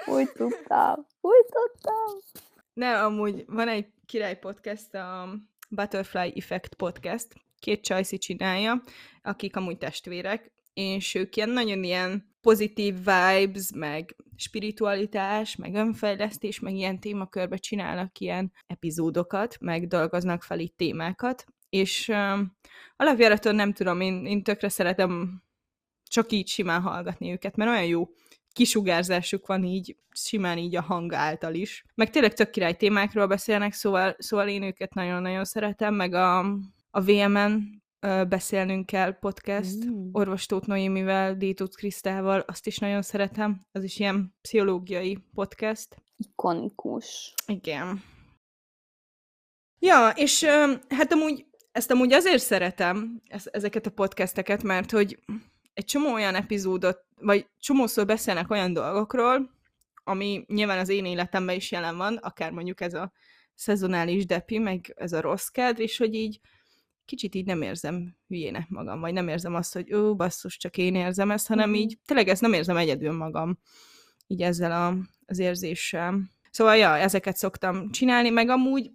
Úgy 0.07 0.33
tudtam, 0.33 1.07
úgy 1.21 1.45
tudtam. 1.45 2.19
Ne, 2.73 3.03
amúgy 3.03 3.45
van 3.47 3.69
egy 3.69 3.87
király 4.07 4.39
podcast, 4.39 4.95
a 4.95 5.29
Butterfly 5.69 6.33
Effect 6.37 6.75
podcast, 6.75 7.29
két 7.59 7.85
csajszi 7.85 8.19
csinálja, 8.19 8.83
akik 9.23 9.57
amúgy 9.57 9.79
testvérek, 9.79 10.53
és 10.75 11.15
ők 11.15 11.37
ilyen 11.37 11.49
nagyon 11.49 11.85
ilyen 11.85 12.34
pozitív 12.45 12.95
vibes, 12.95 13.71
meg 13.75 14.17
spiritualitás, 14.37 15.57
meg 15.57 15.75
önfejlesztés, 15.75 16.61
meg 16.61 16.75
ilyen 16.75 17.01
témakörbe 17.01 17.57
csinálnak 17.57 18.19
ilyen 18.19 18.53
epizódokat, 18.67 19.57
meg 19.61 19.87
dolgoznak 19.87 20.43
fel 20.43 20.59
itt 20.59 20.77
témákat, 20.77 21.45
és 21.69 22.09
uh, 22.09 22.39
alapjáraton 22.97 23.55
nem 23.55 23.73
tudom, 23.73 24.01
én, 24.01 24.27
én 24.27 24.43
tökre 24.43 24.69
szeretem 24.69 25.43
csak 26.09 26.33
így 26.33 26.49
simán 26.49 26.81
hallgatni 26.81 27.31
őket, 27.31 27.57
mert 27.57 27.71
olyan 27.71 27.87
jó 27.87 28.09
kisugárzásuk 28.53 29.47
van 29.47 29.65
így, 29.65 29.97
simán 30.11 30.59
így 30.59 30.77
a 30.77 30.83
hang 30.83 31.13
által 31.13 31.55
is. 31.55 31.85
Meg 31.95 32.11
tényleg 32.11 32.35
tök 32.35 32.51
király 32.51 32.75
témákról 32.75 33.27
beszélnek, 33.27 33.73
szóval, 33.73 34.17
szóval 34.19 34.49
én 34.49 34.63
őket 34.63 34.95
nagyon-nagyon 34.95 35.45
szeretem, 35.45 35.95
meg 35.95 36.15
a, 36.15 36.39
a 36.91 37.01
VMN 37.01 37.83
beszélnünk 38.29 38.87
kell 38.87 39.19
podcast, 39.19 39.85
mm. 39.85 40.09
Orvos 40.13 40.47
Tóth 40.47 40.67
Noémivel, 40.67 41.37
Détúc 41.37 41.77
Krisztával, 41.77 42.41
azt 42.41 42.67
is 42.67 42.79
nagyon 42.79 43.03
szeretem, 43.03 43.67
az 43.73 43.85
is 43.85 43.99
ilyen 43.99 44.35
pszichológiai 44.41 45.19
podcast. 45.35 46.03
Ikonikus. 46.17 47.35
Igen. 47.47 48.03
Ja, 49.79 50.13
és 50.15 50.45
hát 50.89 51.13
amúgy 51.13 51.47
ezt 51.73 51.91
amúgy 51.91 52.13
azért 52.13 52.43
szeretem, 52.43 53.23
ezeket 53.45 53.87
a 53.87 53.91
podcasteket, 53.91 54.63
mert 54.63 54.91
hogy 54.91 55.19
egy 55.73 55.85
csomó 55.85 56.13
olyan 56.13 56.35
epizódot, 56.35 57.05
vagy 57.17 57.47
csomószor 57.59 58.07
beszélnek 58.07 58.51
olyan 58.51 58.73
dolgokról, 58.73 59.51
ami 60.05 60.45
nyilván 60.47 60.79
az 60.79 60.89
én 60.89 61.05
életemben 61.05 61.57
is 61.57 61.73
jelen 61.73 61.97
van, 61.97 62.17
akár 62.17 62.51
mondjuk 62.51 62.81
ez 62.81 62.95
a 62.95 63.13
szezonális 63.55 64.27
depi, 64.27 64.59
meg 64.59 64.93
ez 64.97 65.13
a 65.13 65.21
rossz 65.21 65.47
kedv, 65.47 65.81
és 65.81 65.97
hogy 65.97 66.15
így 66.15 66.41
kicsit 67.05 67.35
így 67.35 67.45
nem 67.45 67.63
érzem 67.63 68.17
hülyének 68.29 68.69
magam, 68.69 69.01
vagy 69.01 69.13
nem 69.13 69.29
érzem 69.29 69.55
azt, 69.55 69.73
hogy 69.73 69.95
ó, 69.95 70.17
basszus, 70.17 70.57
csak 70.57 70.77
én 70.77 70.95
érzem 70.95 71.31
ezt, 71.31 71.47
hanem 71.47 71.71
mm. 71.71 71.75
így 71.75 71.99
tényleg 72.07 72.29
ezt 72.29 72.41
nem 72.41 72.53
érzem 72.53 72.77
egyedül 72.77 73.13
magam, 73.13 73.59
így 74.27 74.43
ezzel 74.43 74.73
a, 74.73 74.97
az 75.27 75.39
érzéssel. 75.39 76.21
Szóval, 76.51 76.77
ja, 76.77 76.97
ezeket 76.97 77.37
szoktam 77.37 77.91
csinálni, 77.91 78.31
meg 78.31 78.49
amúgy 78.49 78.91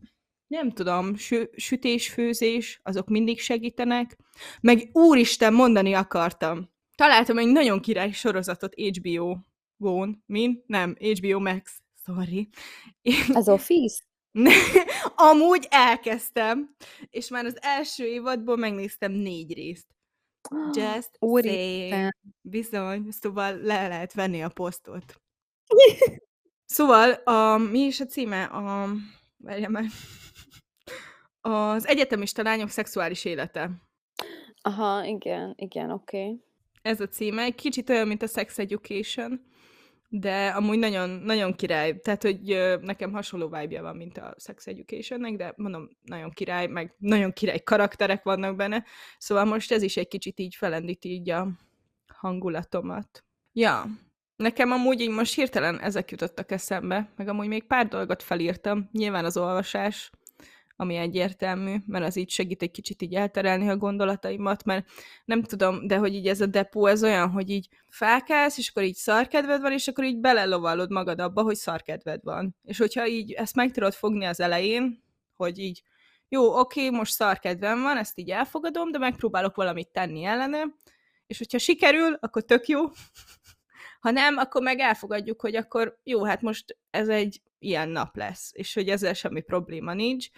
nem 0.47 0.71
tudom, 0.71 1.15
sü- 1.15 1.59
sütés, 1.59 2.09
főzés, 2.09 2.79
azok 2.83 3.07
mindig 3.07 3.39
segítenek. 3.39 4.17
Meg 4.61 4.89
úristen, 4.93 5.53
mondani 5.53 5.93
akartam. 5.93 6.69
Találtam 6.95 7.37
egy 7.37 7.47
nagyon 7.47 7.79
király 7.81 8.11
sorozatot 8.11 8.73
HBO-on. 8.75 10.23
Min? 10.25 10.63
Nem, 10.65 10.95
HBO 10.99 11.39
Max. 11.39 11.81
Sorry. 12.05 12.49
Az 13.33 13.49
Office? 13.49 14.08
Amúgy 15.15 15.67
elkezdtem, 15.69 16.75
és 17.09 17.27
már 17.27 17.45
az 17.45 17.57
első 17.61 18.05
évadból 18.05 18.57
megnéztem 18.57 19.11
négy 19.11 19.53
részt. 19.53 19.87
Just 20.73 21.17
saying. 21.21 22.09
Bizony, 22.41 23.11
szóval 23.11 23.57
le 23.57 23.87
lehet 23.87 24.13
venni 24.13 24.43
a 24.43 24.49
posztot. 24.49 25.15
Szóval, 26.71 27.11
a, 27.11 27.57
mi 27.57 27.79
is 27.79 27.99
a 27.99 28.05
címe? 28.05 28.43
A, 28.43 28.89
várjál 29.37 29.69
meg. 29.69 29.85
Az 31.41 31.87
egyetemista 31.87 32.43
lányok 32.43 32.69
szexuális 32.69 33.25
élete. 33.25 33.71
Aha, 34.61 35.03
igen, 35.05 35.53
igen, 35.57 35.91
oké. 35.91 36.23
Okay. 36.23 36.43
Ez 36.81 37.01
a 37.01 37.07
címe. 37.07 37.41
Egy 37.41 37.55
kicsit 37.55 37.89
olyan, 37.89 38.07
mint 38.07 38.21
a 38.21 38.27
Sex 38.27 38.57
Education, 38.57 39.45
de 40.11 40.47
amúgy 40.47 40.79
nagyon, 40.79 41.09
nagyon 41.09 41.53
király. 41.53 41.99
Tehát, 41.99 42.23
hogy 42.23 42.39
nekem 42.81 43.11
hasonló 43.11 43.49
vibe 43.49 43.81
van, 43.81 43.95
mint 43.95 44.17
a 44.17 44.35
Sex 44.37 44.67
Educationnek, 44.67 45.35
de 45.35 45.53
mondom, 45.57 45.89
nagyon 46.01 46.29
király, 46.29 46.67
meg 46.67 46.95
nagyon 46.97 47.33
király 47.33 47.59
karakterek 47.59 48.23
vannak 48.23 48.55
benne. 48.55 48.85
Szóval 49.17 49.45
most 49.45 49.71
ez 49.71 49.81
is 49.81 49.97
egy 49.97 50.07
kicsit 50.07 50.39
így 50.39 50.55
felendíti 50.55 51.09
így 51.09 51.29
a 51.29 51.47
hangulatomat. 52.07 53.23
Ja, 53.53 53.85
nekem 54.35 54.71
amúgy 54.71 55.01
így 55.01 55.09
most 55.09 55.35
hirtelen 55.35 55.79
ezek 55.79 56.11
jutottak 56.11 56.51
eszembe, 56.51 57.09
meg 57.15 57.27
amúgy 57.27 57.47
még 57.47 57.63
pár 57.63 57.87
dolgot 57.87 58.23
felírtam. 58.23 58.89
Nyilván 58.91 59.25
az 59.25 59.37
olvasás, 59.37 60.11
ami 60.79 60.95
egyértelmű, 60.95 61.75
mert 61.85 62.05
az 62.05 62.15
így 62.15 62.29
segít 62.29 62.61
egy 62.61 62.71
kicsit 62.71 63.01
így 63.01 63.15
elterelni 63.15 63.69
a 63.69 63.77
gondolataimat, 63.77 64.63
mert 64.63 64.85
nem 65.25 65.43
tudom, 65.43 65.87
de 65.87 65.97
hogy 65.97 66.13
így 66.13 66.27
ez 66.27 66.41
a 66.41 66.45
depó, 66.45 66.85
ez 66.85 67.03
olyan, 67.03 67.29
hogy 67.29 67.49
így 67.49 67.67
felkelsz, 67.87 68.57
és 68.57 68.69
akkor 68.69 68.83
így 68.83 68.95
szarkedved 68.95 69.61
van, 69.61 69.71
és 69.71 69.87
akkor 69.87 70.03
így 70.03 70.17
belelovallod 70.19 70.91
magad 70.91 71.19
abba, 71.19 71.41
hogy 71.41 71.55
szarkedved 71.55 72.23
van. 72.23 72.55
És 72.63 72.77
hogyha 72.77 73.07
így 73.07 73.31
ezt 73.31 73.55
meg 73.55 73.71
tudod 73.71 73.93
fogni 73.93 74.25
az 74.25 74.39
elején, 74.39 75.03
hogy 75.35 75.59
így 75.59 75.83
jó, 76.29 76.59
oké, 76.59 76.89
most 76.89 77.13
szarkedvem 77.13 77.81
van, 77.81 77.97
ezt 77.97 78.19
így 78.19 78.29
elfogadom, 78.29 78.91
de 78.91 78.97
megpróbálok 78.97 79.55
valamit 79.55 79.91
tenni 79.91 80.23
ellene, 80.23 80.63
és 81.27 81.37
hogyha 81.37 81.57
sikerül, 81.57 82.17
akkor 82.19 82.43
tök 82.43 82.67
jó. 82.67 82.79
Ha 83.99 84.11
nem, 84.11 84.37
akkor 84.37 84.61
meg 84.61 84.79
elfogadjuk, 84.79 85.41
hogy 85.41 85.55
akkor 85.55 85.99
jó, 86.03 86.23
hát 86.23 86.41
most 86.41 86.77
ez 86.89 87.07
egy 87.07 87.41
ilyen 87.59 87.89
nap 87.89 88.15
lesz, 88.15 88.51
és 88.53 88.73
hogy 88.73 88.89
ezzel 88.89 89.13
semmi 89.13 89.41
probléma 89.41 89.93
nincs, 89.93 90.29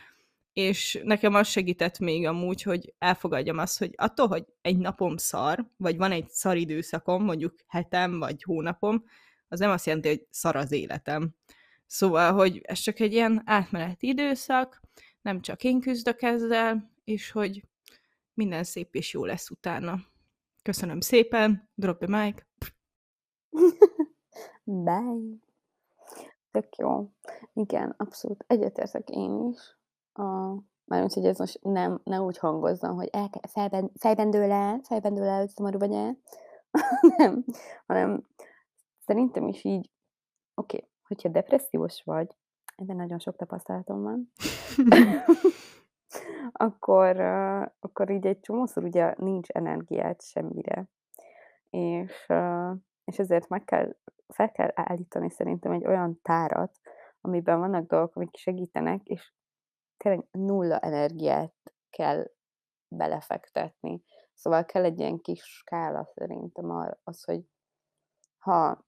és 0.54 1.02
nekem 1.04 1.34
az 1.34 1.48
segített 1.48 2.00
még 2.00 2.26
amúgy, 2.26 2.62
hogy 2.62 2.94
elfogadjam 2.98 3.58
azt, 3.58 3.78
hogy 3.78 3.94
attól, 3.96 4.28
hogy 4.28 4.46
egy 4.62 4.78
napom 4.78 5.18
szar, 5.18 5.66
vagy 5.78 5.98
van 5.98 6.12
egy 6.12 6.30
szar 6.30 6.58
időszakom, 6.58 7.24
mondjuk 7.24 7.56
hetem, 7.68 8.20
vagy 8.20 8.44
hónapom, 8.44 9.04
az 9.48 9.60
nem 9.60 9.70
azt 9.70 9.86
jelenti, 9.86 10.08
hogy 10.08 10.28
szar 10.30 10.56
az 10.56 10.72
életem. 10.72 11.36
Szóval, 11.88 12.34
hogy 12.34 12.62
ez 12.64 12.80
csak 12.80 13.00
egy 13.00 13.14
ilyen 13.14 13.42
átmeneti 13.46 14.08
időszak, 14.08 14.82
nem 15.22 15.42
csak 15.42 15.64
én 15.64 15.80
küzdök 15.80 16.22
ezzel, 16.22 16.92
és 17.04 17.32
hogy 17.32 17.64
minden 18.34 18.64
szép 18.64 18.96
és 18.96 19.14
jó 19.14 19.26
lesz 19.26 19.50
utána. 19.50 20.00
Köszönöm 20.62 21.00
szépen, 21.00 21.70
drop 21.76 22.06
the 22.06 22.24
mic. 22.24 22.44
Bye. 24.64 25.40
Tök 26.52 26.76
jó. 26.76 27.12
Igen, 27.54 27.94
abszolút 27.98 28.44
egyetértek 28.48 29.10
én 29.10 29.50
is. 29.54 29.80
A 30.14 30.56
mármint, 30.86 31.14
hogy 31.14 31.26
ez 31.26 31.38
most 31.38 31.60
nem 31.62 32.02
ne 32.04 32.22
úgy 32.22 32.38
hangozzon, 32.38 32.94
hogy 32.96 33.10
el 33.12 33.30
kell 33.30 33.52
fejben 33.52 33.92
fejben 33.96 34.30
dől 34.30 34.52
el, 34.52 34.80
fejben 34.84 35.14
dől 35.14 35.28
el, 35.28 35.40
hogy 35.40 35.50
szomorú 35.50 35.80
vagy 35.80 35.94
el, 35.94 36.18
nem, 37.18 37.46
hanem 37.88 38.28
szerintem 39.06 39.48
is 39.48 39.64
így 39.64 39.90
oké, 40.56 40.78
okay, 40.78 40.90
hogyha 41.08 41.30
depressziós 41.30 42.04
vagy, 42.04 42.36
ebben 42.76 42.96
nagyon 42.96 43.20
sok 43.20 43.36
tapasztalatom 43.36 44.02
van, 44.02 44.32
akkor, 46.52 47.16
uh, 47.16 47.66
akkor 47.80 48.10
így 48.10 48.26
egy 48.26 48.40
csomószor 48.40 48.84
ugye 48.84 49.14
nincs 49.18 49.50
energiát 49.50 50.22
semmire. 50.22 50.86
És, 51.70 52.26
uh, 52.28 52.72
és 53.04 53.20
ezért 53.20 53.50
meg 53.50 53.64
kell, 53.64 53.96
fel 54.28 54.52
kell 54.52 54.72
állítani 54.74 55.30
szerintem 55.30 55.72
egy 55.72 55.86
olyan 55.86 56.20
tárat, 56.22 56.80
amiben 57.22 57.60
vannak 57.60 57.88
dolgok, 57.88 58.16
amik 58.16 58.36
segítenek, 58.36 59.08
és 59.08 59.34
tényleg 60.02 60.26
nulla 60.32 60.80
energiát 60.80 61.54
kell 61.90 62.32
belefektetni. 62.88 64.04
Szóval 64.34 64.66
kell 64.66 64.84
egy 64.84 65.00
ilyen 65.00 65.22
kis 65.22 65.44
skála 65.44 66.10
szerintem 66.16 66.98
az, 67.04 67.24
hogy 67.24 67.46
ha 68.38 68.86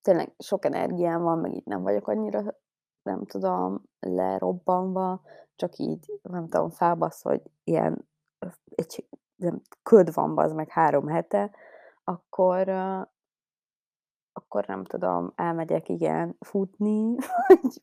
tényleg 0.00 0.34
sok 0.38 0.64
energiám 0.64 1.22
van, 1.22 1.38
meg 1.38 1.54
így 1.54 1.66
nem 1.66 1.82
vagyok 1.82 2.08
annyira, 2.08 2.42
nem 3.02 3.24
tudom, 3.24 3.82
lerobbanva, 4.00 5.22
csak 5.56 5.76
így, 5.76 6.20
nem 6.22 6.48
tudom, 6.48 6.70
fábasz, 6.70 7.22
hogy 7.22 7.42
ilyen 7.64 8.08
egy 8.74 9.08
nem, 9.36 9.60
köd 9.82 10.14
van 10.14 10.38
az 10.38 10.52
meg 10.52 10.68
három 10.68 11.06
hete, 11.06 11.50
akkor, 12.04 12.68
akkor 14.36 14.66
nem 14.66 14.84
tudom, 14.84 15.32
elmegyek, 15.34 15.88
igen, 15.88 16.36
futni, 16.40 17.14
vagy, 17.46 17.80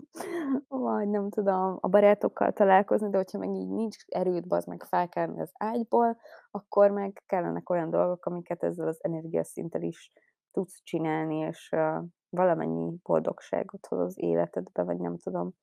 vagy 0.68 1.10
nem 1.10 1.30
tudom, 1.30 1.78
a 1.80 1.88
barátokkal 1.88 2.52
találkozni, 2.52 3.10
de 3.10 3.18
hogyha 3.18 3.38
meg 3.38 3.50
így 3.50 3.70
nincs 3.70 3.96
erőd, 4.08 4.46
az 4.48 4.66
meg 4.66 4.84
felkelni 4.84 5.42
az 5.42 5.52
ágyból, 5.54 6.18
akkor 6.52 6.92
meg 6.92 7.24
kellenek 7.26 7.70
olyan 7.70 7.90
dolgok, 7.90 8.26
amiket 8.26 8.64
ezzel 8.64 8.88
az 8.88 9.04
energiaszinttel 9.04 9.82
is 9.82 10.12
tudsz 10.52 10.82
csinálni, 10.84 11.36
és 11.38 11.70
uh, 11.72 12.04
valamennyi 12.30 12.96
boldogságot 13.04 13.86
hoz 13.86 14.00
az 14.00 14.14
életedbe, 14.18 14.84
vagy 14.84 14.98
nem 14.98 15.18
tudom. 15.18 15.54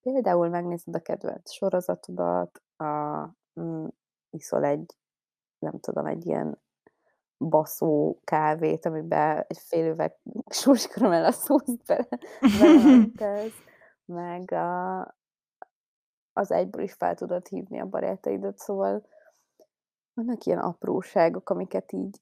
Például 0.00 0.48
megnézed 0.48 0.94
a 0.94 1.00
kedvenc 1.00 1.50
sorozatodat, 1.50 2.62
a, 2.76 2.84
mm, 3.60 3.86
iszol 4.30 4.64
egy, 4.64 4.96
nem 5.58 5.78
tudom, 5.80 6.06
egy 6.06 6.26
ilyen 6.26 6.64
baszó 7.38 8.20
kávét, 8.24 8.86
amiben 8.86 9.44
egy 9.46 9.58
fél 9.58 9.90
üveg 9.90 10.16
a 11.26 11.32
szószt 11.32 11.84
bele, 11.86 12.18
meg 14.04 14.52
a, 14.52 15.00
az 16.32 16.50
egyből 16.50 16.82
is 16.82 16.92
fel 16.92 17.14
tudod 17.14 17.46
hívni 17.46 17.80
a 17.80 17.86
barátaidat, 17.86 18.58
szóval 18.58 19.06
vannak 20.14 20.44
ilyen 20.44 20.58
apróságok, 20.58 21.50
amiket 21.50 21.92
így 21.92 22.20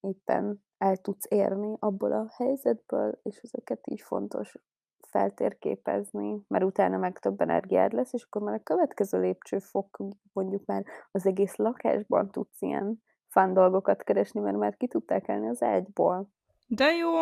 éppen 0.00 0.64
el 0.78 0.96
tudsz 0.96 1.26
érni 1.28 1.76
abból 1.78 2.12
a 2.12 2.26
helyzetből, 2.36 3.20
és 3.22 3.36
ezeket 3.36 3.80
így 3.90 4.00
fontos 4.00 4.56
feltérképezni, 5.00 6.44
mert 6.48 6.64
utána 6.64 6.96
meg 6.96 7.18
több 7.18 7.40
energiád 7.40 7.92
lesz, 7.92 8.12
és 8.12 8.22
akkor 8.22 8.42
már 8.42 8.54
a 8.54 8.62
következő 8.62 9.20
lépcsőfok, 9.20 9.98
mondjuk 10.32 10.64
már 10.64 10.84
az 11.10 11.26
egész 11.26 11.56
lakásban 11.56 12.30
tudsz 12.30 12.62
ilyen 12.62 13.02
fun 13.34 13.52
dolgokat 13.52 14.02
keresni, 14.02 14.40
mert 14.40 14.56
már 14.56 14.76
ki 14.76 14.86
tudták 14.86 15.22
kelni 15.22 15.48
az 15.48 15.62
ágyból. 15.62 16.28
De 16.66 16.90
jó. 16.90 17.12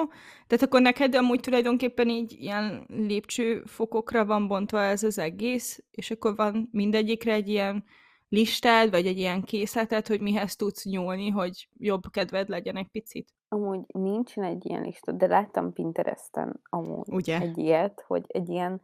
Tehát 0.47 0.65
akkor 0.65 0.81
neked 0.81 1.15
amúgy 1.15 1.41
tulajdonképpen 1.41 2.09
így 2.09 2.33
ilyen 2.33 2.85
lépcsőfokokra 2.89 4.25
van 4.25 4.49
bontva 4.49 4.83
ez 4.83 5.03
az 5.03 5.19
egész, 5.19 5.85
és 5.91 6.11
akkor 6.11 6.37
van 6.37 6.69
mindegyikre 6.73 7.33
egy 7.33 7.49
ilyen 7.49 7.85
listád, 8.29 8.91
vagy 8.91 9.07
egy 9.07 9.19
ilyen 9.19 9.43
készleted, 9.43 10.07
hogy 10.07 10.21
mihez 10.21 10.57
tudsz 10.57 10.85
nyúlni, 10.85 11.29
hogy 11.29 11.69
jobb 11.79 12.03
kedved 12.11 12.49
legyen 12.49 12.77
egy 12.77 12.89
picit? 12.89 13.29
Amúgy 13.49 13.81
nincsen 13.87 14.45
egy 14.45 14.67
ilyen 14.67 14.83
lista, 14.83 15.13
de 15.13 15.27
láttam 15.27 15.73
Pinteresten 15.73 16.61
amúgy 16.71 17.09
Ugye? 17.09 17.41
egy 17.41 17.59
ilyet, 17.59 18.05
hogy 18.07 18.25
egy 18.29 18.49
ilyen, 18.49 18.81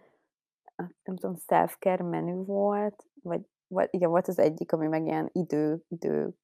hát 0.76 0.94
nem 1.04 1.16
tudom, 1.16 1.36
self-care 1.46 2.04
menü 2.04 2.44
volt, 2.44 3.04
vagy, 3.22 3.40
vagy 3.68 3.88
igen, 3.90 4.08
volt 4.08 4.28
az 4.28 4.38
egyik, 4.38 4.72
ami 4.72 4.86
meg 4.86 5.06
ilyen 5.06 5.30
idő, 5.32 5.84
idő? 5.88 6.34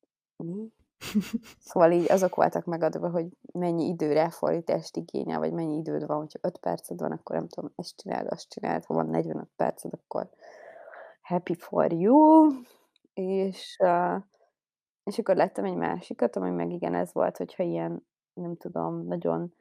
Szóval 1.59 1.93
így 1.93 2.11
azok 2.11 2.35
voltak 2.35 2.65
megadva, 2.65 3.11
hogy 3.11 3.27
mennyi 3.53 3.87
időre 3.87 4.31
fordítást 4.31 4.97
igényel, 4.97 5.39
vagy 5.39 5.53
mennyi 5.53 5.77
időd 5.77 6.07
van, 6.07 6.19
hogyha 6.19 6.39
5 6.43 6.59
perced 6.59 7.01
van, 7.01 7.13
akkor 7.13 7.37
nem 7.37 7.49
tudom, 7.49 7.73
ezt 7.77 7.97
csináld, 7.97 8.27
azt 8.31 8.49
csináld, 8.49 8.85
ha 8.85 8.95
van 8.95 9.07
45 9.07 9.49
perced, 9.57 9.93
akkor 9.93 10.31
happy 11.21 11.55
for 11.55 11.93
you, 11.93 12.51
és, 13.15 13.77
uh, 13.83 14.23
és 15.05 15.19
akkor 15.19 15.37
lettem 15.37 15.65
egy 15.65 15.77
másikat, 15.77 16.37
ami 16.37 16.51
meg 16.51 16.71
igen 16.71 16.95
ez 16.95 17.13
volt, 17.13 17.37
hogyha 17.37 17.63
ilyen, 17.63 18.07
nem 18.33 18.57
tudom, 18.57 19.07
nagyon 19.07 19.55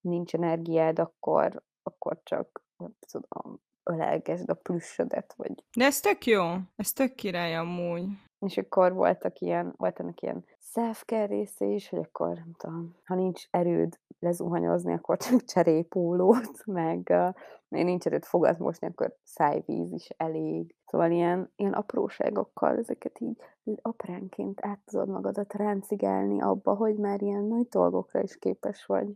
nincs 0.00 0.34
energiád, 0.34 0.98
akkor, 0.98 1.62
akkor 1.82 2.20
csak, 2.22 2.62
nem 2.76 2.94
tudom, 3.10 3.60
ölelgesd 3.82 4.50
a 4.50 4.54
plüssödet, 4.54 5.34
vagy... 5.36 5.64
De 5.76 5.84
ez 5.84 6.00
tök 6.00 6.26
jó, 6.26 6.54
ez 6.76 6.92
tök 6.92 7.14
király 7.14 7.56
amúgy. 7.56 8.04
És 8.40 8.58
akkor 8.58 8.92
voltak 8.92 9.38
ilyen, 9.38 9.74
volt 9.76 10.00
ennek 10.00 10.22
ilyen 10.22 10.44
self-care 10.58 11.26
része 11.26 11.64
is, 11.64 11.88
hogy 11.88 11.98
akkor, 11.98 12.34
nem 12.34 12.54
tudom, 12.58 12.94
ha 13.04 13.14
nincs 13.14 13.44
erőd 13.50 13.98
lezuhanyozni, 14.18 14.92
akkor 14.92 15.16
csak 15.16 15.44
cserélj 15.44 15.82
pólót, 15.82 16.64
meg 16.80 17.06
uh, 17.10 17.34
nincs 17.68 18.06
erőd 18.06 18.24
fogat 18.24 18.58
mosni, 18.58 18.86
akkor 18.86 19.16
szájvíz 19.22 19.92
is 19.92 20.08
elég. 20.16 20.74
Szóval 20.86 21.10
ilyen, 21.10 21.52
ilyen 21.56 21.72
apróságokkal 21.72 22.78
ezeket 22.78 23.20
így 23.20 23.78
apránként 23.82 24.58
át 24.62 24.78
tudod 24.84 25.08
magadat 25.08 25.54
ráncigálni 25.54 26.40
abba, 26.40 26.74
hogy 26.74 26.96
már 26.96 27.22
ilyen 27.22 27.44
nagy 27.44 27.68
dolgokra 27.68 28.22
is 28.22 28.38
képes 28.38 28.86
vagy. 28.86 29.08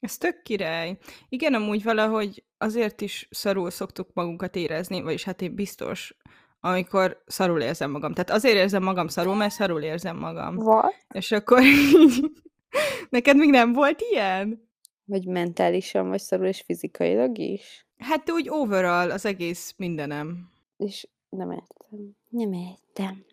Ez 0.00 0.16
tök 0.16 0.42
király. 0.42 0.98
Igen, 1.28 1.54
amúgy 1.54 1.82
valahogy 1.82 2.44
azért 2.58 3.00
is 3.00 3.28
szarul 3.30 3.70
szoktuk 3.70 4.08
magunkat 4.12 4.56
érezni, 4.56 5.02
vagyis 5.02 5.24
hát 5.24 5.42
én 5.42 5.54
biztos, 5.54 6.16
amikor 6.64 7.22
szarul 7.26 7.60
érzem 7.60 7.90
magam. 7.90 8.12
Tehát 8.12 8.30
azért 8.30 8.56
érzem 8.56 8.82
magam 8.82 9.08
szarul, 9.08 9.34
mert 9.34 9.52
szarul 9.52 9.82
érzem 9.82 10.16
magam. 10.16 10.56
What? 10.56 10.94
És 11.14 11.32
akkor 11.32 11.62
neked 13.10 13.36
még 13.36 13.50
nem 13.50 13.72
volt 13.72 14.00
ilyen? 14.10 14.68
Vagy 15.04 15.26
mentálisan, 15.26 16.08
vagy 16.08 16.20
szarul, 16.20 16.46
és 16.46 16.60
fizikailag 16.60 17.38
is? 17.38 17.86
Hát 17.98 18.30
úgy 18.30 18.48
overall 18.50 19.10
az 19.10 19.26
egész 19.26 19.74
mindenem. 19.76 20.50
És 20.76 21.08
nem 21.28 21.50
értem. 21.50 22.16
Nem 22.28 22.52
értem. 22.52 23.24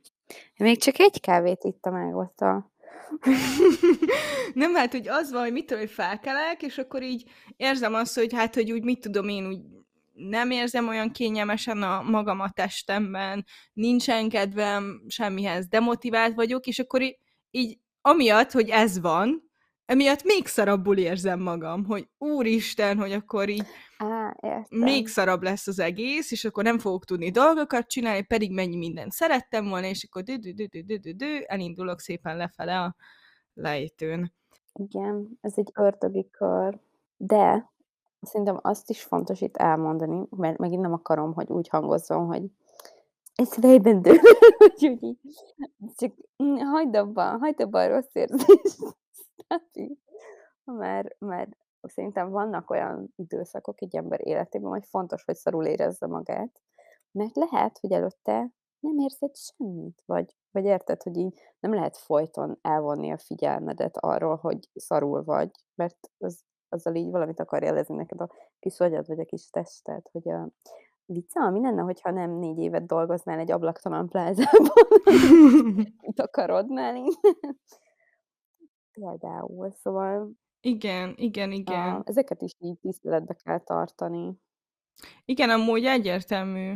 Még 0.58 0.78
csak 0.78 1.00
egy 1.00 1.22
kávét 1.22 1.64
ittam 1.64 1.94
meg 1.94 2.16
ott 2.16 2.40
a... 2.40 2.72
nem, 4.54 4.76
hát, 4.76 4.92
hogy 4.92 5.08
az 5.08 5.32
van, 5.32 5.42
hogy 5.42 5.52
mit 5.52 5.66
tudom, 5.66 5.84
hogy 5.84 5.92
felkelek, 5.92 6.62
és 6.62 6.78
akkor 6.78 7.04
így 7.04 7.24
érzem 7.58 7.94
azt, 7.94 8.16
hogy 8.16 8.34
hát, 8.34 8.56
hogy 8.56 8.72
úgy 8.72 8.84
mit 8.84 9.00
tudom 9.00 9.30
én, 9.30 9.48
úgy 9.48 9.60
nem 10.20 10.52
érzem 10.52 10.88
olyan 10.88 11.12
kényelmesen 11.12 11.84
a 11.84 12.02
magam 12.02 12.40
a 12.40 12.52
testemben, 12.52 13.46
nincsen 13.74 14.30
kedvem 14.30 15.04
semmihez, 15.08 15.68
demotivált 15.68 16.34
vagyok, 16.34 16.66
és 16.66 16.80
akkor 16.80 17.02
így, 17.02 17.18
így 17.52 17.80
amiatt, 18.02 18.52
hogy 18.52 18.70
ez 18.70 19.00
van, 19.00 19.52
emiatt 19.86 20.24
még 20.24 20.48
szarabbul 20.48 20.98
érzem 20.98 21.40
magam, 21.40 21.86
hogy 21.86 22.10
úristen, 22.18 22.98
hogy 22.98 23.12
akkor 23.12 23.50
így 23.50 23.66
Á, 23.98 24.36
még 24.70 25.08
szarabb 25.08 25.44
lesz 25.44 25.68
az 25.68 25.80
egész, 25.80 26.32
és 26.32 26.46
akkor 26.46 26.64
nem 26.64 26.80
fogok 26.80 27.06
tudni 27.06 27.32
dolgokat 27.32 27.88
csinálni, 27.88 28.22
pedig 28.22 28.52
mennyi 28.52 28.76
mindent 28.76 29.12
szerettem 29.12 29.70
volna, 29.70 29.88
és 29.88 30.08
akkor 30.10 30.24
dü 30.24 30.38
dü 30.38 30.54
dü 30.54 30.66
dü 30.68 30.82
dü 30.84 30.98
dü 30.98 31.14
dü 31.14 31.38
elindulok 31.46 32.00
szépen 32.00 32.38
lefele 32.38 32.80
a 32.80 32.96
lejtőn. 33.54 34.34
Igen, 34.74 35.38
ez 35.42 35.54
egy 35.56 35.72
ördögi 35.74 36.30
kör. 36.30 36.80
De 37.18 37.72
Szerintem 38.22 38.60
azt 38.62 38.90
is 38.90 39.04
fontos 39.04 39.42
itt 39.42 39.58
elmondani, 39.58 40.28
mert 40.30 40.58
megint 40.58 40.82
nem 40.82 40.94
akarom, 40.94 41.34
hogy 41.34 41.50
úgy 41.50 41.68
hangozzon, 41.68 42.26
hogy 42.26 42.44
ez 43.36 43.54
fejbendő, 43.54 44.20
hogy 44.58 44.88
úgy 44.88 45.04
így, 45.04 45.20
csak 45.96 46.14
mm, 46.44 46.56
hagyd 46.56 46.96
abba, 46.96 47.38
hagyd 47.38 47.62
abba 47.62 47.80
a 47.80 47.88
rossz 47.88 48.16
érzést. 48.16 48.98
mert, 50.64 51.16
mert 51.20 51.58
szerintem 51.82 52.30
vannak 52.30 52.70
olyan 52.70 53.14
időszakok 53.16 53.82
egy 53.82 53.96
ember 53.96 54.28
életében, 54.28 54.70
hogy 54.70 54.86
fontos, 54.86 55.24
hogy 55.24 55.36
szarul 55.36 55.66
érezze 55.66 56.08
magát, 56.08 56.62
mert 57.12 57.36
lehet, 57.36 57.78
hogy 57.80 57.92
előtte 57.92 58.52
nem 58.80 58.98
érzed 58.98 59.36
semmit, 59.36 60.02
vagy, 60.06 60.36
vagy 60.52 60.66
érted, 60.66 61.04
hogy 61.04 61.18
így 61.18 61.40
nem 61.60 61.74
lehet 61.74 61.98
folyton 61.98 62.58
elvonni 62.62 63.12
a 63.12 63.18
figyelmedet 63.18 63.98
arról, 63.98 64.36
hogy 64.36 64.70
szarul 64.74 65.24
vagy, 65.24 65.52
mert 65.76 66.12
az 66.18 66.44
azzal 66.70 66.96
így 66.96 67.12
valamit 67.12 67.40
akar 67.40 67.64
jelezni 67.64 67.96
neked 67.96 68.22
a 68.22 68.30
kis 68.60 68.80
agyad, 68.80 69.08
vagy 69.08 69.20
a 69.20 69.26
kis 69.26 69.50
tested, 69.50 70.02
hogy 70.12 70.30
a 70.30 70.50
vicca, 71.06 71.50
mi 71.50 71.62
lenne, 71.62 71.82
hogyha 71.82 72.12
nem 72.12 72.32
négy 72.32 72.58
évet 72.58 72.86
dolgoznál 72.86 73.40
egy 73.40 73.52
ablaktalan 73.52 74.08
plázában, 74.10 74.88
mit 76.02 76.20
akarodnál 76.20 76.96
innen? 76.96 77.60
Például, 78.92 79.72
szóval... 79.72 80.32
Igen, 80.62 81.14
igen, 81.18 81.52
igen. 81.52 81.96
A, 81.96 82.02
ezeket 82.06 82.42
is 82.42 82.52
így 82.60 82.80
tiszteletbe 82.80 83.34
kell 83.44 83.60
tartani. 83.60 84.38
Igen, 85.26 85.50
amúgy 85.50 85.86
egyértelmű. 85.86 86.74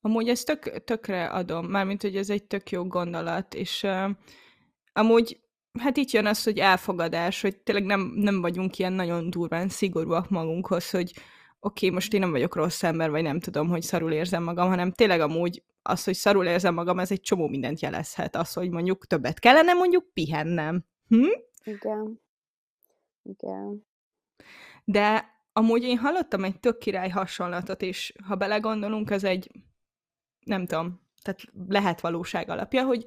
Amúgy 0.00 0.28
ezt 0.28 0.46
tök, 0.46 0.84
tökre 0.84 1.26
adom, 1.26 1.66
mármint, 1.66 2.02
hogy 2.02 2.16
ez 2.16 2.30
egy 2.30 2.46
tök 2.46 2.70
jó 2.70 2.84
gondolat, 2.84 3.54
és 3.54 3.82
uh, 3.82 4.10
amúgy 4.92 5.40
hát 5.78 5.96
itt 5.96 6.10
jön 6.10 6.26
az, 6.26 6.42
hogy 6.42 6.58
elfogadás, 6.58 7.40
hogy 7.40 7.56
tényleg 7.56 7.84
nem, 7.84 8.12
nem 8.14 8.40
vagyunk 8.40 8.78
ilyen 8.78 8.92
nagyon 8.92 9.30
durván 9.30 9.68
szigorúak 9.68 10.30
magunkhoz, 10.30 10.90
hogy 10.90 11.12
oké, 11.60 11.86
okay, 11.86 11.90
most 11.90 12.12
én 12.12 12.20
nem 12.20 12.30
vagyok 12.30 12.54
rossz 12.54 12.82
ember, 12.82 13.10
vagy 13.10 13.22
nem 13.22 13.40
tudom, 13.40 13.68
hogy 13.68 13.82
szarul 13.82 14.12
érzem 14.12 14.42
magam, 14.42 14.68
hanem 14.68 14.92
tényleg 14.92 15.20
amúgy 15.20 15.62
az, 15.82 16.04
hogy 16.04 16.14
szarul 16.14 16.46
érzem 16.46 16.74
magam, 16.74 16.98
ez 16.98 17.10
egy 17.10 17.20
csomó 17.20 17.48
mindent 17.48 17.80
jelezhet. 17.80 18.36
Az, 18.36 18.52
hogy 18.52 18.70
mondjuk 18.70 19.06
többet 19.06 19.38
kellene 19.38 19.72
mondjuk 19.72 20.12
pihennem. 20.12 20.84
Hm? 21.08 21.28
Igen. 21.64 22.20
Igen. 23.22 23.86
De 24.84 25.30
amúgy 25.52 25.82
én 25.82 25.98
hallottam 25.98 26.44
egy 26.44 26.60
tök 26.60 26.78
király 26.78 27.08
hasonlatot, 27.08 27.82
és 27.82 28.14
ha 28.24 28.34
belegondolunk, 28.34 29.10
az 29.10 29.24
egy, 29.24 29.50
nem 30.44 30.66
tudom, 30.66 31.00
tehát 31.22 31.40
lehet 31.68 32.00
valóság 32.00 32.50
alapja, 32.50 32.84
hogy 32.84 33.04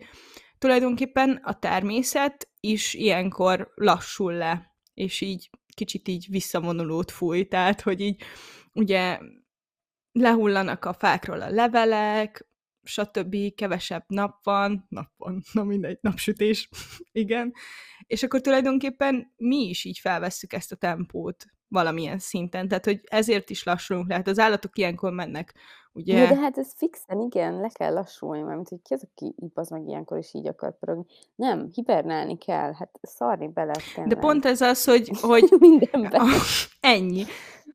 tulajdonképpen 0.57 1.39
a 1.43 1.59
természet 1.59 2.49
is 2.69 2.93
ilyenkor 2.93 3.71
lassul 3.75 4.33
le, 4.33 4.75
és 4.93 5.21
így 5.21 5.49
kicsit 5.73 6.07
így 6.07 6.25
visszavonulót 6.29 7.11
fúj, 7.11 7.43
tehát, 7.47 7.81
hogy 7.81 8.01
így 8.01 8.23
ugye 8.73 9.19
lehullanak 10.11 10.85
a 10.85 10.93
fákról 10.93 11.41
a 11.41 11.49
levelek, 11.49 12.47
stb. 12.83 13.35
kevesebb 13.55 14.03
nap 14.07 14.43
van, 14.43 14.85
nap 14.89 15.11
van, 15.17 15.43
na 15.53 15.63
mindegy, 15.63 15.97
napsütés, 16.01 16.69
igen, 17.11 17.53
és 18.07 18.23
akkor 18.23 18.41
tulajdonképpen 18.41 19.33
mi 19.35 19.57
is 19.69 19.83
így 19.83 19.99
felvesszük 19.99 20.53
ezt 20.53 20.71
a 20.71 20.75
tempót 20.75 21.45
valamilyen 21.67 22.19
szinten, 22.19 22.67
tehát 22.67 22.85
hogy 22.85 23.01
ezért 23.03 23.49
is 23.49 23.63
lassulunk 23.63 24.09
le, 24.09 24.15
hát 24.15 24.27
az 24.27 24.39
állatok 24.39 24.77
ilyenkor 24.77 25.11
mennek 25.11 25.53
Ugye? 25.95 26.17
Ja, 26.17 26.27
de 26.27 26.35
hát 26.35 26.57
ez 26.57 26.73
fixen, 26.75 27.19
igen, 27.19 27.59
le 27.59 27.69
kell 27.73 27.93
lassulni, 27.93 28.41
mert 28.41 28.69
hogy 28.69 28.81
ki 28.81 28.93
az, 28.93 29.07
aki 29.11 29.35
így 29.41 29.51
az 29.53 29.69
meg 29.69 29.87
ilyenkor 29.87 30.17
is 30.17 30.33
így 30.33 30.47
akar 30.47 30.77
pörögni. 30.77 31.05
Nem, 31.35 31.69
hibernálni 31.73 32.37
kell, 32.37 32.73
hát 32.73 32.99
szarni 33.01 33.47
bele 33.47 33.73
tényleg. 33.93 34.13
De 34.13 34.19
pont 34.19 34.45
ez 34.45 34.61
az, 34.61 34.83
hogy... 34.83 35.09
hogy 35.21 35.53
Mindenben. 35.59 36.21
ennyi. 36.79 37.23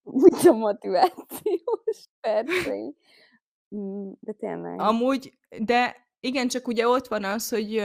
Úgy 0.03 0.47
a 0.49 0.53
motivációs 0.53 2.09
percei. 2.21 2.95
Mm, 3.77 4.11
de 4.21 4.33
tényleg. 4.33 4.81
Amúgy, 4.81 5.39
de 5.59 5.97
igen, 6.21 6.49
csak 6.49 6.69
ugye 6.69 6.89
ott 6.89 7.07
van 7.07 7.25
az, 7.25 7.49
hogy 7.49 7.85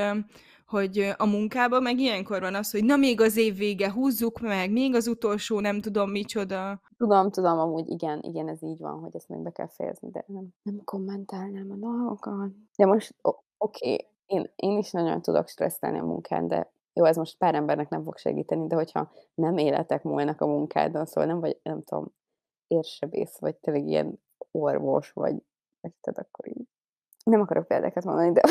hogy 0.66 1.14
a 1.18 1.26
munkában 1.26 1.82
meg 1.82 2.00
ilyenkor 2.00 2.42
van 2.42 2.56
az, 2.56 2.72
hogy 2.72 2.84
na 2.84 2.96
még 2.96 3.22
az 3.22 3.38
év 3.38 3.58
vége, 3.58 3.92
húzzuk 3.92 4.40
meg, 4.40 4.72
még 4.72 4.96
az 4.96 5.08
utolsó, 5.08 5.60
nem 5.60 5.82
tudom 5.82 6.10
micsoda. 6.10 6.82
Tudom, 6.98 7.32
tudom, 7.32 7.60
amúgy 7.60 7.90
igen, 7.90 8.20
igen, 8.22 8.48
ez 8.48 8.64
így 8.64 8.80
van, 8.80 9.00
hogy 9.00 9.16
ezt 9.16 9.30
még 9.30 9.40
be 9.40 9.52
kell 9.52 9.68
fejezni, 9.68 10.10
de 10.10 10.24
nem, 10.28 10.48
nem 10.62 10.82
kommentálnám 10.84 11.72
a 11.72 11.76
dolgokat. 11.76 12.52
De 12.78 12.86
most, 12.86 13.16
oké, 13.22 13.44
okay, 13.58 14.08
én, 14.26 14.52
én 14.56 14.78
is 14.78 14.92
nagyon 14.92 15.22
tudok 15.22 15.48
stresszelni 15.48 16.00
a 16.00 16.06
munkán, 16.06 16.48
de 16.48 16.74
jó, 16.94 17.04
ez 17.04 17.16
most 17.16 17.38
pár 17.38 17.56
embernek 17.56 17.90
nem 17.90 18.04
fog 18.04 18.18
segíteni, 18.18 18.68
de 18.68 18.76
hogyha 18.76 19.12
nem 19.34 19.58
életek 19.58 20.04
múlnak 20.04 20.42
a 20.42 20.48
munkádon, 20.48 21.06
szóval 21.06 21.26
nem 21.26 21.40
vagy, 21.40 21.60
nem 21.64 21.84
tudom, 21.84 22.14
érsebész, 22.68 23.38
vagy 23.40 23.56
tényleg 23.56 23.88
ilyen 23.88 24.20
orvos, 24.52 25.12
vagy 25.12 25.36
érted, 25.82 26.18
akkor 26.18 26.48
így 26.48 26.68
nem 27.24 27.42
akarok 27.42 27.68
példákat 27.68 28.04
mondani, 28.04 28.32
de 28.32 28.42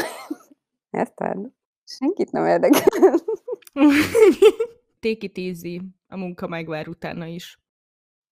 érted? 1.01 1.51
Senkit 1.85 2.31
nem 2.33 2.47
érdekel. 2.47 3.19
Take 5.01 5.27
it 5.27 5.39
easy. 5.39 5.81
A 6.09 6.17
munka 6.17 6.47
megvár 6.47 6.89
utána 6.89 7.27
is. 7.27 7.59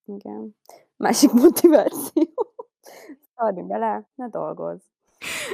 Igen. 0.05 0.55
Másik 0.97 1.31
motiváció. 1.31 2.55
Szarni 3.35 3.61
bele, 3.63 4.09
ne 4.15 4.29
dolgozz. 4.29 4.83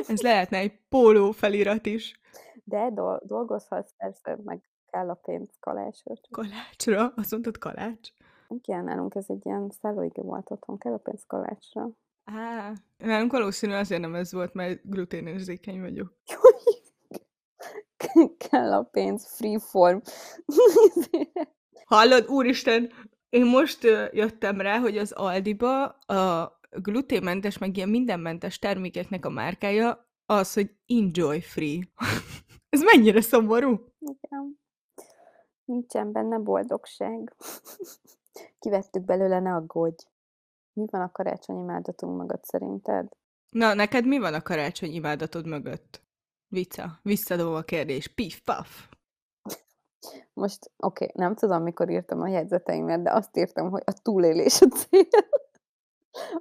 Ez 0.07 0.21
lehetne 0.21 0.57
egy 0.57 0.79
póló 0.89 1.31
felirat 1.31 1.85
is. 1.85 2.19
De 2.63 2.89
dol- 2.89 3.25
dolgozhatsz, 3.25 3.93
persze, 3.97 4.37
meg 4.43 4.69
kell 4.91 5.09
a 5.09 5.13
pénz 5.13 5.49
kalácsra. 5.59 6.13
Kalácsra? 6.31 7.13
Azt 7.15 7.31
mondtad 7.31 7.57
kalács? 7.57 8.09
Igen, 8.47 8.83
nálunk 8.83 9.15
ez 9.15 9.25
egy 9.27 9.45
ilyen 9.45 9.69
szállóige 9.81 10.21
volt 10.21 10.51
otthon, 10.51 10.77
kell 10.77 10.93
a 10.93 10.97
pénz 10.97 11.23
kalácsra. 11.27 11.89
Á, 12.23 12.73
nálunk 12.97 13.31
valószínű 13.31 13.73
azért 13.73 14.01
nem 14.01 14.15
ez 14.15 14.31
volt, 14.33 14.53
mert 14.53 14.89
gluténérzékeny 14.89 15.81
vagyok. 15.81 16.13
kell 18.49 18.73
a 18.73 18.83
pénz, 18.83 19.27
freeform. 19.35 19.99
Hallod, 21.85 22.27
úristen, 22.27 22.91
én 23.29 23.45
most 23.45 23.83
jöttem 24.11 24.61
rá, 24.61 24.77
hogy 24.79 24.97
az 24.97 25.11
Aldiba 25.11 25.85
a 25.87 26.59
gluténmentes, 26.71 27.57
meg 27.57 27.77
ilyen 27.77 27.89
mindenmentes 27.89 28.59
termékeknek 28.59 29.25
a 29.25 29.29
márkája 29.29 30.07
az, 30.25 30.53
hogy 30.53 30.75
enjoy 30.87 31.41
free. 31.41 31.79
Ez 32.69 32.81
mennyire 32.81 33.21
szomorú? 33.21 33.85
Igen. 33.99 34.59
Nincsen 35.65 36.11
benne 36.11 36.37
boldogság. 36.37 37.35
Kivettük 38.59 39.05
belőle, 39.05 39.39
ne 39.39 39.53
aggódj. 39.53 40.05
Mi 40.73 40.85
van 40.91 41.01
a 41.01 41.11
karácsonyi 41.11 41.59
imádatunk 41.59 42.17
mögött 42.17 42.43
szerinted? 42.43 43.07
Na, 43.49 43.73
neked 43.73 44.05
mi 44.05 44.19
van 44.19 44.33
a 44.33 44.41
karácsony 44.41 44.93
imádatod 44.93 45.47
mögött? 45.47 46.01
Vica, 46.51 46.99
visszadom 47.01 47.53
a 47.53 47.61
kérdés. 47.61 48.07
Pif, 48.07 48.39
paf. 48.39 48.87
Most, 50.33 50.71
oké, 50.77 51.03
okay, 51.03 51.25
nem 51.25 51.35
tudom, 51.35 51.63
mikor 51.63 51.89
írtam 51.89 52.21
a 52.21 52.27
jegyzeteimet, 52.27 53.01
de 53.01 53.11
azt 53.13 53.37
írtam, 53.37 53.69
hogy 53.69 53.81
a 53.85 53.93
túlélés 54.01 54.61
a 54.61 54.65
cél. 54.65 55.07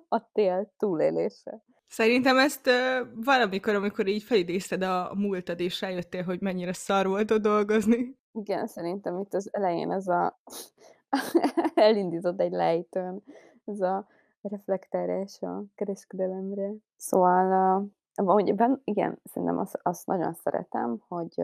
A 0.09 0.33
tél 0.33 0.73
túlélése. 0.77 1.65
Szerintem 1.89 2.39
ezt 2.39 2.67
ö, 2.67 3.01
valamikor, 3.15 3.75
amikor 3.75 4.07
így 4.07 4.23
felidézted 4.23 4.83
a 4.83 5.13
múltad, 5.15 5.61
és 5.61 5.81
rájöttél, 5.81 6.23
hogy 6.23 6.41
mennyire 6.41 6.73
szar 6.73 7.07
volt 7.07 7.31
ott 7.31 7.43
dolgozni. 7.43 8.17
Igen, 8.33 8.67
szerintem 8.67 9.19
itt 9.19 9.35
az 9.35 9.49
elején 9.53 9.91
ez 9.91 10.07
a 10.09 10.41
elindított 11.75 12.41
egy 12.41 12.53
lejtőn, 12.53 13.23
ez 13.65 13.81
a 13.81 14.07
reflektálás 14.43 15.43
a 15.43 15.65
kereskedelemre. 15.75 16.73
Szóval, 16.97 17.81
uh, 17.81 17.89
ahogy 18.27 18.55
ben, 18.55 18.81
igen, 18.85 19.21
szerintem 19.25 19.59
azt, 19.59 19.79
azt 19.83 20.07
nagyon 20.07 20.33
szeretem, 20.35 21.03
hogy, 21.09 21.43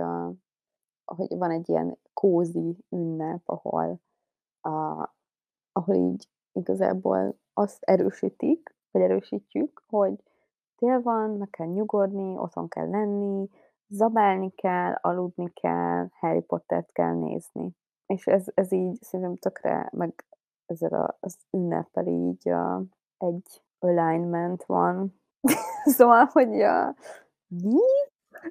hogy 1.04 1.38
van 1.38 1.50
egy 1.50 1.68
ilyen 1.68 1.98
kózi 2.12 2.84
ünnep, 2.90 3.42
ahol, 3.44 4.00
uh, 4.62 5.06
ahol 5.72 5.94
így 5.94 6.28
igazából 6.52 7.38
azt 7.52 7.82
erősítik, 7.82 8.76
vagy 8.90 9.02
erősítjük, 9.02 9.82
hogy 9.86 10.22
tél 10.76 11.02
van, 11.02 11.30
meg 11.30 11.50
kell 11.50 11.66
nyugodni, 11.66 12.38
otthon 12.38 12.68
kell 12.68 12.88
lenni, 12.88 13.48
zabálni 13.88 14.50
kell, 14.50 14.92
aludni 15.00 15.52
kell, 15.52 16.08
Harry 16.12 16.40
Pottert 16.40 16.92
kell 16.92 17.14
nézni. 17.14 17.76
És 18.06 18.26
ez, 18.26 18.46
ez 18.54 18.72
így 18.72 19.02
szerintem 19.02 19.36
tökre, 19.36 19.88
meg 19.92 20.24
ezzel 20.66 20.92
a, 20.92 21.16
az 21.20 21.38
ünnepel 21.50 22.06
így 22.06 22.48
a, 22.48 22.82
egy 23.18 23.62
alignment 23.78 24.64
van. 24.64 25.22
szóval, 25.96 26.24
hogy 26.32 26.60
a... 26.60 26.94
Mi? 27.48 27.80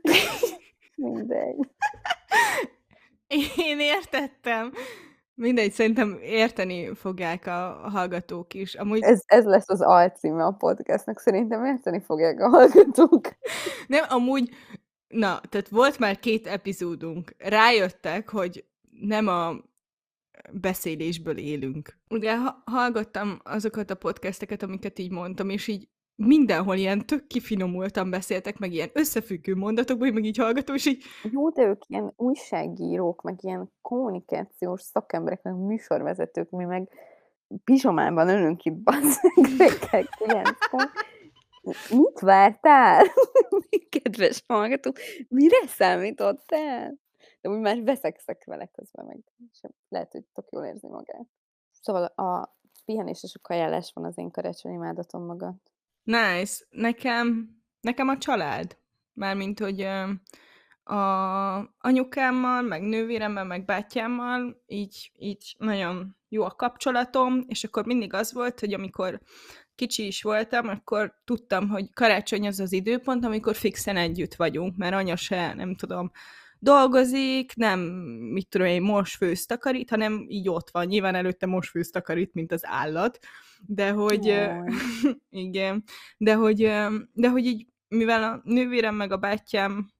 Mindegy. 0.95 1.69
Én 3.57 3.79
értettem. 3.79 4.71
Mindegy, 5.35 5.71
szerintem 5.71 6.19
érteni 6.21 6.93
fogják 6.95 7.47
a 7.47 7.89
hallgatók 7.91 8.53
is. 8.53 8.75
Amúgy 8.75 9.01
Ez, 9.01 9.21
ez 9.25 9.45
lesz 9.45 9.69
az 9.69 9.81
alcíme 9.81 10.45
a 10.45 10.51
podcastnak, 10.51 11.19
szerintem 11.19 11.65
érteni 11.65 12.01
fogják 12.01 12.39
a 12.39 12.49
hallgatók. 12.49 13.27
nem, 13.87 14.03
amúgy, 14.09 14.49
na, 15.07 15.41
tehát 15.49 15.69
volt 15.69 15.99
már 15.99 16.19
két 16.19 16.47
epizódunk. 16.47 17.35
Rájöttek, 17.37 18.29
hogy 18.29 18.65
nem 18.89 19.27
a 19.27 19.55
beszélésből 20.51 21.37
élünk. 21.37 21.97
Ugye 22.09 22.37
ha- 22.37 22.63
hallgattam 22.65 23.39
azokat 23.43 23.89
a 23.89 23.95
podcasteket, 23.95 24.63
amiket 24.63 24.99
így 24.99 25.11
mondtam, 25.11 25.49
és 25.49 25.67
így 25.67 25.87
mindenhol 26.15 26.75
ilyen 26.75 27.05
tök 27.05 27.27
kifinomultan 27.27 28.09
beszéltek, 28.09 28.57
meg 28.57 28.73
ilyen 28.73 28.89
összefüggő 28.93 29.55
mondatokban, 29.55 30.05
hogy 30.05 30.15
meg 30.15 30.25
így 30.25 30.37
hallgatom, 30.37 30.75
és 30.75 30.85
így 30.85 31.03
Jó, 31.31 31.49
de 31.49 31.63
ők 31.63 31.81
ilyen 31.87 32.13
újságírók, 32.15 33.21
meg 33.21 33.35
ilyen 33.41 33.71
kommunikációs 33.81 34.81
szakemberek, 34.81 35.41
meg 35.41 35.55
műsorvezetők, 35.55 36.49
mi 36.49 36.63
meg 36.63 36.89
pizsomában 37.63 38.29
ülünk 38.29 38.63
itt 38.63 38.77
basszeg 38.77 39.31
reggel 39.57 40.09
kilenckor. 40.17 40.89
Mit 41.89 42.19
vártál? 42.19 43.05
Kedves 43.89 44.43
hallgató, 44.47 44.93
mire 45.27 45.67
számítottál? 45.67 46.97
De 47.41 47.49
úgy 47.49 47.59
már 47.59 47.83
veszekszek 47.83 48.43
vele 48.45 48.65
közben, 48.65 49.05
meg 49.05 49.19
lehet, 49.89 50.11
hogy 50.11 50.23
tök 50.33 50.47
jól 50.51 50.65
érzi 50.65 50.87
magát. 50.87 51.27
Szóval 51.71 52.03
a 52.03 52.55
pihenés 52.85 53.23
és 53.23 53.35
a 53.35 53.39
kajálás 53.41 53.91
van 53.93 54.05
az 54.05 54.17
én 54.17 54.31
karácsonyi 54.31 54.75
imádatom 54.75 55.25
mögött. 55.25 55.72
Nice. 56.03 56.63
Nekem, 56.69 57.49
nekem 57.81 58.07
a 58.07 58.17
család. 58.17 58.77
Mármint, 59.13 59.59
hogy 59.59 59.81
a 60.83 60.95
anyukámmal, 61.77 62.61
meg 62.61 62.81
nővéremmel, 62.81 63.45
meg 63.45 63.65
bátyámmal 63.65 64.63
így, 64.67 65.11
így 65.17 65.55
nagyon 65.57 66.17
jó 66.29 66.43
a 66.43 66.55
kapcsolatom, 66.55 67.43
és 67.47 67.63
akkor 67.63 67.85
mindig 67.85 68.13
az 68.13 68.33
volt, 68.33 68.59
hogy 68.59 68.73
amikor 68.73 69.21
kicsi 69.75 70.05
is 70.05 70.21
voltam, 70.21 70.67
akkor 70.67 71.13
tudtam, 71.25 71.69
hogy 71.69 71.93
karácsony 71.93 72.47
az 72.47 72.59
az 72.59 72.71
időpont, 72.71 73.25
amikor 73.25 73.55
fixen 73.55 73.97
együtt 73.97 74.35
vagyunk, 74.35 74.77
mert 74.77 74.93
anya 74.93 75.15
se, 75.15 75.53
nem 75.53 75.75
tudom, 75.75 76.11
dolgozik, 76.59 77.55
nem, 77.55 77.79
mit 78.31 78.47
tudom 78.47 78.67
én, 78.67 78.81
most 78.81 79.15
főz 79.15 79.45
takarít, 79.45 79.89
hanem 79.89 80.25
így 80.27 80.49
ott 80.49 80.69
van. 80.69 80.85
Nyilván 80.85 81.15
előtte 81.15 81.45
most 81.45 81.69
főz 81.69 81.89
takarít, 81.89 82.33
mint 82.33 82.51
az 82.51 82.65
állat, 82.65 83.19
de 83.67 83.91
hogy, 83.91 84.25
Jaj. 84.25 84.69
igen, 85.29 85.83
de 86.17 86.33
hogy, 86.33 86.57
de 87.13 87.29
hogy 87.29 87.45
így, 87.45 87.67
mivel 87.87 88.23
a 88.23 88.41
nővérem 88.43 88.95
meg 88.95 89.11
a 89.11 89.17
bátyám 89.17 89.91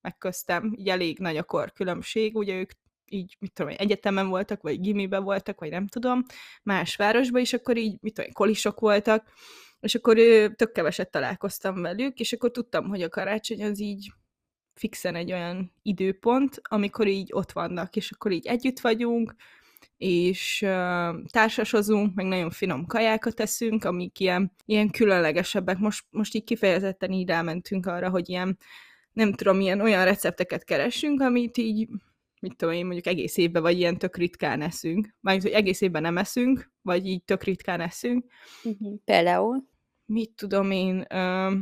megköztem, 0.00 0.74
így 0.76 0.88
elég 0.88 1.18
nagy 1.18 1.36
a 1.36 1.42
korkülönbség, 1.42 2.36
ugye 2.36 2.54
ők 2.54 2.70
így, 3.04 3.36
mit 3.38 3.52
tudom 3.52 3.74
egyetemen 3.76 4.28
voltak, 4.28 4.62
vagy 4.62 4.80
gimibe 4.80 5.18
voltak, 5.18 5.60
vagy 5.60 5.70
nem 5.70 5.86
tudom, 5.86 6.22
más 6.62 6.96
városba, 6.96 7.38
és 7.38 7.52
akkor 7.52 7.76
így, 7.76 7.98
mit 8.00 8.14
tudom 8.14 8.32
kolisok 8.32 8.80
voltak, 8.80 9.28
és 9.80 9.94
akkor 9.94 10.16
tök 10.56 10.72
keveset 10.72 11.10
találkoztam 11.10 11.82
velük, 11.82 12.20
és 12.20 12.32
akkor 12.32 12.50
tudtam, 12.50 12.88
hogy 12.88 13.02
a 13.02 13.08
karácsony 13.08 13.64
az 13.64 13.80
így 13.80 14.12
fixen 14.74 15.14
egy 15.14 15.32
olyan 15.32 15.72
időpont, 15.82 16.60
amikor 16.62 17.06
így 17.06 17.28
ott 17.32 17.52
vannak, 17.52 17.96
és 17.96 18.10
akkor 18.10 18.32
így 18.32 18.46
együtt 18.46 18.80
vagyunk, 18.80 19.34
és 20.00 20.62
uh, 20.62 21.22
társasozunk, 21.30 22.14
meg 22.14 22.26
nagyon 22.26 22.50
finom 22.50 22.86
kajákat 22.86 23.34
teszünk, 23.34 23.84
amik 23.84 24.20
ilyen, 24.20 24.52
ilyen 24.64 24.90
különlegesebbek. 24.90 25.78
Most, 25.78 26.04
most 26.10 26.34
így 26.34 26.44
kifejezetten 26.44 27.12
így 27.12 27.28
rámentünk 27.28 27.86
arra, 27.86 28.08
hogy 28.10 28.28
ilyen, 28.28 28.58
nem 29.12 29.32
tudom, 29.32 29.60
ilyen 29.60 29.80
olyan 29.80 30.04
recepteket 30.04 30.64
keresünk, 30.64 31.20
amit 31.20 31.56
így, 31.56 31.88
mit 32.40 32.56
tudom 32.56 32.74
én, 32.74 32.84
mondjuk 32.84 33.06
egész 33.06 33.36
évben, 33.36 33.62
vagy 33.62 33.78
ilyen 33.78 33.98
tök 33.98 34.16
ritkán 34.16 34.62
eszünk. 34.62 35.14
Mármint, 35.20 35.46
hogy 35.46 35.56
egész 35.56 35.80
évben 35.80 36.02
nem 36.02 36.18
eszünk, 36.18 36.70
vagy 36.82 37.06
így 37.06 37.22
tök 37.22 37.42
ritkán 37.42 37.80
eszünk. 37.80 38.24
Mhm. 38.62 38.94
Például? 39.04 39.64
Mit 40.06 40.30
tudom 40.30 40.70
én, 40.70 41.06
uh, 41.14 41.52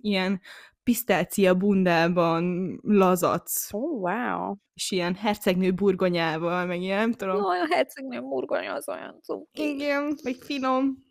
ilyen 0.00 0.40
pisztácia 0.88 1.54
bundában 1.54 2.78
lazac, 2.82 3.72
Oh, 3.72 4.00
wow. 4.00 4.54
és 4.74 4.90
ilyen 4.90 5.14
hercegnő 5.14 5.72
burgonyával, 5.72 6.66
meg 6.66 6.80
ilyen, 6.82 6.98
nem 6.98 7.12
tudom. 7.12 7.36
Jaj, 7.36 7.60
a 7.60 7.66
hercegnő 7.70 8.20
burgonya 8.20 8.72
az 8.72 8.88
olyan 8.88 9.20
cuki. 9.22 9.68
Igen, 9.68 10.18
meg 10.22 10.34
finom. 10.34 11.04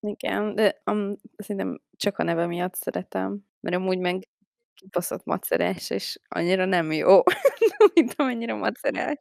Igen, 0.00 0.54
de 0.54 0.82
um, 0.90 1.16
szerintem 1.36 1.80
csak 1.96 2.18
a 2.18 2.22
neve 2.22 2.46
miatt 2.46 2.74
szeretem, 2.74 3.40
mert 3.60 3.76
amúgy 3.76 3.98
meg 3.98 4.28
kibaszott 4.74 5.24
macerás, 5.24 5.90
és 5.90 6.20
annyira 6.28 6.64
nem 6.64 6.92
jó, 6.92 7.22
mint 7.94 8.14
amennyire 8.16 8.54
macerás. 8.54 9.16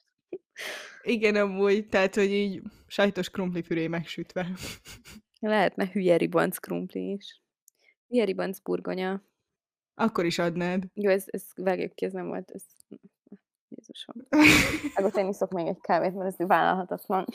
Igen, 1.02 1.36
amúgy, 1.36 1.88
tehát, 1.88 2.16
hogy 2.16 2.32
így 2.32 2.62
sajtos 2.88 3.30
krumplifüré 3.30 3.88
megsütve. 3.88 4.50
Lehetne 5.40 5.90
hülye 5.92 6.18
ribanc 6.18 6.58
krumpli 6.58 7.12
is. 7.12 7.44
Hülye 8.08 8.24
ribanc 8.24 8.60
burgonya. 8.60 9.22
Akkor 9.96 10.26
is 10.26 10.40
adnád. 10.40 10.84
Jó, 10.94 11.10
ez, 11.10 11.24
ez 11.26 11.44
vágjuk 11.56 11.94
ki, 11.94 12.06
ez 12.06 12.14
nem 12.14 12.28
volt, 12.28 12.52
ez 12.52 12.64
Jézusom. 13.70 14.16
Akkor 14.96 15.20
én 15.20 15.28
iszok 15.28 15.52
még 15.52 15.68
egy 15.68 15.82
kávét, 15.82 16.14
mert 16.14 16.40
ez 16.40 16.48
vállalhatatlan. 16.48 17.26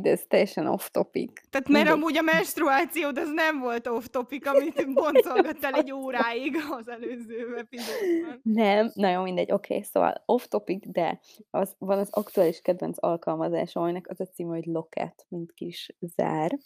De 0.00 0.10
ez 0.10 0.24
teljesen 0.28 0.66
off 0.66 0.88
topic. 0.88 1.32
Tehát 1.50 1.68
mert 1.68 1.88
amúgy 1.88 2.16
a 2.16 2.22
menstruációd 2.22 3.18
az 3.18 3.30
nem 3.30 3.58
volt 3.58 3.86
off 3.86 4.04
topic, 4.06 4.46
amit 4.46 4.92
boncolgattál 4.92 5.74
egy 5.74 5.92
óráig 6.02 6.56
az 6.70 6.88
előző 6.88 7.56
epizódban. 7.56 8.40
Nem, 8.42 8.90
na 8.94 9.10
jó, 9.10 9.22
mindegy, 9.22 9.52
oké, 9.52 9.74
okay, 9.74 9.86
szóval 9.86 10.22
off 10.26 10.46
topic, 10.46 10.90
de 10.90 11.20
az, 11.50 11.74
van 11.78 11.98
az 11.98 12.08
aktuális 12.10 12.60
kedvenc 12.60 13.02
alkalmazásom, 13.02 13.82
aminek 13.82 14.08
az 14.08 14.20
a 14.20 14.26
címe, 14.26 14.54
hogy 14.54 14.66
Locket, 14.66 15.26
mint 15.28 15.52
kis 15.52 15.96
zár, 16.00 16.58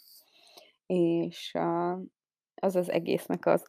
és 0.85 1.51
uh, 1.53 1.99
az 2.63 2.75
az 2.75 2.91
egésznek 2.91 3.45
az 3.45 3.67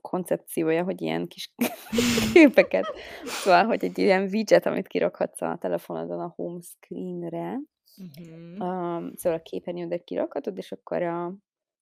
koncepciója, 0.00 0.84
hogy 0.84 1.02
ilyen 1.02 1.26
kis 1.26 1.52
képeket, 2.32 2.86
szóval, 3.24 3.64
hogy 3.64 3.84
egy 3.84 3.98
ilyen 3.98 4.22
widget, 4.22 4.66
amit 4.66 4.86
kirakhatsz 4.86 5.40
a 5.42 5.58
telefonodon 5.60 6.20
a 6.20 6.32
home 6.36 6.60
screenre, 6.60 7.58
uh-huh. 7.96 8.68
um, 8.68 9.12
szóval 9.14 9.38
a 9.38 9.42
képernyődet 9.42 10.04
kirakhatod, 10.04 10.58
és 10.58 10.72
akkor 10.72 11.02
a, 11.02 11.24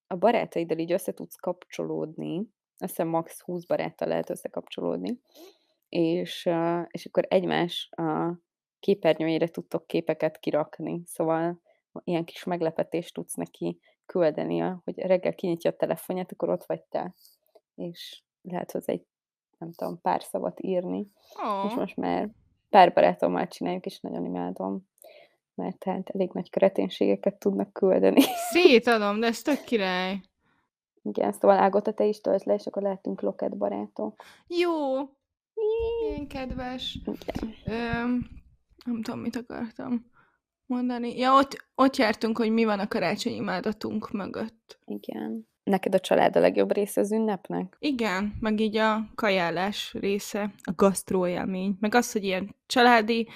a 0.06 0.16
barátaiddal 0.16 0.78
így 0.78 0.92
össze 0.92 1.12
tudsz 1.12 1.36
kapcsolódni, 1.36 2.38
azt 2.78 2.90
hiszem 2.90 3.08
max. 3.08 3.40
20 3.40 3.64
baráttal 3.64 4.08
lehet 4.08 4.30
összekapcsolódni, 4.30 5.20
és, 5.88 6.46
uh, 6.46 6.86
és 6.90 7.06
akkor 7.06 7.26
egymás 7.28 7.88
a 7.90 8.34
képernyőjére 8.80 9.48
tudtok 9.48 9.86
képeket 9.86 10.38
kirakni, 10.38 11.02
szóval 11.04 11.60
ilyen 12.04 12.24
kis 12.24 12.44
meglepetést 12.44 13.14
tudsz 13.14 13.34
neki 13.34 13.80
küldeni, 14.12 14.58
hogy 14.58 14.98
reggel 14.98 15.34
kinyitja 15.34 15.70
a 15.70 15.76
telefonját, 15.76 16.32
akkor 16.32 16.48
ott 16.48 16.64
vagy 16.64 16.82
te, 16.82 17.14
és 17.74 18.22
lehet 18.42 18.70
hozzá 18.70 18.92
egy, 18.92 19.06
nem 19.58 19.72
tudom, 19.72 20.00
pár 20.00 20.22
szavat 20.22 20.60
írni. 20.60 21.10
Oh. 21.42 21.64
És 21.66 21.74
most 21.74 21.96
már 21.96 22.30
pár 22.70 22.92
barátommal 22.92 23.48
csináljuk, 23.48 23.86
és 23.86 24.00
nagyon 24.00 24.24
imádom 24.24 24.90
mert 25.54 25.78
tehát 25.78 26.10
elég 26.10 26.30
nagy 26.32 26.50
kreténségeket 26.50 27.38
tudnak 27.38 27.72
küldeni. 27.72 28.20
Szétadom, 28.50 29.20
de 29.20 29.26
ez 29.26 29.42
tök 29.42 29.64
király. 29.64 30.20
Igen, 31.02 31.32
szóval 31.32 31.58
Ágota, 31.58 31.92
te 31.92 32.04
is 32.04 32.20
tölt 32.20 32.44
le, 32.44 32.54
és 32.54 32.66
akkor 32.66 32.82
lehetünk 32.82 33.20
loket 33.20 33.56
barátok. 33.56 34.22
Jó! 34.46 34.94
Milyen 35.54 36.26
kedves. 36.28 36.98
Igen. 37.04 37.54
Öm, 37.64 38.28
nem 38.84 39.02
tudom, 39.02 39.20
mit 39.20 39.36
akartam 39.36 40.10
mondani. 40.66 41.18
Ja, 41.18 41.34
ott, 41.34 41.66
ott 41.74 41.96
jártunk, 41.96 42.38
hogy 42.38 42.50
mi 42.50 42.64
van 42.64 42.78
a 42.78 42.88
karácsonyi 42.88 43.36
imádatunk 43.36 44.10
mögött. 44.10 44.78
Igen. 44.84 45.50
Neked 45.64 45.94
a 45.94 46.00
család 46.00 46.36
a 46.36 46.40
legjobb 46.40 46.72
része 46.72 47.00
az 47.00 47.12
ünnepnek? 47.12 47.76
Igen, 47.78 48.36
meg 48.40 48.60
így 48.60 48.76
a 48.76 49.10
kajálás 49.14 49.94
része, 50.00 50.54
a 50.62 50.72
gasztróélmény, 50.76 51.76
meg 51.80 51.94
az, 51.94 52.12
hogy 52.12 52.24
ilyen 52.24 52.56
családi, 52.66 53.28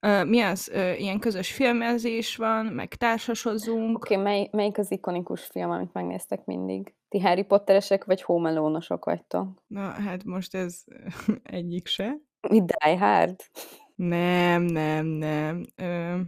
uh, 0.00 0.24
mi 0.24 0.40
az, 0.40 0.70
uh, 0.74 1.00
ilyen 1.00 1.18
közös 1.18 1.52
filmezés 1.52 2.36
van, 2.36 2.66
meg 2.66 2.94
társasozunk. 2.94 3.96
Oké, 3.96 4.12
okay, 4.14 4.24
mely, 4.24 4.48
melyik 4.52 4.78
az 4.78 4.90
ikonikus 4.90 5.44
film, 5.44 5.70
amit 5.70 5.92
megnéztek 5.92 6.44
mindig? 6.44 6.94
Ti 7.08 7.20
Harry 7.20 7.44
Potteresek 7.44 8.04
vagy 8.04 8.22
Home 8.22 8.48
Alone-osok 8.48 9.04
vagytok? 9.04 9.62
Na, 9.66 9.80
hát 9.80 10.24
most 10.24 10.54
ez 10.54 10.84
egyik 11.42 11.86
se. 11.86 12.16
Mi 12.48 12.60
Die 12.64 12.98
Hard? 12.98 13.40
Nem, 13.94 14.62
nem, 14.62 15.06
nem. 15.06 15.66
Ö, 15.76 16.20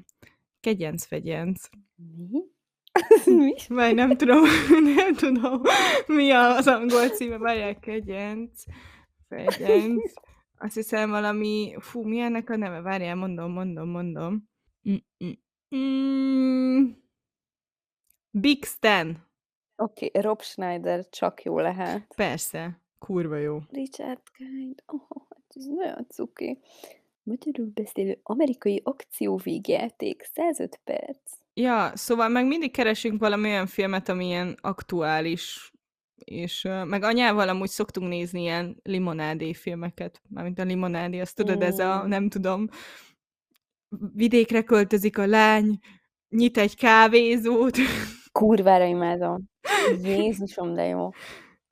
Kegyenc-fegyenc. 0.66 1.68
Mi? 1.96 2.42
Mi? 3.38 3.54
Vagy 3.68 3.94
nem 3.94 4.16
tudom, 4.16 4.42
nem 4.96 5.14
tudom, 5.14 5.62
mi 6.06 6.30
az 6.30 6.66
angol 6.66 7.08
címe, 7.08 7.38
várják, 7.38 7.78
kegyenc, 7.78 8.62
fegyenc. 9.28 10.12
Azt 10.58 10.74
hiszem 10.74 11.10
valami, 11.10 11.74
fú, 11.78 12.02
mi 12.02 12.18
ennek 12.18 12.50
a 12.50 12.56
neve? 12.56 12.80
Várjál, 12.80 13.14
mondom, 13.14 13.52
mondom, 13.52 13.88
mondom. 13.88 14.48
Mm-mm. 14.88 16.96
Big 18.30 18.64
Stan. 18.64 19.26
Oké, 19.76 20.06
okay, 20.06 20.22
Rob 20.22 20.42
Schneider 20.42 21.08
csak 21.08 21.42
jó 21.42 21.58
lehet. 21.58 22.14
Persze, 22.16 22.80
kurva 22.98 23.36
jó. 23.36 23.58
Richard 23.68 24.22
Kind, 24.36 24.82
oh, 24.86 25.26
ez 25.48 25.64
nagyon 25.64 26.06
cuki. 26.08 26.58
Magyarul 27.26 27.70
beszélő 27.74 28.20
amerikai 28.22 28.80
akcióvégjáték, 28.84 30.22
105 30.32 30.80
perc. 30.84 31.32
Ja, 31.54 31.90
szóval 31.94 32.28
meg 32.28 32.46
mindig 32.46 32.70
keresünk 32.70 33.20
valami 33.20 33.48
olyan 33.48 33.66
filmet, 33.66 34.08
ami 34.08 34.26
ilyen 34.26 34.58
aktuális, 34.60 35.72
és 36.24 36.68
meg 36.84 37.02
anyával 37.02 37.48
amúgy 37.48 37.68
szoktunk 37.68 38.08
nézni 38.08 38.40
ilyen 38.40 38.80
limonádé 38.82 39.52
filmeket, 39.52 40.22
mármint 40.28 40.58
a 40.58 40.64
limonádé, 40.64 41.20
azt 41.20 41.36
tudod, 41.36 41.58
mm. 41.58 41.62
ez 41.62 41.78
a, 41.78 42.06
nem 42.06 42.28
tudom, 42.28 42.68
vidékre 44.14 44.62
költözik 44.62 45.18
a 45.18 45.26
lány, 45.26 45.78
nyit 46.28 46.58
egy 46.58 46.76
kávézót. 46.76 47.76
Kurvára 48.32 48.84
imádom. 48.84 49.44
Jézusom, 50.02 50.74
de 50.74 50.84
jó 50.84 51.10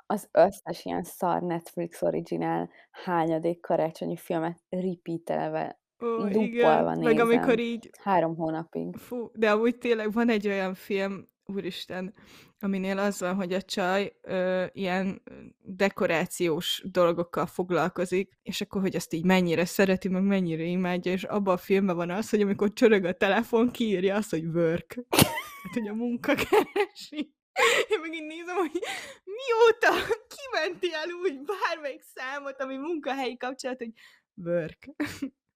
az 0.06 0.28
összes 0.32 0.84
ilyen 0.84 1.02
szar 1.02 1.42
Netflix 1.42 2.02
originál 2.02 2.70
hányadék 2.90 3.60
karácsonyi 3.60 4.16
filmet 4.16 4.58
repeatelve 4.68 5.78
Ó, 6.02 6.26
igen, 6.26 6.84
nézem. 6.84 6.98
meg 6.98 7.18
amikor 7.18 7.58
így... 7.58 7.90
Három 8.02 8.36
hónapig. 8.36 8.96
Fú, 8.96 9.30
de 9.34 9.50
amúgy 9.50 9.78
tényleg 9.78 10.12
van 10.12 10.28
egy 10.28 10.46
olyan 10.46 10.74
film, 10.74 11.28
úristen, 11.46 12.14
aminél 12.58 12.98
az 12.98 13.20
van, 13.20 13.34
hogy 13.34 13.52
a 13.52 13.62
csaj 13.62 14.16
ö, 14.22 14.64
ilyen 14.72 15.22
dekorációs 15.58 16.82
dolgokkal 16.86 17.46
foglalkozik, 17.46 18.38
és 18.42 18.60
akkor, 18.60 18.80
hogy 18.80 18.96
azt 18.96 19.12
így 19.12 19.24
mennyire 19.24 19.64
szereti, 19.64 20.08
meg 20.08 20.22
mennyire 20.22 20.62
imádja, 20.62 21.12
és 21.12 21.24
abban 21.24 21.54
a 21.54 21.58
filmben 21.58 21.96
van 21.96 22.10
az, 22.10 22.30
hogy 22.30 22.40
amikor 22.40 22.72
csörög 22.72 23.04
a 23.04 23.12
telefon, 23.12 23.70
kiírja 23.70 24.16
azt, 24.16 24.30
hogy 24.30 24.44
work. 24.44 24.98
Hát, 25.64 25.72
hogy 25.72 25.88
a 25.88 25.94
munka 25.94 26.34
keresi. 26.34 27.34
Én 27.90 28.00
meg 28.00 28.14
így 28.14 28.26
nézem, 28.26 28.56
hogy 28.56 28.82
mióta 29.24 30.14
kimentél 30.34 31.14
úgy 31.22 31.40
bármelyik 31.40 32.02
számot, 32.02 32.60
ami 32.60 32.76
munkahelyi 32.76 33.36
kapcsolat, 33.36 33.78
hogy 33.78 33.92
work. 34.34 34.88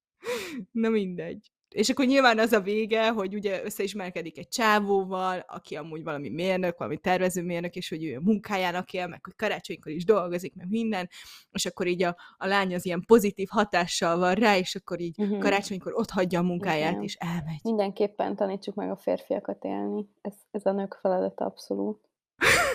Na 0.72 0.88
mindegy. 0.88 1.52
És 1.68 1.88
akkor 1.88 2.04
nyilván 2.04 2.38
az 2.38 2.52
a 2.52 2.60
vége, 2.60 3.10
hogy 3.10 3.34
ugye 3.34 3.64
összeismerkedik 3.64 4.38
egy 4.38 4.48
csávóval, 4.48 5.44
aki 5.46 5.76
amúgy 5.76 6.02
valami 6.02 6.28
mérnök, 6.28 6.78
valami 6.78 6.96
tervezőmérnök, 6.96 7.74
és 7.76 7.88
hogy 7.88 8.04
ő 8.04 8.16
a 8.16 8.20
munkájának 8.20 8.92
él, 8.92 9.06
meg 9.06 9.24
hogy 9.24 9.34
karácsonykor 9.36 9.92
is 9.92 10.04
dolgozik, 10.04 10.54
meg 10.54 10.68
minden, 10.68 11.08
és 11.52 11.66
akkor 11.66 11.86
így 11.86 12.02
a, 12.02 12.16
a 12.36 12.46
lány 12.46 12.74
az 12.74 12.86
ilyen 12.86 13.04
pozitív 13.06 13.48
hatással 13.50 14.18
van 14.18 14.34
rá, 14.34 14.56
és 14.56 14.74
akkor 14.74 15.00
így 15.00 15.20
uh-huh. 15.20 15.38
karácsonykor 15.38 15.92
ott 15.94 16.10
hagyja 16.10 16.40
a 16.40 16.42
munkáját, 16.42 16.90
Igen. 16.90 17.02
és 17.02 17.14
elmegy. 17.14 17.60
Mindenképpen 17.62 18.36
tanítsuk 18.36 18.74
meg 18.74 18.90
a 18.90 18.96
férfiakat 18.96 19.64
élni. 19.64 20.08
Ez, 20.20 20.34
ez 20.50 20.66
a 20.66 20.72
nők 20.72 20.98
feladata 21.00 21.44
abszolút. 21.44 22.08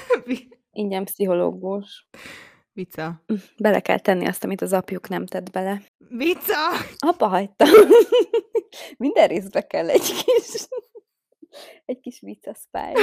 Ingyen 0.71 1.03
pszichológus. 1.03 2.07
Vica. 2.73 3.23
Bele 3.57 3.79
kell 3.79 3.99
tenni 3.99 4.27
azt, 4.27 4.43
amit 4.43 4.61
az 4.61 4.73
apjuk 4.73 5.09
nem 5.09 5.25
tett 5.25 5.51
bele. 5.51 5.81
Vica! 5.97 6.69
Apa 6.97 7.27
hagyta. 7.27 7.65
Minden 8.97 9.27
részbe 9.27 9.61
kell 9.61 9.89
egy 9.89 10.23
kis, 10.23 10.67
egy 11.85 11.99
kis 11.99 12.19
vicaszpály. 12.19 12.93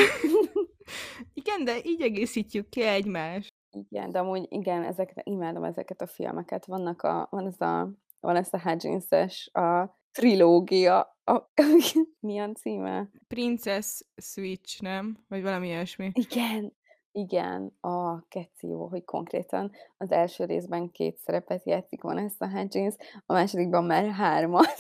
igen, 1.41 1.64
de 1.64 1.77
így 1.83 2.01
egészítjük 2.01 2.68
ki 2.68 2.83
egymást. 2.83 3.55
Igen, 3.71 4.11
de 4.11 4.18
amúgy 4.18 4.47
igen, 4.49 4.83
ezeket, 4.83 5.27
imádom 5.27 5.64
ezeket 5.64 6.01
a 6.01 6.07
filmeket. 6.07 6.66
Vannak 6.66 7.03
a, 7.03 7.29
van 7.31 7.47
ez 7.47 7.61
a, 7.61 7.91
van 8.21 8.37
ez 8.37 8.49
a 8.51 8.61
Hudgens-es, 8.61 9.51
a 9.53 9.99
trilógia, 10.12 11.16
a, 11.25 11.53
milyen 12.27 12.55
címe? 12.55 13.11
Princess 13.29 14.01
Switch, 14.16 14.83
nem? 14.83 15.25
Vagy 15.29 15.43
valami 15.43 15.66
ilyesmi. 15.66 16.11
Igen, 16.12 16.77
igen, 17.13 17.77
a 17.81 18.29
keci 18.29 18.69
jó, 18.69 18.87
hogy 18.87 19.05
konkrétan 19.05 19.71
az 19.97 20.11
első 20.11 20.45
részben 20.45 20.91
két 20.91 21.19
szerepet 21.19 21.65
játszik 21.65 22.03
Vanessa 22.03 22.51
Hudgens, 22.51 22.95
a 23.27 23.33
másodikban 23.33 23.85
már 23.85 24.11
hármat. 24.11 24.77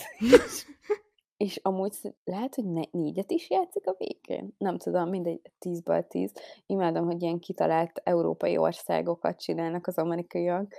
és 1.36 1.60
amúgy 1.62 1.96
lehet, 2.24 2.54
hogy 2.54 2.64
ne, 2.64 2.82
négyet 2.90 3.30
is 3.30 3.50
játszik 3.50 3.86
a 3.86 3.94
végén. 3.98 4.54
Nem 4.58 4.78
tudom, 4.78 5.08
mindegy, 5.08 5.40
tízből 5.58 6.06
tíz. 6.06 6.32
Imádom, 6.66 7.06
hogy 7.06 7.22
ilyen 7.22 7.38
kitalált 7.38 8.00
európai 8.04 8.56
országokat 8.56 9.40
csinálnak 9.40 9.86
az 9.86 9.98
amerikaiak, 9.98 10.72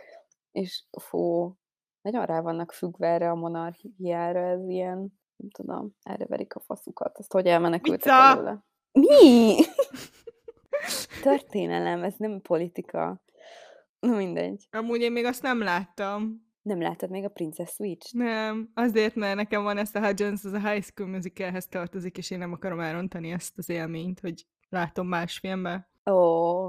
és 0.52 0.84
fú, 1.00 1.56
nagyon 2.02 2.26
rá 2.26 2.42
vannak 2.42 2.72
függve 2.72 3.08
erre 3.08 3.30
a 3.30 3.36
monarchiára, 3.36 4.40
ez 4.40 4.68
ilyen, 4.68 4.98
nem 5.36 5.50
tudom, 5.50 5.96
erre 6.02 6.26
verik 6.26 6.56
a 6.56 6.60
faszukat. 6.60 7.18
Azt 7.18 7.32
hogy 7.32 7.46
elmenekültek 7.46 8.14
előle. 8.14 8.64
Mi? 8.92 9.56
Történelem, 11.22 12.04
ez 12.04 12.14
nem 12.18 12.42
politika. 12.42 13.22
Na 14.00 14.16
mindegy. 14.16 14.68
Amúgy 14.72 15.02
én 15.02 15.12
még 15.12 15.26
azt 15.26 15.42
nem 15.42 15.62
láttam. 15.62 16.50
Nem 16.62 16.82
láttad 16.82 17.10
még 17.10 17.24
a 17.24 17.30
Princess 17.30 17.70
Switch? 17.70 18.14
Nem, 18.14 18.72
azért, 18.74 19.16
mert 19.16 19.36
nekem 19.36 19.64
van 19.64 19.78
ezt 19.78 19.96
a 19.96 20.06
Hudgens, 20.06 20.44
az 20.44 20.54
a 20.54 20.70
High 20.70 20.84
School 20.84 21.10
Musicalhez 21.10 21.68
tartozik, 21.68 22.18
és 22.18 22.32
én 22.32 22.38
nem 22.38 22.52
akarom 22.52 22.80
elrontani 22.80 23.32
ezt 23.32 23.58
az 23.58 23.70
élményt, 23.70 24.20
hogy 24.20 24.46
látom 24.70 25.08
más 25.08 25.38
filmben. 25.38 25.88
Ó, 26.12 26.66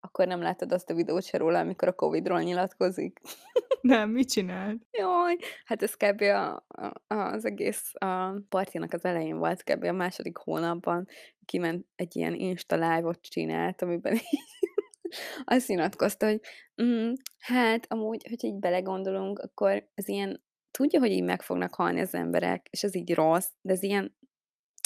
akkor 0.00 0.26
nem 0.26 0.40
láttad 0.40 0.72
azt 0.72 0.90
a 0.90 0.94
videót 0.94 1.24
se 1.24 1.38
róla, 1.38 1.58
amikor 1.58 1.88
a 1.88 1.94
Covid-ról 1.94 2.40
nyilatkozik? 2.40 3.20
Nem, 3.80 4.10
mit 4.10 4.30
csinált? 4.30 4.86
Jaj, 4.90 5.36
hát 5.64 5.82
ez 5.82 5.94
kb. 5.94 6.20
A, 6.20 6.66
a, 7.06 7.14
az 7.14 7.44
egész 7.44 7.92
a 7.94 8.40
partinak 8.48 8.92
az 8.92 9.04
elején 9.04 9.38
volt, 9.38 9.62
kb. 9.62 9.84
a 9.84 9.92
második 9.92 10.36
hónapban 10.36 11.06
kiment 11.44 11.86
egy 11.94 12.16
ilyen 12.16 12.34
Insta 12.34 12.74
live-ot 12.74 13.20
csinált, 13.20 13.82
amiben 13.82 14.18
azt 15.44 15.68
nyilatkozta, 15.68 16.26
hogy 16.26 16.40
mm, 16.82 17.12
hát 17.38 17.86
amúgy, 17.88 18.26
hogy 18.28 18.44
így 18.44 18.58
belegondolunk, 18.58 19.38
akkor 19.38 19.88
ez 19.94 20.08
ilyen, 20.08 20.44
tudja, 20.70 21.00
hogy 21.00 21.10
így 21.10 21.22
meg 21.22 21.42
fognak 21.42 21.74
halni 21.74 22.00
az 22.00 22.14
emberek, 22.14 22.66
és 22.70 22.82
ez 22.82 22.94
így 22.94 23.14
rossz, 23.14 23.48
de 23.60 23.72
ez 23.72 23.82
ilyen 23.82 24.16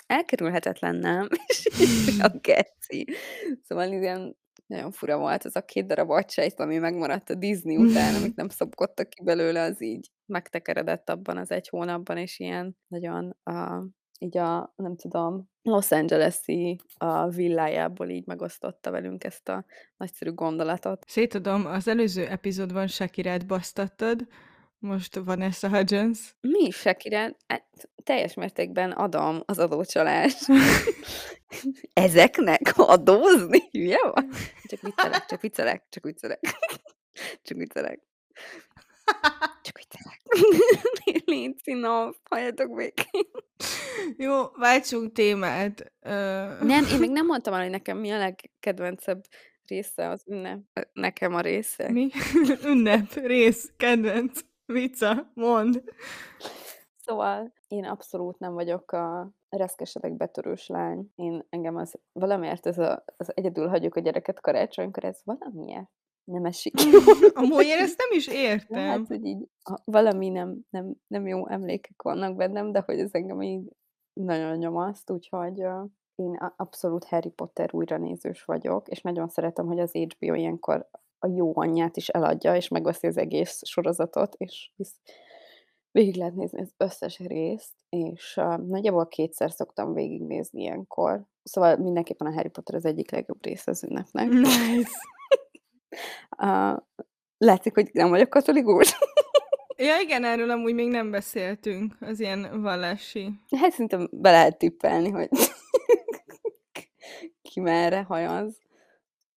elkerülhetetlen, 0.06 0.96
nem? 0.96 1.28
És 1.46 1.68
így 1.80 2.20
a 2.20 2.28
geci. 2.48 3.06
Szóval 3.62 3.92
ilyen 3.92 4.36
nagyon 4.66 4.90
fura 4.90 5.18
volt 5.18 5.44
az 5.44 5.56
a 5.56 5.64
két 5.64 5.86
darab 5.86 6.10
agysejt, 6.10 6.60
ami 6.60 6.78
megmaradt 6.78 7.30
a 7.30 7.34
Disney 7.34 7.76
után, 7.76 8.14
amit 8.14 8.36
nem 8.36 8.48
szopkodtak 8.48 9.08
ki 9.08 9.22
belőle, 9.24 9.62
az 9.62 9.82
így 9.82 10.10
megtekeredett 10.26 11.10
abban 11.10 11.36
az 11.36 11.50
egy 11.50 11.68
hónapban, 11.68 12.16
és 12.16 12.38
ilyen 12.38 12.76
nagyon 12.88 13.36
a, 13.42 13.86
így 14.18 14.38
a, 14.38 14.72
nem 14.76 14.96
tudom, 14.96 15.50
Los 15.62 15.90
Angeles-i 15.90 16.80
a 16.96 17.28
villájából 17.28 18.08
így 18.08 18.26
megosztotta 18.26 18.90
velünk 18.90 19.24
ezt 19.24 19.48
a 19.48 19.64
nagyszerű 19.96 20.32
gondolatot. 20.32 21.04
Szétadom, 21.06 21.66
az 21.66 21.88
előző 21.88 22.26
epizódban 22.26 22.86
Shakirát 22.86 23.46
basztattad, 23.46 24.26
most 24.78 25.16
Vanessa 25.24 25.68
Hudgens. 25.68 26.36
Mi 26.40 26.66
is 26.66 26.76
Shakira? 26.76 27.18
Hát, 27.46 27.64
teljes 28.04 28.34
mértékben 28.34 28.90
adom 28.90 29.42
az 29.44 29.58
adócsalás. 29.58 30.34
Ezeknek 31.92 32.72
adózni? 32.76 33.68
Hülye 33.70 34.10
van? 34.12 34.30
Csak 34.68 34.80
viccelek, 34.80 35.24
csak 35.26 35.40
viccelek, 35.40 35.86
csak 35.88 36.04
viccelek. 36.04 36.40
Csak 37.42 37.58
viccelek. 37.58 38.00
Csak 39.62 39.78
viccelek. 39.78 40.20
Légy 41.24 41.58
színom, 41.62 42.14
halljatok 42.30 42.74
békén. 42.74 43.30
Jó, 44.16 44.44
váltsunk 44.48 45.12
témát. 45.12 45.92
Nem, 46.60 46.84
én 46.92 46.98
még 46.98 47.10
nem 47.10 47.26
mondtam 47.26 47.54
el, 47.54 47.60
hogy 47.60 47.70
nekem 47.70 47.98
mi 47.98 48.10
a 48.10 48.18
legkedvencebb 48.18 49.22
része 49.64 50.08
az 50.08 50.22
ünnep. 50.26 50.60
Nekem 50.92 51.34
a 51.34 51.40
része. 51.40 51.90
Mi? 51.90 52.08
ünnep, 52.72 53.12
rész, 53.12 53.72
kedvenc, 53.76 54.40
vicca, 54.66 55.30
mond. 55.34 55.82
Szóval 56.96 57.52
én 57.68 57.84
abszolút 57.84 58.38
nem 58.38 58.52
vagyok 58.54 58.92
a 58.92 59.30
reszkesedek 59.48 60.16
betörős 60.16 60.66
lány. 60.66 61.12
Én 61.14 61.46
engem 61.50 61.76
az 61.76 61.94
valamiért 62.12 62.66
ez 62.66 62.78
a, 62.78 63.04
az 63.16 63.36
egyedül 63.36 63.68
hagyjuk 63.68 63.94
a 63.94 64.00
gyereket 64.00 64.40
karácsonykor, 64.40 65.04
ez 65.04 65.20
valamiért 65.24 65.90
nem 66.28 66.44
esik. 66.44 66.74
Amúgy 67.34 67.64
én 67.64 67.78
ezt 67.78 67.98
nem 67.98 68.18
is 68.18 68.26
értem. 68.48 68.78
Hát, 68.78 69.06
hogy 69.06 69.24
így 69.24 69.48
valami 69.84 70.28
nem, 70.28 70.58
nem, 70.70 70.94
nem 71.06 71.26
jó 71.26 71.48
emlékek 71.48 72.02
vannak 72.02 72.36
bennem, 72.36 72.72
de 72.72 72.82
hogy 72.86 72.98
ez 72.98 73.12
engem 73.12 73.42
így 73.42 73.72
nagyon 74.12 74.56
nyomaszt, 74.56 75.10
úgyhogy 75.10 75.64
uh, 75.64 75.90
én 76.14 76.52
abszolút 76.56 77.04
Harry 77.04 77.30
Potter 77.30 77.74
újranézős 77.74 78.44
vagyok, 78.44 78.88
és 78.88 79.00
nagyon 79.00 79.28
szeretem, 79.28 79.66
hogy 79.66 79.78
az 79.78 79.92
HBO 79.92 80.34
ilyenkor 80.34 80.88
a 81.18 81.26
jó 81.26 81.52
anyját 81.54 81.96
is 81.96 82.08
eladja, 82.08 82.56
és 82.56 82.68
megveszi 82.68 83.06
az 83.06 83.16
egész 83.16 83.60
sorozatot, 83.64 84.34
és 84.34 84.70
hisz 84.76 85.00
végig 85.90 86.16
lehet 86.16 86.34
nézni 86.34 86.60
az 86.60 86.72
összes 86.76 87.18
részt, 87.18 87.74
és 87.88 88.36
uh, 88.36 88.56
nagyjából 88.56 89.06
kétszer 89.06 89.50
szoktam 89.50 89.92
végignézni 89.92 90.60
ilyenkor. 90.60 91.24
Szóval 91.42 91.76
mindenképpen 91.76 92.26
a 92.26 92.32
Harry 92.32 92.48
Potter 92.48 92.74
az 92.74 92.84
egyik 92.84 93.10
legjobb 93.10 93.44
része 93.44 93.70
az 93.70 93.84
ünnepnek. 93.84 94.28
Nice. 94.28 94.90
Uh, 96.38 96.76
látszik, 97.38 97.74
hogy 97.74 97.90
nem 97.92 98.08
vagyok 98.08 98.30
katolikus. 98.30 98.98
ja, 99.76 100.00
igen, 100.00 100.24
erről 100.24 100.50
amúgy 100.50 100.74
még 100.74 100.88
nem 100.88 101.10
beszéltünk, 101.10 101.96
az 102.00 102.20
ilyen 102.20 102.62
vallási. 102.62 103.30
Hát 103.56 103.70
szerintem 103.70 104.08
be 104.12 104.30
lehet 104.30 104.58
tippelni, 104.58 105.10
hogy 105.10 105.28
ki 107.50 107.60
merre 107.60 108.02
hajaz. 108.02 108.58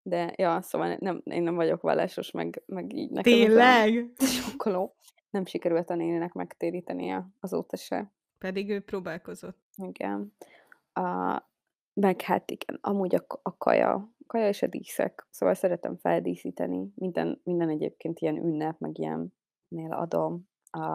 De, 0.03 0.33
ja, 0.35 0.61
szóval 0.61 0.97
nem, 0.99 1.21
én 1.23 1.43
nem 1.43 1.55
vagyok 1.55 1.81
vallásos, 1.81 2.31
meg, 2.31 2.63
meg 2.65 2.93
így 2.93 3.09
nekem 3.09 3.33
Tényleg? 3.33 4.05
Sokkoló 4.17 4.95
nem 5.31 5.45
sikerült 5.45 5.89
a 5.89 5.95
néninek 5.95 6.33
megtérítenie 6.33 7.27
azóta 7.39 7.77
se. 7.77 8.11
Pedig 8.37 8.69
ő 8.69 8.79
próbálkozott. 8.79 9.57
Igen. 9.75 10.33
A, 10.93 11.41
meg 11.93 12.21
hát 12.21 12.51
igen, 12.51 12.77
amúgy 12.81 13.15
a, 13.15 13.25
a 13.41 13.57
kaja, 13.57 14.09
kaja 14.27 14.47
és 14.47 14.61
a 14.61 14.67
díszek, 14.67 15.27
szóval 15.29 15.55
szeretem 15.55 15.97
feldíszíteni, 15.97 16.91
minden, 16.95 17.41
minden 17.43 17.69
egyébként 17.69 18.19
ilyen 18.19 18.37
ünnep, 18.37 18.79
meg 18.79 18.97
ilyennél 18.97 19.93
adom. 19.93 20.49
A, 20.69 20.85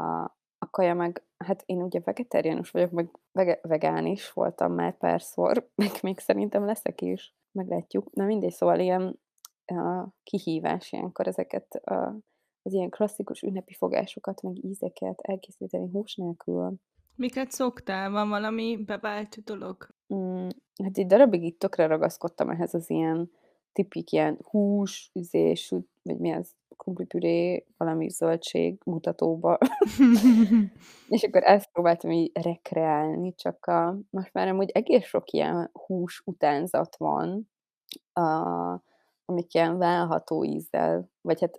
a 0.59 0.71
kaja 0.71 0.95
meg, 0.95 1.23
hát 1.37 1.63
én 1.67 1.83
ugye 1.83 2.01
vegetáriánus 2.01 2.71
vagyok, 2.71 2.91
meg 2.91 3.11
vege, 3.33 3.59
vegán 3.63 4.07
is 4.07 4.33
voltam 4.33 4.73
már 4.73 4.97
párszor, 4.97 5.69
meg 5.75 5.91
még 6.03 6.19
szerintem 6.19 6.65
leszek 6.65 7.01
is, 7.01 7.35
meglátjuk. 7.53 8.13
Na 8.13 8.25
mindegy, 8.25 8.53
szóval 8.53 8.81
ilyen 8.81 9.21
a 9.65 10.09
kihívás 10.23 10.93
ilyenkor 10.93 11.27
ezeket 11.27 11.75
a 11.75 12.17
az 12.67 12.73
ilyen 12.73 12.91
klasszikus 12.91 13.43
ünnepi 13.43 13.75
fogásokat, 13.75 14.43
meg 14.43 14.65
ízeket 14.65 15.21
elkészíteni 15.21 15.89
hús 15.93 16.15
nélkül. 16.15 16.75
Miket 17.15 17.51
szoktál? 17.51 18.11
Van 18.11 18.29
valami 18.29 18.85
bevált 18.87 19.45
dolog? 19.45 19.89
Mm, 20.15 20.49
hát 20.83 20.99
egy 20.99 21.07
darabig 21.07 21.43
itt 21.43 21.59
tökre 21.59 21.87
ragaszkodtam 21.87 22.51
ehhez 22.51 22.75
az 22.75 22.91
ilyen 22.91 23.31
tipik 23.73 24.13
ilyen 24.13 24.39
hús, 24.51 25.11
üzés, 25.15 25.75
vagy 26.03 26.19
mi 26.19 26.33
az, 26.33 26.55
krumplipüré, 26.77 27.67
valami 27.77 28.09
zöldség 28.09 28.81
mutatóba. 28.85 29.59
és 31.09 31.23
akkor 31.23 31.43
ezt 31.43 31.71
próbáltam 31.73 32.11
így 32.11 32.31
rekreálni, 32.35 33.35
csak 33.35 33.67
a, 33.67 33.99
most 34.11 34.33
már 34.33 34.49
amúgy 34.49 34.71
egész 34.71 35.05
sok 35.05 35.31
ilyen 35.31 35.71
hús 35.73 36.23
utánzat 36.25 36.97
van, 36.97 37.51
a, 38.13 38.21
amik 39.25 39.55
ilyen 39.55 39.79
válható 39.79 40.45
ízzel, 40.45 41.11
vagy 41.21 41.41
hát 41.41 41.59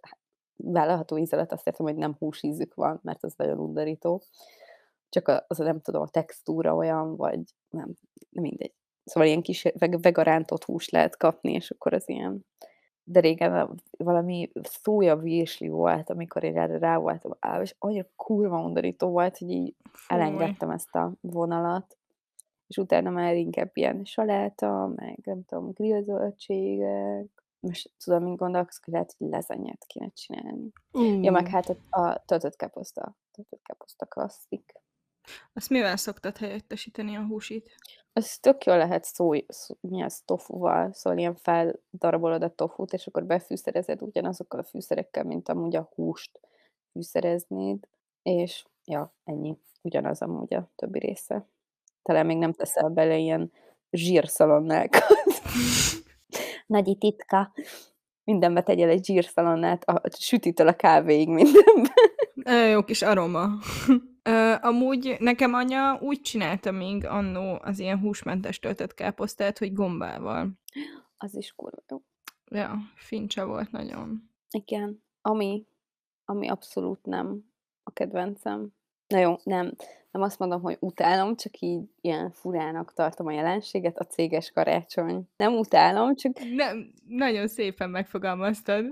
vállalható 0.55 1.17
ízelet 1.17 1.51
azt 1.51 1.67
értem, 1.67 1.85
hogy 1.85 1.95
nem 1.95 2.15
húsízük 2.19 2.73
van, 2.73 2.99
mert 3.03 3.23
az 3.23 3.33
nagyon 3.35 3.59
undorító. 3.59 4.21
Csak 5.09 5.27
az, 5.47 5.57
nem 5.57 5.81
tudom, 5.81 6.01
a 6.01 6.07
textúra 6.07 6.75
olyan, 6.75 7.15
vagy 7.15 7.39
nem, 7.69 7.93
nem 8.29 8.43
mindegy. 8.43 8.73
Szóval 9.07 9.27
ilyen 9.27 9.41
kis 9.41 9.65
vegarántott 10.01 10.63
húst 10.63 10.91
lehet 10.91 11.17
kapni, 11.17 11.51
és 11.51 11.71
akkor 11.71 11.93
az 11.93 12.09
ilyen 12.09 12.45
de 13.09 13.19
régen 13.19 13.81
valami 13.97 14.51
szója 14.63 15.15
virsli 15.15 15.67
volt, 15.67 16.09
amikor 16.09 16.43
én 16.43 16.57
erre 16.57 16.77
rá 16.77 16.97
voltam 16.97 17.31
állva, 17.39 17.63
és 17.63 17.75
annyira 17.79 18.07
kurva 18.15 18.63
undorító 18.63 19.09
volt, 19.09 19.37
hogy 19.37 19.49
így 19.49 19.75
Fúj. 19.91 20.17
elengedtem 20.17 20.69
ezt 20.69 20.95
a 20.95 21.11
vonalat, 21.21 21.97
és 22.67 22.77
utána 22.77 23.09
már 23.09 23.35
inkább 23.35 23.69
ilyen 23.73 24.03
saláta, 24.03 24.91
meg 24.95 25.19
nem 25.23 25.43
tudom, 25.45 25.71
grillzöldségek, 25.71 27.45
most 27.59 27.91
tudom, 28.03 28.23
mint 28.23 28.37
gondolkodsz, 28.37 28.79
hogy 28.83 28.93
lehet, 28.93 29.15
hogy 29.17 29.27
lezenyet 29.27 29.85
kéne 29.87 30.09
csinálni. 30.09 30.71
Mm. 30.99 31.23
Ja, 31.23 31.31
meg 31.31 31.47
hát 31.47 31.69
a, 31.69 31.99
a 31.99 32.23
töltött 32.25 32.55
kaposzta. 32.55 33.15
Töltött 33.31 33.61
kaposzta 33.63 34.05
klasszik. 34.05 34.73
Azt 35.53 35.69
mivel 35.69 35.97
szoktad 35.97 36.37
helyettesíteni 36.37 37.15
a 37.15 37.25
húsit? 37.25 37.75
Az 38.13 38.37
tök 38.37 38.63
jól 38.65 38.77
lehet 38.77 39.03
szó, 39.03 39.31
szó 39.47 39.75
mi 39.81 40.03
az, 40.03 40.21
tofuval, 40.25 40.93
szóval 40.93 41.19
ilyen 41.19 41.35
feldarabolod 41.35 42.43
a 42.43 42.55
tofut, 42.55 42.93
és 42.93 43.07
akkor 43.07 43.25
befűszerezed 43.25 44.01
ugyanazokkal 44.01 44.59
a 44.59 44.63
fűszerekkel, 44.63 45.23
mint 45.23 45.49
amúgy 45.49 45.75
a 45.75 45.89
húst 45.95 46.39
fűszereznéd, 46.91 47.87
és 48.21 48.65
ja, 48.85 49.15
ennyi. 49.23 49.57
Ugyanaz 49.81 50.21
amúgy 50.21 50.53
a 50.53 50.71
többi 50.75 50.99
része. 50.99 51.47
Talán 52.03 52.25
még 52.25 52.37
nem 52.37 52.53
teszel 52.53 52.89
bele 52.89 53.17
ilyen 53.17 53.51
zsírszalonnákat. 53.91 55.03
Nagyi 56.67 56.95
titka. 56.95 57.53
Mindenbe 58.23 58.63
tegyél 58.63 58.89
egy 58.89 59.05
zsírszalonnát, 59.05 59.83
a 59.83 60.01
sütitől 60.17 60.67
a 60.67 60.75
kávéig 60.75 61.29
mindenbe. 61.29 61.93
Jó 62.71 62.83
kis 62.83 63.01
aroma. 63.01 63.47
Amúgy 64.61 65.15
nekem 65.19 65.53
anya 65.53 65.99
úgy 66.01 66.21
csinálta 66.21 66.71
még 66.71 67.05
annó 67.05 67.59
az 67.61 67.79
ilyen 67.79 67.99
húsmentes 67.99 68.59
töltött 68.59 68.93
káposztát, 68.93 69.57
hogy 69.57 69.73
gombával. 69.73 70.51
Az 71.17 71.35
is 71.35 71.53
kurva 71.55 71.83
jó. 71.87 72.01
Ja, 72.51 72.77
fincsa 72.95 73.45
volt 73.45 73.71
nagyon. 73.71 74.31
Igen. 74.49 75.03
Ami, 75.21 75.65
ami 76.25 76.47
abszolút 76.47 77.05
nem 77.05 77.43
a 77.83 77.91
kedvencem. 77.91 78.75
Na 79.07 79.17
jó, 79.17 79.35
nem 79.43 79.73
nem 80.17 80.25
azt 80.25 80.39
mondom, 80.39 80.61
hogy 80.61 80.77
utálom, 80.79 81.35
csak 81.35 81.59
így 81.59 81.89
ilyen 82.01 82.31
furának 82.31 82.93
tartom 82.93 83.27
a 83.27 83.31
jelenséget, 83.31 83.97
a 83.97 84.03
céges 84.03 84.51
karácsony. 84.51 85.27
Nem 85.37 85.53
utálom, 85.53 86.15
csak... 86.15 86.39
Nem, 86.55 86.93
nagyon 87.07 87.47
szépen 87.47 87.89
megfogalmaztad. 87.89 88.85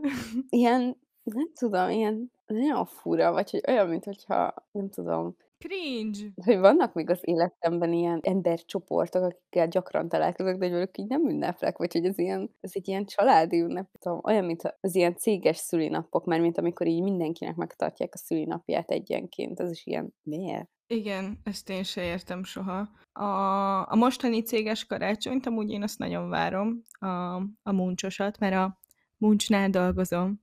Ilyen, 0.50 0.98
nem 1.24 1.52
tudom, 1.54 1.90
ilyen 1.90 2.32
nagyon 2.46 2.86
fura, 2.86 3.32
vagy 3.32 3.52
hogy 3.52 3.64
olyan, 3.68 3.88
mint 3.88 4.06
hogyha, 4.06 4.54
nem 4.72 4.90
tudom... 4.90 5.36
Cringe. 5.58 6.20
Hogy 6.46 6.58
vannak 6.60 6.94
még 6.94 7.10
az 7.10 7.20
életemben 7.22 7.94
ilyen 7.94 8.20
embercsoportok, 8.24 9.24
akikkel 9.24 9.68
gyakran 9.68 10.10
találkozok, 10.10 10.58
de 10.58 10.70
velük 10.70 10.98
így 10.98 11.08
nem 11.08 11.30
ünneplek, 11.30 11.78
vagy 11.78 11.94
hogy 11.94 12.06
ez 12.06 12.18
ilyen, 12.18 12.56
ez 12.62 12.72
egy 12.74 12.88
ilyen 12.88 13.06
családi 13.06 13.60
ünnep, 13.60 13.88
tudom, 14.00 14.20
olyan, 14.24 14.46
mint 14.46 14.76
az 14.82 14.96
ilyen 14.96 15.16
céges 15.16 15.58
szülinapok, 15.58 16.26
mert 16.26 16.42
mint 16.42 16.58
amikor 16.58 16.88
így 16.88 17.02
mindenkinek 17.02 17.56
megtartják 17.56 18.14
a 18.14 18.18
szülinapját 18.18 18.92
egyenként, 18.92 19.60
az 19.60 19.72
is 19.72 19.86
ilyen, 19.86 20.14
miért? 20.24 20.70
Igen, 20.88 21.40
ezt 21.44 21.70
én 21.70 21.84
se 21.84 22.04
értem 22.04 22.44
soha. 22.44 22.90
A, 23.12 23.92
a 23.92 23.96
mostani 23.96 24.42
céges 24.42 24.86
karácsonyt, 24.86 25.46
amúgy 25.46 25.72
én 25.72 25.84
azt 25.84 26.00
nagyon 26.00 26.30
várom, 26.30 26.82
a, 27.00 27.36
a 27.64 27.72
muncsosat, 27.72 28.40
mert 28.40 28.56
a 28.56 28.80
muncsnál 29.26 29.70
dolgozom. 29.70 30.38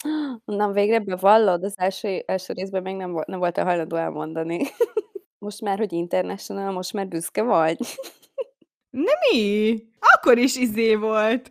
Na, 0.45 0.73
végre 0.73 0.99
bevallod, 0.99 1.65
az 1.65 1.79
első, 1.79 2.23
első 2.27 2.53
részben 2.53 2.83
még 2.83 2.97
nem, 2.97 3.13
volt, 3.13 3.27
nem 3.27 3.39
voltál 3.39 3.65
hajlandó 3.65 3.97
elmondani. 3.97 4.61
Most 5.39 5.61
már, 5.61 5.79
hogy 5.79 5.93
international, 5.93 6.73
most 6.73 6.93
már 6.93 7.09
büszke 7.09 7.43
vagy? 7.43 7.79
Nem 8.91 9.15
mi? 9.31 9.75
Akkor 9.99 10.39
is 10.39 10.57
izé 10.57 10.95
volt. 10.95 11.51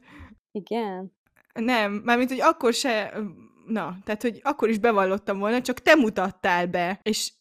Igen. 0.52 1.12
Nem, 1.54 1.92
mármint, 1.92 2.30
hogy 2.30 2.42
akkor 2.42 2.74
se, 2.74 3.14
na, 3.66 3.98
tehát, 4.04 4.22
hogy 4.22 4.40
akkor 4.44 4.70
is 4.70 4.80
bevallottam 4.80 5.40
volna, 5.40 5.62
csak 5.62 5.80
te 5.80 5.96
mutattál 5.96 6.68
be, 6.68 7.00
és 7.04 7.34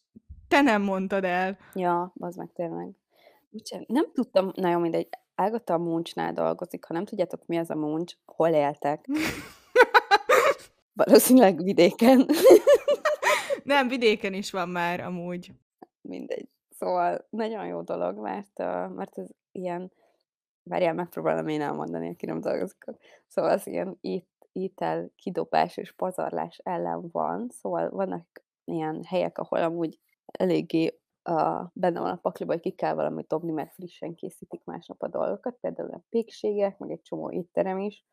te 0.47 0.61
nem 0.61 0.81
mondtad 0.81 1.23
el. 1.23 1.57
Ja, 1.73 2.13
az 2.19 2.35
meg 2.35 2.49
tényleg. 2.53 2.89
Úgyhogy 3.51 3.83
nem 3.87 4.05
tudtam, 4.13 4.51
na 4.55 4.69
jó, 4.69 4.79
mindegy, 4.79 5.07
Ágata 5.35 5.73
a 5.73 5.77
Muncsnál 5.77 6.33
dolgozik, 6.33 6.85
ha 6.85 6.93
nem 6.93 7.05
tudjátok, 7.05 7.45
mi 7.45 7.57
az 7.57 7.69
a 7.69 7.75
Muncs, 7.75 8.13
hol 8.25 8.49
éltek? 8.49 9.05
Valószínűleg 11.05 11.63
vidéken. 11.63 12.25
nem, 13.63 13.87
vidéken 13.87 14.33
is 14.33 14.51
van 14.51 14.69
már 14.69 14.99
amúgy. 14.99 15.51
Mindegy. 16.01 16.47
Szóval 16.69 17.27
nagyon 17.29 17.65
jó 17.65 17.81
dolog, 17.81 18.17
mert, 18.17 18.59
uh, 18.59 18.89
mert 18.89 19.17
ez 19.17 19.27
ilyen, 19.51 19.91
várjál, 20.63 20.93
megpróbálom 20.93 21.47
én 21.47 21.61
elmondani, 21.61 22.09
aki 22.09 22.25
nem 22.25 22.41
dolgozik. 22.41 22.85
Szóval 23.27 23.51
az 23.51 23.67
ilyen 23.67 23.97
itt, 24.01 24.29
étel 24.51 25.11
kidobás 25.15 25.77
és 25.77 25.91
pazarlás 25.91 26.59
ellen 26.63 27.09
van, 27.11 27.47
szóval 27.49 27.89
vannak 27.89 28.43
ilyen 28.63 29.03
helyek, 29.03 29.37
ahol 29.37 29.63
amúgy 29.63 29.99
eléggé 30.25 30.99
uh, 31.29 31.61
benne 31.73 31.99
van 31.99 32.11
a 32.11 32.15
pakliba, 32.21 32.51
hogy 32.51 32.61
ki 32.61 32.71
kell 32.71 32.93
valamit 32.93 33.27
dobni, 33.27 33.51
mert 33.51 33.73
frissen 33.73 34.15
készítik 34.15 34.63
másnap 34.63 35.01
a 35.01 35.07
dolgokat, 35.07 35.57
például 35.61 35.91
a 35.91 36.03
pékségek, 36.09 36.77
meg 36.77 36.91
egy 36.91 37.01
csomó 37.01 37.31
étterem 37.31 37.79
is, 37.79 38.05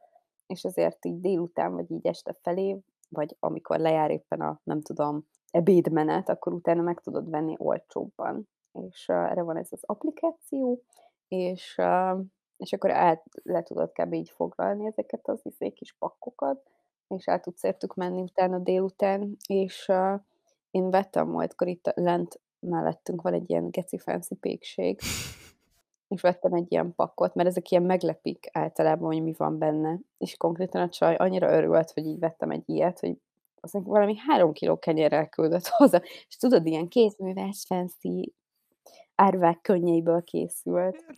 és 0.49 0.65
azért 0.65 1.05
így 1.05 1.21
délután, 1.21 1.73
vagy 1.73 1.91
így 1.91 2.07
este 2.07 2.33
felé, 2.43 2.81
vagy 3.09 3.37
amikor 3.41 3.79
lejár 3.79 4.11
éppen 4.11 4.41
a, 4.41 4.61
nem 4.65 4.81
tudom, 4.81 5.27
ebédmenet, 5.51 6.29
akkor 6.29 6.53
utána 6.53 6.83
meg 6.83 7.01
tudod 7.01 7.31
venni 7.31 7.55
olcsóbban. 7.59 8.49
És 8.73 9.09
uh, 9.09 9.31
erre 9.31 9.43
van 9.43 9.57
ez 9.57 9.69
az 9.71 9.83
applikáció, 9.83 10.83
és, 11.29 11.75
uh, 11.79 12.21
és 12.57 12.73
akkor 12.73 12.91
el, 12.91 13.23
le 13.43 13.63
tudod 13.63 13.93
kb. 13.93 14.13
így 14.13 14.31
foglalni 14.31 14.87
ezeket 14.87 15.29
az 15.29 15.41
izé 15.43 15.71
kis 15.71 15.97
pakkokat, 15.99 16.71
és 17.09 17.27
el 17.27 17.41
tudsz 17.41 17.63
értük 17.63 17.95
menni 17.95 18.21
utána 18.21 18.59
délután, 18.59 19.37
és 19.47 19.89
uh, 19.89 20.21
én 20.71 20.91
vettem 20.91 21.29
múltkor 21.29 21.69
itt 21.69 21.93
lent 21.95 22.41
mellettünk 22.61 23.23
van 23.23 23.33
egy 23.33 23.51
ilyen 23.51 23.71
geci 23.71 23.99
fancy 23.99 24.35
pékség, 24.35 25.01
és 26.09 26.21
vettem 26.21 26.53
egy 26.53 26.73
ilyen 26.73 26.95
pakkot, 26.95 27.35
mert 27.35 27.49
ezek 27.49 27.71
ilyen 27.71 27.83
meglepik 27.83 28.49
általában, 28.53 29.13
hogy 29.13 29.23
mi 29.23 29.35
van 29.37 29.59
benne. 29.59 29.99
És 30.19 30.37
konkrétan 30.37 30.83
a 30.83 30.89
csaj 30.89 31.15
annyira 31.15 31.53
örült, 31.53 31.91
hogy 31.91 32.07
így 32.07 32.19
vettem 32.19 32.51
egy 32.51 32.63
ilyet, 32.67 33.01
hogy 33.01 33.17
az 33.61 33.73
valami 33.73 34.17
három 34.17 34.53
kiló 34.53 34.79
kenyérrel 34.79 35.29
küldött 35.29 35.67
hozzá. 35.67 36.01
És 36.29 36.37
tudod, 36.37 36.67
ilyen 36.67 36.89
kézműves, 36.89 37.65
fancy, 37.67 38.35
árvák 39.15 39.61
könnyeiből 39.61 40.23
készült. 40.23 41.05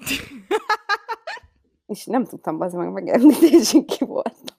és 1.87 2.07
nem 2.07 2.25
tudtam 2.25 2.61
az 2.61 2.73
meg 2.73 2.93
megenni, 2.93 3.35
és 3.41 3.77
ki 3.87 4.05
volt. 4.05 4.59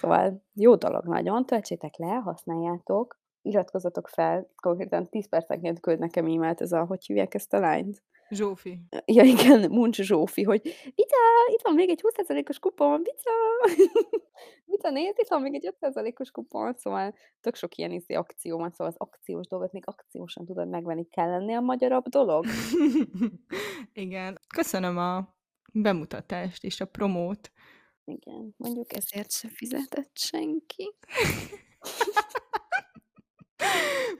Szóval 0.00 0.42
jó 0.54 0.74
dolog 0.74 1.04
nagyon, 1.04 1.46
töltsétek 1.46 1.96
le, 1.96 2.06
használjátok, 2.06 3.18
iratkozzatok 3.46 4.08
fel, 4.08 4.50
konkrétan 4.56 5.08
10 5.08 5.28
percenként 5.28 5.80
küld 5.80 5.98
nekem 5.98 6.26
e-mailt 6.26 6.60
ez 6.60 6.72
a, 6.72 6.84
hogy 6.84 7.04
hívják 7.04 7.34
ezt 7.34 7.52
a 7.52 7.58
lányt? 7.58 8.02
Zsófi. 8.30 8.78
Ja, 9.04 9.22
igen, 9.22 9.70
Muncs 9.70 10.00
Zsófi, 10.00 10.42
hogy 10.42 10.62
Vita, 10.94 11.16
itt 11.52 11.62
van 11.62 11.74
még 11.74 11.88
egy 11.88 12.00
20%-os 12.02 12.58
kupon, 12.58 13.02
Vita! 13.02 13.32
Vita, 14.70 14.90
nézd, 14.90 15.18
itt 15.18 15.28
van 15.28 15.42
még 15.42 15.54
egy 15.54 15.74
5%-os 15.80 16.30
kupon, 16.30 16.74
szóval 16.74 17.14
tök 17.40 17.54
sok 17.54 17.76
ilyen 17.76 17.90
izé 17.90 18.14
akció 18.14 18.58
van, 18.58 18.70
szóval 18.70 18.86
az 18.86 18.98
akciós 18.98 19.46
dolgot 19.46 19.72
még 19.72 19.86
akciósan 19.86 20.44
tudod 20.44 20.68
megvenni, 20.68 21.04
kell 21.08 21.30
lenni 21.30 21.54
a 21.54 21.60
magyarabb 21.60 22.08
dolog. 22.08 22.44
igen. 23.92 24.38
Köszönöm 24.54 24.98
a 24.98 25.34
bemutatást 25.72 26.64
és 26.64 26.80
a 26.80 26.84
promót. 26.84 27.52
Igen, 28.04 28.54
mondjuk 28.56 28.92
ezért 28.92 29.30
se 29.30 29.48
fizetett 29.48 30.18
senki. 30.18 30.94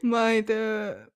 Majd, 0.01 0.53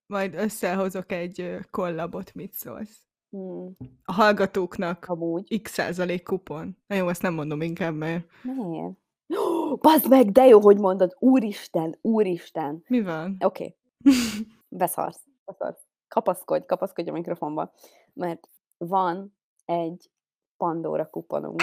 majd 0.06 0.34
összehozok 0.34 1.12
egy 1.12 1.58
kollabot, 1.70 2.34
mit 2.34 2.52
szólsz? 2.52 3.04
Hmm. 3.30 3.76
A 4.04 4.12
hallgatóknak 4.12 5.04
Amúgy. 5.04 5.60
x 5.62 5.72
százalék 5.72 6.22
kupon. 6.22 6.76
Na 6.86 6.94
jó, 6.94 7.08
ezt 7.08 7.22
nem 7.22 7.34
mondom 7.34 7.60
inkább, 7.60 7.94
mert... 7.94 8.26
Miért? 8.42 8.98
Bazd 9.80 10.08
meg, 10.08 10.30
de 10.30 10.46
jó, 10.46 10.60
hogy 10.60 10.78
mondod. 10.78 11.16
Úristen, 11.18 11.98
úristen. 12.00 12.84
Mi 12.86 13.02
van? 13.02 13.36
Oké. 13.40 13.76
Okay. 14.00 14.14
Beszarsz. 14.68 15.26
Beszarsz. 15.44 15.80
Kapaszkodj, 16.08 16.66
kapaszkodj 16.66 17.08
a 17.08 17.12
mikrofonba. 17.12 17.72
Mert 18.12 18.48
van 18.78 19.36
egy 19.64 20.10
Pandora 20.56 21.06
kuponunk, 21.06 21.62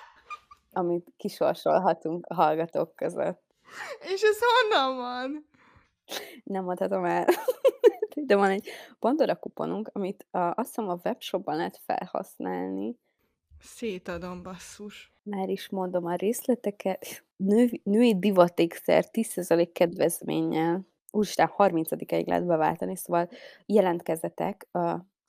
amit 0.72 1.12
kisorsolhatunk 1.16 2.26
a 2.26 2.34
hallgatók 2.34 2.96
között. 2.96 3.42
És 4.00 4.22
ez 4.22 4.38
honnan 4.40 4.96
van? 4.96 5.48
Nem 6.44 6.64
mondhatom 6.64 7.04
el. 7.04 7.26
De 8.26 8.36
van 8.36 8.50
egy 8.50 8.68
Pandora 8.98 9.34
kuponunk, 9.36 9.90
amit 9.92 10.26
a, 10.30 10.38
azt 10.38 10.66
hiszem 10.66 10.88
a 10.88 11.00
webshopban 11.04 11.56
lehet 11.56 11.80
felhasználni. 11.84 12.96
Szétadom, 13.60 14.42
basszus. 14.42 15.12
Már 15.22 15.48
is 15.48 15.68
mondom 15.68 16.04
a 16.04 16.14
részleteket. 16.14 17.24
Nő, 17.36 17.70
női 17.82 18.18
divatékszer 18.18 19.04
10% 19.12 19.68
kedvezménnyel. 19.72 20.86
Úristen, 21.10 21.52
30-ig 21.58 22.26
lehet 22.26 22.46
beváltani, 22.46 22.96
szóval 22.96 23.28
jelentkezzetek. 23.66 24.68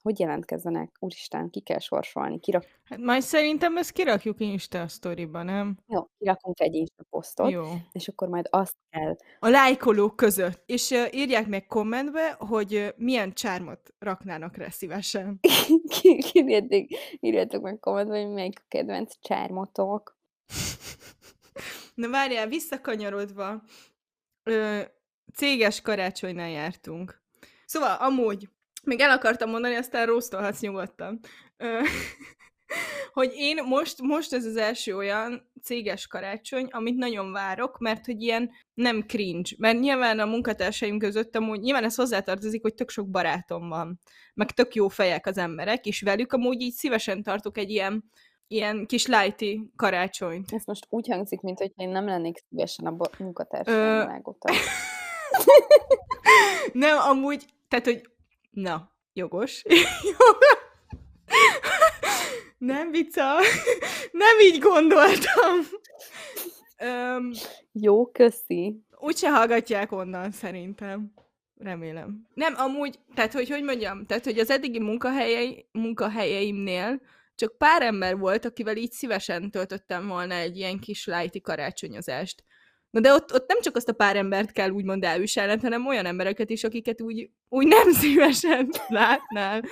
Hogy 0.03 0.19
jelentkezzenek? 0.19 0.95
Úristen, 0.99 1.49
ki 1.49 1.59
kell 1.59 1.79
sorsolni. 1.79 2.39
Kirak... 2.39 2.65
Hát 2.83 2.99
majd 2.99 3.21
szerintem 3.21 3.77
ezt 3.77 3.91
kirakjuk 3.91 4.39
Insta 4.39 4.87
sztoriba, 4.87 5.43
nem? 5.43 5.77
Jó, 5.87 6.07
kirakunk 6.17 6.59
egy 6.59 6.73
Insta 6.73 7.03
posztot, 7.09 7.49
Jó. 7.49 7.63
és 7.91 8.07
akkor 8.07 8.27
majd 8.27 8.47
azt 8.49 8.75
kell. 8.89 9.15
A 9.39 9.47
lájkolók 9.47 10.15
között. 10.15 10.63
És 10.65 10.89
uh, 10.89 11.15
írják 11.15 11.47
meg 11.47 11.65
kommentbe, 11.65 12.35
hogy 12.39 12.75
uh, 12.75 12.87
milyen 12.95 13.33
csármot 13.33 13.93
raknának 13.99 14.57
rá 14.57 14.69
szívesen. 14.69 15.39
írjátok, 16.33 16.87
írjátok 17.19 17.61
meg 17.61 17.79
kommentbe, 17.79 18.19
hogy 18.21 18.33
melyik 18.33 18.59
a 18.59 18.65
kedvenc 18.67 19.13
csármotok. 19.21 20.17
Na 21.95 22.09
várjál, 22.09 22.47
visszakanyarodva. 22.47 23.63
Ö, 24.43 24.81
céges 25.33 25.81
karácsonynál 25.81 26.49
jártunk. 26.49 27.21
Szóval, 27.65 27.95
amúgy, 27.95 28.49
még 28.83 28.99
el 28.99 29.09
akartam 29.09 29.49
mondani, 29.49 29.75
aztán 29.75 30.05
rósztolhatsz 30.05 30.59
nyugodtan. 30.59 31.19
Hogy 33.13 33.31
én 33.35 33.63
most, 33.63 34.01
most 34.01 34.33
ez 34.33 34.45
az 34.45 34.55
első 34.55 34.95
olyan 34.95 35.51
céges 35.63 36.07
karácsony, 36.07 36.67
amit 36.71 36.95
nagyon 36.95 37.31
várok, 37.31 37.79
mert 37.79 38.05
hogy 38.05 38.21
ilyen 38.21 38.51
nem 38.73 39.01
cringe. 39.01 39.49
Mert 39.57 39.79
nyilván 39.79 40.19
a 40.19 40.25
munkatársaim 40.25 40.99
között 40.99 41.35
amúgy, 41.35 41.59
nyilván 41.59 41.83
ez 41.83 41.95
hozzátartozik, 41.95 42.61
hogy 42.61 42.73
tök 42.73 42.89
sok 42.89 43.09
barátom 43.09 43.69
van, 43.69 43.99
meg 44.33 44.51
tök 44.51 44.75
jó 44.75 44.87
fejek 44.87 45.25
az 45.25 45.37
emberek, 45.37 45.85
és 45.85 46.01
velük 46.01 46.33
amúgy 46.33 46.61
így 46.61 46.73
szívesen 46.73 47.23
tartok 47.23 47.57
egy 47.57 47.69
ilyen, 47.69 48.03
ilyen 48.47 48.85
kis 48.85 49.07
lighty 49.07 49.71
karácsonyt. 49.75 50.53
Ez 50.53 50.65
most 50.65 50.85
úgy 50.89 51.07
hangzik, 51.07 51.41
mint 51.41 51.57
hogy 51.57 51.71
én 51.75 51.89
nem 51.89 52.05
lennék 52.05 52.37
szívesen 52.49 52.85
a 52.85 52.95
munkatársaim 53.17 53.77
Ö... 53.77 54.03
nem, 56.73 56.97
amúgy, 56.97 57.45
tehát, 57.67 57.85
hogy 57.85 58.12
na, 58.53 58.95
jogos. 59.13 59.63
Nem 62.57 62.91
vicca. 62.91 63.33
Nem 64.11 64.39
így 64.39 64.59
gondoltam. 64.59 65.59
Öm, 66.77 67.31
Jó, 67.71 68.11
köszi. 68.11 68.83
úgyse 68.99 69.29
hallgatják 69.29 69.91
onnan, 69.91 70.31
szerintem. 70.31 71.13
Remélem. 71.55 72.27
Nem, 72.33 72.53
amúgy, 72.57 72.99
tehát 73.13 73.33
hogy 73.33 73.49
hogy 73.49 73.63
mondjam, 73.63 74.05
tehát 74.05 74.23
hogy 74.23 74.39
az 74.39 74.49
eddigi 74.49 74.79
munkahelyei, 74.79 75.69
munkahelyeimnél 75.71 77.01
csak 77.35 77.57
pár 77.57 77.81
ember 77.81 78.17
volt, 78.17 78.45
akivel 78.45 78.77
így 78.77 78.91
szívesen 78.91 79.51
töltöttem 79.51 80.07
volna 80.07 80.33
egy 80.33 80.57
ilyen 80.57 80.79
kis 80.79 81.05
lighty 81.05 81.41
karácsonyozást. 81.41 82.43
Na 82.93 82.99
de 82.99 83.13
ott, 83.13 83.33
ott 83.33 83.47
nem 83.47 83.61
csak 83.61 83.75
azt 83.75 83.89
a 83.89 83.93
pár 83.93 84.15
embert 84.15 84.51
kell 84.51 84.69
úgymond 84.69 85.03
elviselned, 85.03 85.61
hanem 85.61 85.87
olyan 85.87 86.05
embereket 86.05 86.49
is, 86.49 86.63
akiket 86.63 87.01
úgy, 87.01 87.29
úgy 87.49 87.67
nem 87.67 87.91
szívesen 88.01 88.69
látnál. 88.87 89.63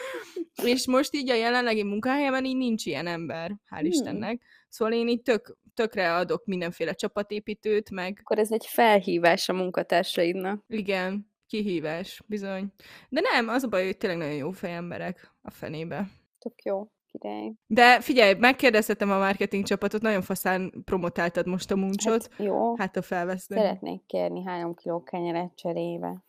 És 0.63 0.87
most 0.87 1.15
így 1.15 1.29
a 1.29 1.35
jelenlegi 1.35 1.83
munkahelyemen 1.83 2.45
így 2.45 2.55
nincs 2.57 2.85
ilyen 2.85 3.07
ember, 3.07 3.51
hál' 3.69 3.77
Hmm. 3.79 3.85
Istennek. 3.85 4.41
Szóval 4.69 4.93
én 4.93 5.07
így 5.07 5.21
tök, 5.21 5.57
tökre 5.73 6.15
adok 6.15 6.45
mindenféle 6.45 6.93
csapatépítőt, 6.93 7.89
meg 7.89 8.17
Akkor 8.21 8.39
ez 8.39 8.51
egy 8.51 8.65
felhívás 8.65 9.49
a 9.49 9.53
munkatársaidnak. 9.53 10.63
igen, 10.67 11.31
kihívás, 11.47 12.21
bizony. 12.25 12.73
De 13.09 13.21
nem, 13.21 13.47
az 13.47 13.63
a 13.63 13.67
baj, 13.67 13.85
hogy 13.85 13.97
tényleg 13.97 14.19
nagyon 14.19 14.35
jó 14.35 14.51
fejemberek 14.51 15.31
a 15.41 15.51
fenébe. 15.51 16.07
Tök 16.39 16.63
jó, 16.63 16.91
király. 17.11 17.51
De 17.67 17.99
figyelj, 18.01 18.33
megkérdeztetem 18.33 19.11
a 19.11 19.17
marketing 19.17 19.65
csapatot, 19.65 20.01
nagyon 20.01 20.21
faszán 20.21 20.71
promotáltad 20.85 21.47
most 21.47 21.71
a 21.71 21.75
muncsot. 21.75 22.27
Hát 22.31 22.45
jó, 22.45 22.75
Hát 22.77 22.97
a 22.97 23.01
felvesznek. 23.01 23.59
szeretnék 23.59 24.05
kérni 24.05 24.43
három 24.43 24.73
kiló 24.75 25.03
kenyeret 25.03 25.51
cserébe. 25.55 26.23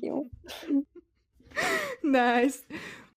You. 0.00 0.24
Nice. 2.00 2.56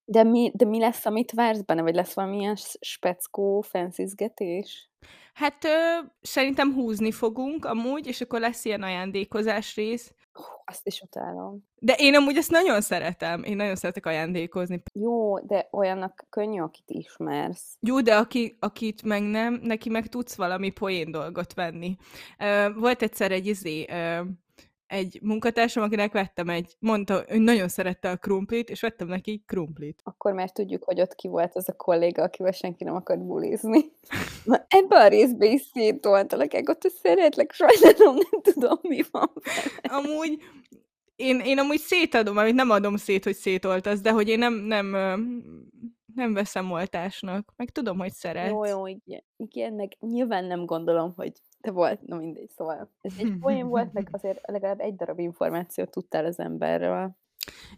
De 0.06 0.24
mi, 0.24 0.52
de 0.54 0.66
mi 0.66 0.80
lesz, 0.80 1.06
amit 1.06 1.32
vársz 1.32 1.62
benne? 1.62 1.82
Vagy 1.82 1.96
lesz 1.96 2.14
valamilyen 2.14 2.56
speckó 2.80 3.62
fenszizgetés? 3.62 4.90
Hát 5.34 5.64
ö, 5.64 5.70
szerintem 6.22 6.74
húzni 6.74 7.12
fogunk 7.12 7.66
amúgy, 7.66 8.08
és 8.08 8.22
akkor 8.22 8.40
lesz 8.40 8.66
ilyen 8.66 8.84
ajándékozás 8.84 9.76
rész. 9.76 10.14
Azt 10.66 10.88
is 10.88 11.02
utálom. 11.02 11.68
De 11.80 11.94
én 11.98 12.16
amúgy 12.16 12.38
ezt 12.38 12.52
nagyon 12.52 12.82
szeretem. 12.82 13.44
Én 13.44 13.56
nagyon 13.56 13.76
szeretek 13.76 14.06
ajándékozni. 14.06 14.84
Jó, 14.94 15.40
de 15.40 15.68
olyannak 15.72 16.26
könnyű, 16.30 16.60
akit 16.60 16.90
ismersz. 16.90 17.78
Jó, 17.80 18.02
de 18.02 18.16
aki, 18.16 18.58
akit 18.60 19.04
meg 19.04 19.22
nem, 19.22 19.60
neki 19.64 19.90
meg 19.90 20.08
tudsz 20.08 20.36
valami 20.36 20.70
poén 20.70 21.12
dolgot 21.12 21.54
venni. 21.54 21.98
Volt 22.76 23.02
egyszer 23.02 23.32
egy 23.32 23.48
izé, 23.48 23.86
egy 24.88 25.20
munkatársam, 25.22 25.84
akinek 25.84 26.12
vettem 26.12 26.50
egy, 26.50 26.76
mondta, 26.80 27.24
hogy 27.28 27.42
nagyon 27.42 27.68
szerette 27.68 28.10
a 28.10 28.18
krumplit, 28.18 28.70
és 28.70 28.82
vettem 28.82 29.08
neki 29.08 29.44
krumplit. 29.46 30.02
Akkor 30.04 30.34
már 30.34 30.52
tudjuk, 30.52 30.84
hogy 30.84 31.02
ott 31.02 31.16
ki 31.16 31.28
volt 31.28 31.56
az 31.56 31.70
a 31.70 31.74
kolléga, 31.74 32.24
akivel 32.24 32.52
senki 32.52 32.84
nem 32.84 32.96
akart 32.96 33.26
bulizni. 33.26 33.92
Na, 34.44 34.66
ebbe 34.68 35.00
a 35.00 35.08
részbe 35.08 35.46
is 35.46 35.62
szétoltalak, 35.62 36.54
ott 36.66 36.82
hogy 36.82 36.92
szeretlek, 36.92 37.52
sajnálom, 37.52 38.16
nem 38.16 38.42
tudom, 38.42 38.80
mi 38.82 39.02
van. 39.12 39.32
Amúgy 39.82 40.42
én, 41.16 41.40
én 41.40 41.60
amúgy 41.60 41.80
szétadom, 41.80 42.38
amit 42.38 42.56
nem 42.56 42.70
adom 42.70 42.96
szét, 42.96 43.24
hogy 43.24 43.36
szétoltasz, 43.36 44.02
de 44.02 44.12
hogy 44.12 44.28
én 44.30 44.40
nem, 44.40 44.54
nem, 44.54 44.86
nem 46.16 46.34
veszem 46.34 46.72
oltásnak. 46.72 47.54
Meg 47.56 47.70
tudom, 47.70 47.98
hogy 47.98 48.12
szeretsz. 48.14 48.50
Jó, 48.50 48.66
jó, 48.66 48.88
igen, 48.88 49.24
igen, 49.38 49.74
meg 49.74 49.98
nyilván 50.00 50.46
nem 50.46 50.66
gondolom, 50.66 51.14
hogy 51.16 51.32
te 51.68 51.74
volt, 51.74 52.02
na 52.02 52.18
mindegy, 52.18 52.50
szóval 52.50 52.92
ez 53.02 53.14
egy 53.18 53.38
poén 53.42 53.68
volt, 53.68 53.94
meg 53.94 54.08
azért 54.12 54.40
legalább 54.48 54.80
egy 54.80 54.96
darab 54.96 55.20
információt 55.20 55.90
tudtál 55.90 56.26
az 56.26 56.40
emberről. 56.40 57.16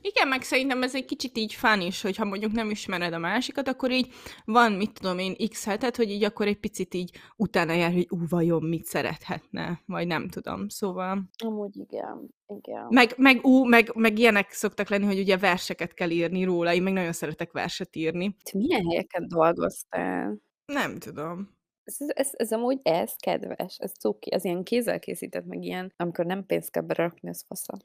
Igen, 0.02 0.28
meg 0.28 0.42
szerintem 0.42 0.84
ez 0.84 0.96
egy 0.96 1.06
kicsit 1.06 1.38
így 1.38 1.54
fán 1.54 1.82
is, 1.82 2.02
hogyha 2.02 2.26
mondjuk 2.26 2.52
nem 2.52 2.70
ismered 2.70 3.14
a 3.14 3.18
másikat, 3.18 3.68
akkor 3.68 3.92
így 3.92 4.08
van, 4.46 4.72
mit 4.72 4.94
tudom 4.94 5.20
én, 5.20 5.36
x 5.50 5.66
hetet, 5.66 5.96
hogy 5.96 6.10
így 6.10 6.24
akkor 6.24 6.48
egy 6.48 6.60
picit 6.60 6.94
így 6.94 7.12
utána 7.36 7.74
jár, 7.74 7.92
hogy 7.92 8.08
ú, 8.10 8.18
vajon 8.30 8.64
mit 8.64 8.86
szerethetne, 8.86 9.82
vagy 9.86 10.08
nem 10.08 10.28
tudom, 10.28 10.68
szóval. 10.68 11.30
Amúgy 11.46 11.78
igen, 11.78 12.30
igen. 12.48 12.86
Meg, 12.90 13.14
meg 13.18 13.46
ú, 13.46 13.64
meg, 13.64 13.96
meg 13.96 14.18
ilyenek 14.20 14.52
szoktak 14.52 14.90
lenni, 14.90 15.06
hogy 15.06 15.20
ugye 15.20 15.38
verseket 15.38 15.94
kell 15.94 16.10
írni 16.10 16.44
róla, 16.44 16.74
én 16.74 16.84
meg 16.84 16.94
nagyon 16.94 17.14
szeretek 17.14 17.52
verset 17.52 17.96
írni. 17.96 18.36
Te 18.44 18.58
milyen 18.58 18.86
helyeken 18.90 19.28
dolgoztál? 19.28 20.38
Nem 20.66 20.98
tudom. 20.98 21.58
Ez, 21.90 22.10
ez, 22.10 22.30
ez, 22.32 22.52
amúgy 22.52 22.80
ez 22.84 23.16
kedves, 23.16 23.78
ez 23.78 23.92
cuki, 24.00 24.34
ez 24.34 24.46
ilyen 24.46 24.64
kézzel 24.64 25.00
készített, 25.00 25.46
meg 25.46 25.64
ilyen, 25.64 25.94
amikor 25.98 26.26
nem 26.26 26.46
pénzt 26.46 26.72
kell 26.72 26.84
berakni, 26.84 27.30
ez 27.30 27.44
fasza. 27.48 27.78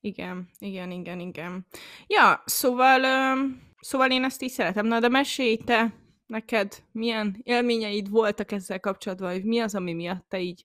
Igen, 0.00 0.48
igen, 0.58 0.90
igen, 0.90 1.20
igen. 1.20 1.66
Ja, 2.06 2.42
szóval, 2.44 3.02
öm, 3.02 3.62
szóval 3.80 4.10
én 4.10 4.24
ezt 4.24 4.42
így 4.42 4.50
szeretem. 4.50 4.86
Na, 4.86 5.00
de 5.00 5.08
mesélj 5.08 5.56
te, 5.56 5.94
neked 6.26 6.82
milyen 6.92 7.40
élményeid 7.42 8.10
voltak 8.10 8.52
ezzel 8.52 8.80
kapcsolatban, 8.80 9.32
vagy 9.32 9.44
mi 9.44 9.58
az, 9.58 9.74
ami 9.74 9.92
miatt 9.92 10.28
te 10.28 10.40
így 10.40 10.64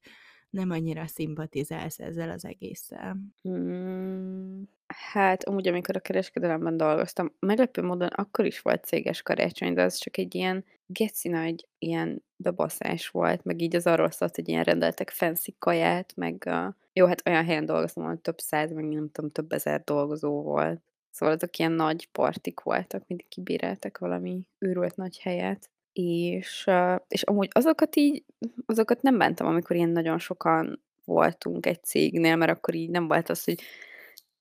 nem 0.49 0.69
annyira 0.69 1.07
szimpatizálsz 1.07 1.99
ezzel 1.99 2.30
az 2.30 2.45
egésszel? 2.45 3.17
Mm, 3.49 4.61
hát, 4.95 5.43
amúgy, 5.43 5.67
amikor 5.67 5.95
a 5.95 5.99
kereskedelemben 5.99 6.77
dolgoztam, 6.77 7.35
meglepő 7.39 7.81
módon 7.81 8.07
akkor 8.07 8.45
is 8.45 8.59
volt 8.59 8.83
céges 8.83 9.21
karácsony, 9.21 9.73
de 9.73 9.83
az 9.83 9.95
csak 9.95 10.17
egy 10.17 10.35
ilyen 10.35 10.65
geci 10.85 11.29
nagy 11.29 11.67
ilyen 11.79 12.23
bebaszás 12.35 13.09
volt, 13.09 13.43
meg 13.43 13.61
így 13.61 13.75
az 13.75 13.87
arról 13.87 14.11
szólt, 14.11 14.35
hogy 14.35 14.49
ilyen 14.49 14.63
rendeltek 14.63 15.09
fancy 15.09 15.55
kaját, 15.59 16.15
meg 16.15 16.47
a... 16.47 16.75
jó, 16.93 17.05
hát 17.05 17.27
olyan 17.27 17.45
helyen 17.45 17.65
dolgoztam, 17.65 18.03
ahol 18.03 18.21
több 18.21 18.39
száz, 18.39 18.71
meg 18.71 18.83
nem 18.83 19.09
tudom, 19.11 19.31
több 19.31 19.51
ezer 19.51 19.83
dolgozó 19.83 20.41
volt. 20.41 20.81
Szóval 21.11 21.35
azok 21.35 21.57
ilyen 21.57 21.71
nagy 21.71 22.09
partik 22.11 22.59
voltak, 22.59 23.03
mindig 23.07 23.27
kibíráltak 23.27 23.97
valami 23.97 24.41
őrült 24.57 24.95
nagy 24.95 25.19
helyet. 25.19 25.69
És, 25.93 26.69
és 27.07 27.21
amúgy 27.23 27.47
azokat 27.51 27.95
így, 27.95 28.23
azokat 28.65 29.01
nem 29.01 29.17
bántam, 29.17 29.47
amikor 29.47 29.75
ilyen 29.75 29.89
nagyon 29.89 30.19
sokan 30.19 30.81
voltunk 31.05 31.65
egy 31.65 31.83
cégnél, 31.83 32.35
mert 32.35 32.51
akkor 32.51 32.75
így 32.75 32.89
nem 32.89 33.07
volt 33.07 33.29
az, 33.29 33.43
hogy 33.43 33.61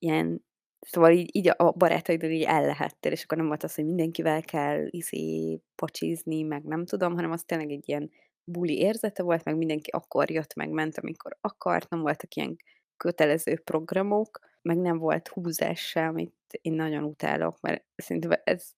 ilyen, 0.00 0.44
szóval 0.80 1.10
így, 1.10 1.36
így 1.36 1.48
a 1.48 1.72
barátaiddal 1.72 2.30
így 2.30 2.42
el 2.42 2.66
lehettél, 2.66 3.12
és 3.12 3.22
akkor 3.22 3.38
nem 3.38 3.46
volt 3.46 3.62
az, 3.62 3.74
hogy 3.74 3.84
mindenkivel 3.84 4.42
kell 4.42 4.86
izé 4.90 5.60
pacsizni, 5.74 6.42
meg 6.42 6.62
nem 6.62 6.84
tudom, 6.84 7.14
hanem 7.14 7.30
az 7.30 7.42
tényleg 7.44 7.70
egy 7.70 7.88
ilyen 7.88 8.10
buli 8.44 8.78
érzete 8.78 9.22
volt, 9.22 9.44
meg 9.44 9.56
mindenki 9.56 9.90
akkor 9.90 10.30
jött, 10.30 10.54
meg 10.54 10.70
ment, 10.70 10.98
amikor 10.98 11.36
akart, 11.40 11.88
nem 11.88 12.00
voltak 12.00 12.34
ilyen 12.34 12.56
kötelező 12.96 13.58
programok, 13.58 14.38
meg 14.62 14.76
nem 14.76 14.98
volt 14.98 15.28
húzás 15.28 15.80
sem, 15.80 16.08
amit 16.08 16.34
én 16.60 16.72
nagyon 16.72 17.04
utálok, 17.04 17.60
mert 17.60 17.84
szerintem 17.96 18.40
ez 18.44 18.70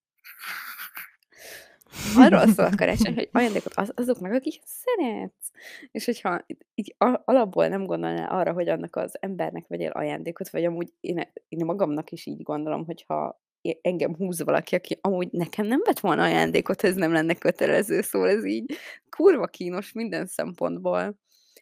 arról 2.17 2.47
szól 2.47 2.65
a 2.65 2.77
karácsony, 2.77 3.15
hogy 3.15 3.29
ajándékot 3.33 3.75
az, 3.75 3.93
azoknak, 3.95 4.33
akik 4.33 4.61
szeretsz. 4.65 5.51
És 5.91 6.05
hogyha 6.05 6.45
így 6.75 6.95
alapból 7.25 7.69
nem 7.69 7.87
gondolnál 7.87 8.31
arra, 8.31 8.53
hogy 8.53 8.69
annak 8.69 8.97
az 8.97 9.17
embernek 9.21 9.67
vegyél 9.67 9.91
ajándékot, 9.91 10.51
vagy 10.51 10.65
amúgy 10.65 10.93
én, 11.01 11.33
én 11.49 11.65
magamnak 11.65 12.11
is 12.11 12.27
így 12.27 12.43
gondolom, 12.43 12.85
hogyha 12.85 13.41
engem 13.81 14.15
húz 14.17 14.43
valaki, 14.43 14.75
aki 14.75 14.99
amúgy 15.01 15.29
nekem 15.31 15.67
nem 15.67 15.81
vett 15.85 16.01
volna 16.01 16.23
ajándékot, 16.23 16.83
ez 16.83 16.95
nem 16.95 17.13
lenne 17.13 17.35
kötelező, 17.35 18.01
szóval 18.01 18.29
ez 18.29 18.45
így 18.45 18.77
kurva 19.09 19.47
kínos 19.47 19.93
minden 19.93 20.27
szempontból. 20.27 21.19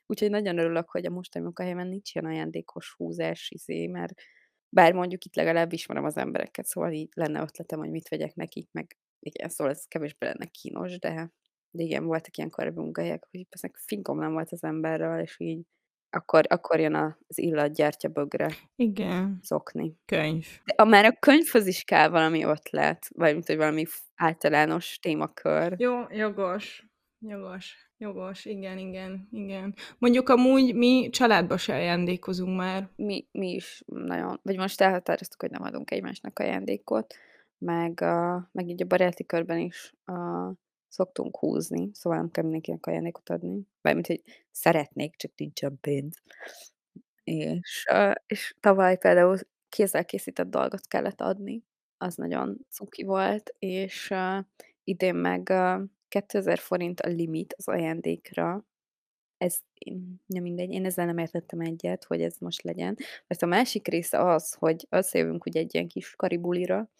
Úgyhogy 0.07 0.31
nagyon 0.31 0.59
örülök, 0.59 0.91
hogy 0.91 1.07
a 1.07 1.11
mostani 1.11 1.45
munkahelyemen 1.45 1.87
nincs 1.87 2.15
ilyen 2.15 2.27
ajándékos 2.27 2.95
húzás, 2.97 3.51
izé, 3.51 3.87
mert 3.87 4.13
bár 4.69 4.93
mondjuk 4.93 5.25
itt 5.25 5.35
legalább 5.35 5.73
ismerem 5.73 6.05
az 6.05 6.17
embereket, 6.17 6.67
szóval 6.67 6.93
így 6.93 7.09
lenne 7.15 7.41
ötletem, 7.41 7.79
hogy 7.79 7.91
mit 7.91 8.09
vegyek 8.09 8.35
nekik, 8.35 8.69
meg 8.73 8.97
igen, 9.21 9.49
szóval 9.49 9.73
ez 9.73 9.85
kevésbé 9.85 10.27
lenne 10.27 10.45
kínos, 10.45 10.99
de, 10.99 11.33
de 11.71 11.83
igen, 11.83 12.05
voltak 12.05 12.37
ilyen 12.37 12.51
munkahelyek, 12.75 13.27
hogy 13.31 13.47
ezek 13.49 13.77
fingom 13.77 14.19
nem 14.19 14.33
volt 14.33 14.53
az 14.53 14.65
emberről, 14.65 15.21
és 15.21 15.35
így 15.39 15.63
akkor, 16.11 16.45
akkor 16.49 16.81
jön 16.81 16.95
az 16.95 17.39
illatgyártya 17.39 18.09
bögre 18.09 18.49
Igen, 18.77 19.39
szokni. 19.43 19.95
könyv. 20.05 20.47
De 20.65 20.75
a, 20.83 20.85
már 20.85 21.05
a 21.05 21.17
könyvhöz 21.19 21.67
is 21.67 21.83
kell 21.85 22.09
valami 22.09 22.45
ötlet, 22.45 23.07
vagy 23.15 23.33
mint 23.33 23.47
hogy 23.47 23.57
valami 23.57 23.85
általános 24.15 24.99
témakör. 24.99 25.75
Jó, 25.79 26.03
jogos. 26.11 26.85
Jogos, 27.23 27.93
jogos, 27.99 28.45
igen, 28.45 28.79
igen, 28.79 29.29
igen. 29.31 29.75
Mondjuk 29.99 30.29
amúgy 30.29 30.75
mi 30.75 31.09
családba 31.11 31.57
se 31.57 31.75
ajándékozunk 31.75 32.57
már. 32.57 32.89
Mi, 32.97 33.27
mi 33.33 33.55
is 33.55 33.83
nagyon, 33.87 34.41
vagy 34.43 34.57
most 34.57 34.81
elhatároztuk, 34.81 35.41
hogy 35.41 35.51
nem 35.51 35.63
adunk 35.63 35.91
egymásnak 35.91 36.39
ajándékot, 36.39 37.15
meg, 37.61 38.01
a, 38.01 38.49
meg 38.53 38.69
így 38.69 38.83
a 38.83 38.87
baráti 38.87 39.27
körben 39.27 39.59
is 39.59 39.95
a, 40.05 40.13
szoktunk 40.89 41.37
húzni, 41.37 41.91
szóval 41.93 42.19
nem 42.19 42.31
kell 42.31 42.43
mindenkinek 42.43 42.87
ajándékot 42.87 43.31
adni. 43.31 43.67
Bármint, 43.81 44.07
hogy 44.07 44.23
szeretnék, 44.51 45.17
csak 45.17 45.33
nincsen 45.37 45.79
pénz. 45.81 46.23
És, 47.25 47.87
ö, 47.91 48.13
és 48.27 48.55
tavaly 48.61 48.99
például 48.99 49.39
kézzel 49.69 50.05
készített 50.05 50.51
dolgot 50.51 50.87
kellett 50.87 51.21
adni, 51.21 51.65
az 51.99 52.15
nagyon 52.15 52.67
cuki 52.71 53.03
volt, 53.03 53.55
és 53.59 54.11
ö, 54.11 54.39
idén 54.85 55.15
meg 55.15 55.49
ö, 55.49 55.83
2000 56.09 56.59
forint 56.59 57.01
a 57.01 57.09
limit 57.09 57.55
az 57.57 57.69
ajándékra. 57.69 58.65
Ez 59.37 59.59
nem 60.27 60.43
mindegy, 60.43 60.71
én 60.71 60.85
ezzel 60.85 61.07
nem 61.07 61.19
értettem 61.19 61.61
egyet, 61.61 62.05
hogy 62.05 62.23
ez 62.23 62.37
most 62.39 62.63
legyen. 62.63 62.97
Mert 63.27 63.43
a 63.43 63.47
másik 63.47 63.89
része 63.89 64.25
az, 64.25 64.53
hogy 64.53 64.87
összejövünk 64.91 65.47
ugye 65.47 65.61
egy 65.61 65.75
ilyen 65.75 65.89
kis 65.89 66.15
karibulira, 66.17 66.91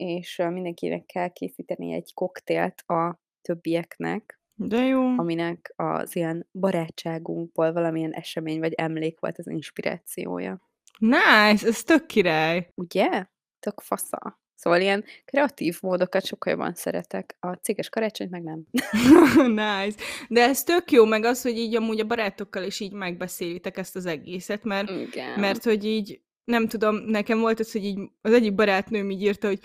és 0.00 0.36
mindenkinek 0.36 1.06
kell 1.06 1.28
készíteni 1.28 1.92
egy 1.92 2.14
koktélt 2.14 2.80
a 2.80 3.20
többieknek, 3.42 4.40
De 4.54 4.84
jó. 4.84 5.02
aminek 5.02 5.72
az 5.76 6.16
ilyen 6.16 6.48
barátságunkból 6.52 7.72
valamilyen 7.72 8.12
esemény 8.12 8.58
vagy 8.58 8.72
emlék 8.72 9.20
volt 9.20 9.38
az 9.38 9.46
inspirációja. 9.46 10.70
Nice, 10.98 11.66
ez 11.66 11.82
tök 11.82 12.06
király. 12.06 12.70
Ugye? 12.74 13.26
Tök 13.58 13.80
fasza. 13.80 14.40
Szóval 14.54 14.80
ilyen 14.80 15.04
kreatív 15.24 15.78
módokat 15.82 16.24
sokkal 16.26 16.52
jobban 16.52 16.74
szeretek, 16.74 17.36
a 17.40 17.52
céges 17.52 17.88
karácsonyt 17.88 18.30
meg 18.30 18.42
nem. 18.42 18.66
Nice. 19.48 20.02
De 20.28 20.42
ez 20.42 20.62
tök 20.62 20.90
jó, 20.90 21.04
meg 21.04 21.24
az, 21.24 21.42
hogy 21.42 21.58
így 21.58 21.76
amúgy 21.76 22.00
a 22.00 22.06
barátokkal 22.06 22.62
is 22.62 22.80
így 22.80 22.92
megbeszélitek 22.92 23.76
ezt 23.76 23.96
az 23.96 24.06
egészet, 24.06 24.64
mert 24.64 24.90
Igen. 24.90 25.40
mert 25.40 25.64
hogy 25.64 25.84
így, 25.84 26.20
nem 26.44 26.68
tudom, 26.68 26.96
nekem 26.96 27.40
volt 27.40 27.60
az, 27.60 27.72
hogy 27.72 27.84
így 27.84 27.98
az 28.20 28.32
egyik 28.32 28.54
barátnőm 28.54 29.10
így 29.10 29.22
írta, 29.22 29.46
hogy 29.46 29.60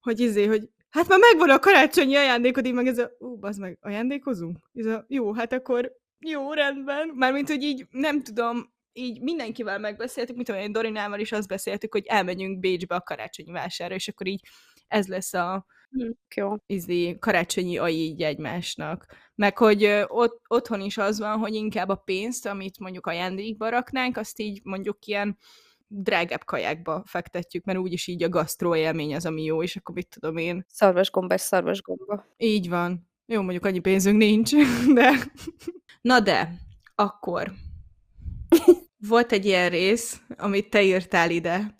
hogy 0.00 0.20
izé, 0.20 0.46
hogy 0.46 0.68
hát 0.90 1.08
már 1.08 1.18
megvan 1.18 1.50
a 1.50 1.58
karácsonyi 1.58 2.16
ajándékod, 2.16 2.66
így 2.66 2.72
meg 2.72 2.86
ez 2.86 2.98
a, 2.98 3.10
ú, 3.18 3.36
bazd 3.36 3.60
meg, 3.60 3.78
ajándékozunk? 3.80 4.58
Ez 4.72 4.86
a, 4.86 5.04
jó, 5.08 5.32
hát 5.32 5.52
akkor 5.52 5.92
jó, 6.18 6.52
rendben. 6.52 7.08
Mármint, 7.14 7.48
hogy 7.48 7.62
így, 7.62 7.86
nem 7.90 8.22
tudom, 8.22 8.72
így 8.92 9.20
mindenkivel 9.20 9.78
megbeszéltük, 9.78 10.42
tudom 10.42 10.60
én, 10.60 10.72
Dorinával 10.72 11.20
is 11.20 11.32
azt 11.32 11.48
beszéltük, 11.48 11.92
hogy 11.92 12.06
elmegyünk 12.06 12.58
Bécsbe 12.58 12.94
a 12.94 13.00
karácsonyi 13.00 13.50
vásárra, 13.52 13.94
és 13.94 14.08
akkor 14.08 14.26
így 14.26 14.40
ez 14.88 15.06
lesz 15.06 15.34
a 15.34 15.66
Hm, 15.90 16.10
jó. 16.36 16.54
izé, 16.66 17.18
karácsonyi 17.18 17.78
ai 17.78 17.94
így 17.94 18.22
egymásnak. 18.22 19.06
Meg 19.34 19.58
hogy 19.58 20.04
ott, 20.06 20.40
otthon 20.48 20.80
is 20.80 20.98
az 20.98 21.18
van, 21.18 21.38
hogy 21.38 21.54
inkább 21.54 21.88
a 21.88 21.94
pénzt, 21.94 22.46
amit 22.46 22.78
mondjuk 22.78 23.06
ajándékba 23.06 23.68
raknánk, 23.68 24.16
azt 24.16 24.40
így 24.40 24.60
mondjuk 24.64 25.06
ilyen 25.06 25.38
drágább 25.92 26.44
kajákba 26.44 27.02
fektetjük, 27.06 27.64
mert 27.64 27.78
úgyis 27.78 28.06
így 28.06 28.22
a 28.22 28.28
gasztró 28.28 28.74
élmény 28.74 29.14
az, 29.14 29.26
ami 29.26 29.42
jó, 29.42 29.62
és 29.62 29.76
akkor 29.76 29.94
mit 29.94 30.08
tudom 30.08 30.36
én. 30.36 30.64
Szarvasgomba 30.68 31.34
és 31.34 31.40
szarvasgomba. 31.40 32.26
Így 32.36 32.68
van. 32.68 33.08
Jó, 33.26 33.42
mondjuk 33.42 33.64
annyi 33.64 33.78
pénzünk 33.78 34.16
nincs, 34.16 34.50
de... 34.94 35.10
Na 36.00 36.20
de, 36.20 36.52
akkor 36.94 37.52
volt 39.08 39.32
egy 39.32 39.44
ilyen 39.44 39.70
rész, 39.70 40.22
amit 40.36 40.70
te 40.70 40.82
írtál 40.82 41.30
ide, 41.30 41.74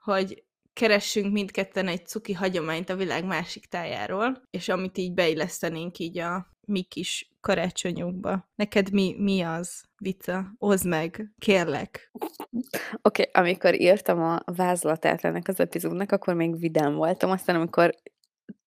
hogy 0.00 0.44
keressünk 0.72 1.32
mindketten 1.32 1.88
egy 1.88 2.06
cuki 2.06 2.32
hagyományt 2.32 2.90
a 2.90 2.96
világ 2.96 3.24
másik 3.24 3.66
tájáról, 3.66 4.42
és 4.50 4.68
amit 4.68 4.98
így 4.98 5.14
beillesztenénk 5.14 5.98
így 5.98 6.18
a 6.18 6.53
mi 6.66 6.82
kis 6.82 7.32
karácsonyunkba. 7.40 8.48
Neked 8.54 8.92
mi, 8.92 9.14
mi 9.18 9.40
az, 9.40 9.84
Vica? 9.98 10.54
Hozd 10.58 10.86
meg, 10.86 11.32
kérlek. 11.38 12.10
Oké, 13.02 13.28
okay, 13.28 13.42
amikor 13.42 13.80
írtam 13.80 14.22
a 14.22 14.42
vázlatát 14.44 15.24
ennek 15.24 15.48
az 15.48 15.60
epizódnak, 15.60 16.12
akkor 16.12 16.34
még 16.34 16.58
vidám 16.58 16.94
voltam, 16.94 17.30
aztán 17.30 17.56
amikor 17.56 17.94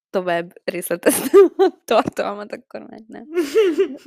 tovább 0.09 0.53
részleteztem 0.63 1.53
a 1.57 1.81
tartalmat, 1.85 2.53
akkor 2.53 2.81
már 2.81 2.99
nem. 3.07 3.27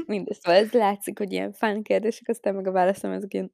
Mindezt, 0.06 0.42
szóval 0.42 0.60
ez 0.60 0.72
látszik, 0.72 1.18
hogy 1.18 1.32
ilyen 1.32 1.52
fán 1.52 1.82
kérdések, 1.82 2.28
aztán 2.28 2.54
meg 2.54 2.66
a 2.66 2.72
válaszom 2.72 3.10
ezek 3.10 3.34
ilyen... 3.34 3.52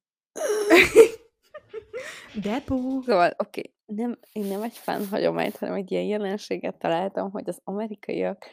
Depó. 2.43 3.01
Szóval, 3.07 3.35
oké, 3.37 3.61
okay, 3.61 3.75
nem, 3.87 4.19
én 4.33 4.45
nem 4.45 4.63
egy 4.63 4.77
fán 4.77 5.07
hagyományt, 5.07 5.57
hanem 5.57 5.75
egy 5.75 5.93
ilyen 5.93 6.05
jelenséget 6.05 6.79
találtam, 6.79 7.31
hogy 7.31 7.49
az 7.49 7.61
amerikaiak 7.65 8.47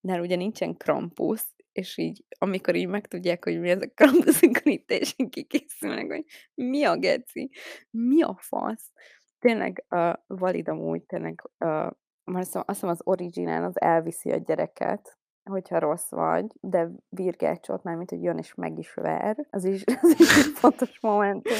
nál 0.00 0.20
ugye 0.20 0.36
nincsen 0.36 0.76
Krampus, 0.76 1.54
és 1.72 1.98
így, 1.98 2.24
amikor 2.38 2.74
így 2.74 2.88
megtudják, 2.88 3.44
hogy 3.44 3.60
mi 3.60 3.70
ez 3.70 3.82
a 3.82 3.90
Krampus, 3.94 4.42
akkor 4.42 4.66
így 4.66 4.84
teljesen 4.84 5.28
kikészülnek, 5.28 6.06
hogy 6.06 6.24
mi 6.54 6.84
a 6.84 6.96
geci, 6.96 7.50
mi 7.90 8.22
a 8.22 8.36
fasz. 8.38 8.92
Tényleg 9.38 9.84
uh, 9.90 10.12
valid 10.26 10.68
amúgy, 10.68 11.02
tényleg, 11.02 11.42
uh, 11.58 11.90
már 12.24 12.42
azt 12.42 12.66
hiszem 12.66 12.88
az 12.88 13.00
originál 13.04 13.64
az 13.64 13.80
elviszi 13.80 14.30
a 14.30 14.36
gyereket, 14.36 15.18
hogyha 15.50 15.78
rossz 15.78 16.10
vagy, 16.10 16.46
de 16.60 16.90
virgácsot, 17.08 17.82
mármint, 17.82 18.10
hogy 18.10 18.22
jön 18.22 18.38
és 18.38 18.54
meg 18.54 18.78
is 18.78 18.94
ver, 18.94 19.46
az 19.50 19.64
is, 19.64 19.84
az 20.02 20.14
is 20.18 20.38
egy 20.38 20.52
fontos 20.54 21.00
momentum. 21.00 21.56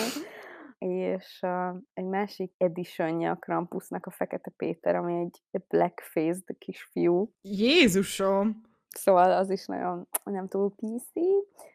És 0.86 1.38
uh, 1.42 1.76
egy 1.92 2.04
másik 2.04 2.52
editionja 2.56 3.30
a 3.30 3.36
Krampusnak 3.36 4.06
a 4.06 4.10
Fekete 4.10 4.52
Péter, 4.56 4.94
ami 4.94 5.20
egy, 5.20 5.62
black-faced 5.68 6.56
kisfiú. 6.58 7.32
Jézusom! 7.40 8.60
Szóval 8.88 9.32
az 9.32 9.50
is 9.50 9.66
nagyon 9.66 10.08
nem 10.24 10.48
túl 10.48 10.74
PC, 10.74 11.12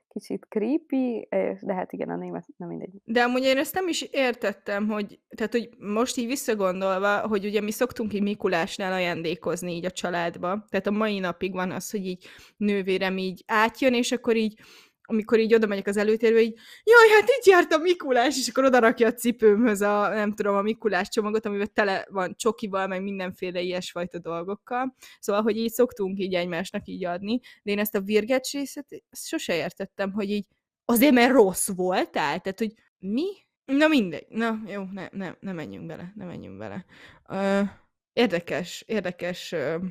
kicsit 0.08 0.46
creepy, 0.50 1.28
de 1.62 1.74
hát 1.74 1.92
igen, 1.92 2.10
a 2.10 2.16
német 2.16 2.46
nem 2.58 2.70
mindegy. 2.70 2.90
De 3.04 3.22
amúgy 3.22 3.44
én 3.44 3.58
ezt 3.58 3.74
nem 3.74 3.88
is 3.88 4.02
értettem, 4.02 4.88
hogy, 4.88 5.20
tehát, 5.36 5.52
hogy 5.52 5.70
most 5.78 6.18
így 6.18 6.28
visszagondolva, 6.28 7.28
hogy 7.28 7.46
ugye 7.46 7.62
mi 7.62 7.72
szoktunk 7.72 8.14
így 8.14 8.22
Mikulásnál 8.22 8.94
ajándékozni 8.94 9.76
így 9.76 9.86
a 9.86 9.92
családba, 9.92 10.66
tehát 10.70 10.88
a 10.88 10.92
mai 10.92 11.20
napig 11.20 11.54
van 11.54 11.72
az, 11.72 11.92
hogy 11.92 12.06
így 12.06 12.26
nővérem 12.58 13.18
így 13.18 13.44
átjön, 13.48 13.94
és 13.94 14.12
akkor 14.12 14.36
így 14.36 14.60
amikor 15.06 15.40
így 15.40 15.54
oda 15.54 15.68
megyek 15.68 15.88
az 15.88 15.98
előtérbe, 15.98 16.42
így, 16.42 16.58
jaj, 16.84 17.10
hát 17.20 17.30
így 17.40 17.48
járt 17.48 17.74
a 17.74 17.78
Mikulás, 17.78 18.38
és 18.38 18.48
akkor 18.48 18.64
oda 18.64 18.80
rakja 18.80 19.08
a 19.08 19.14
cipőmhöz 19.14 19.82
a, 19.82 20.10
nem 20.10 20.34
tudom, 20.34 20.56
a 20.56 20.62
Mikulás 20.62 21.10
csomagot, 21.10 21.46
amiben 21.46 21.70
tele 21.74 22.08
van 22.10 22.36
csokival, 22.38 22.88
meg 22.88 23.02
mindenféle 23.02 23.62
ilyesfajta 23.62 24.20
dolgokkal. 24.20 24.96
Szóval, 25.20 25.42
hogy 25.42 25.58
így 25.58 25.72
szoktunk 25.72 26.20
így 26.20 26.34
egymásnak 26.34 26.88
így 26.88 27.06
adni, 27.06 27.40
de 27.64 27.72
én 27.72 27.80
ezt 27.80 27.96
a 27.96 28.02
virgecs 28.02 28.52
részet 28.52 29.04
ezt 29.10 29.28
sose 29.28 29.56
értettem, 29.56 30.12
hogy 30.12 30.32
így 30.32 30.46
azért, 30.86 31.14
mert 31.14 31.32
rossz 31.32 31.70
voltál, 31.76 32.40
tehát, 32.40 32.60
hogy 32.60 32.74
mi? 32.98 33.26
Na 33.66 33.88
mindegy, 33.88 34.26
na 34.30 34.62
jó, 34.68 34.84
ne, 34.92 35.08
ne, 35.12 35.34
ne 35.40 35.52
menjünk 35.52 35.86
bele, 35.86 36.14
ne 36.16 36.26
menjünk 36.26 36.58
bele. 36.58 36.86
Uh, 37.30 37.70
érdekes, 38.14 38.84
érdekes 38.88 39.52
uh, 39.52 39.84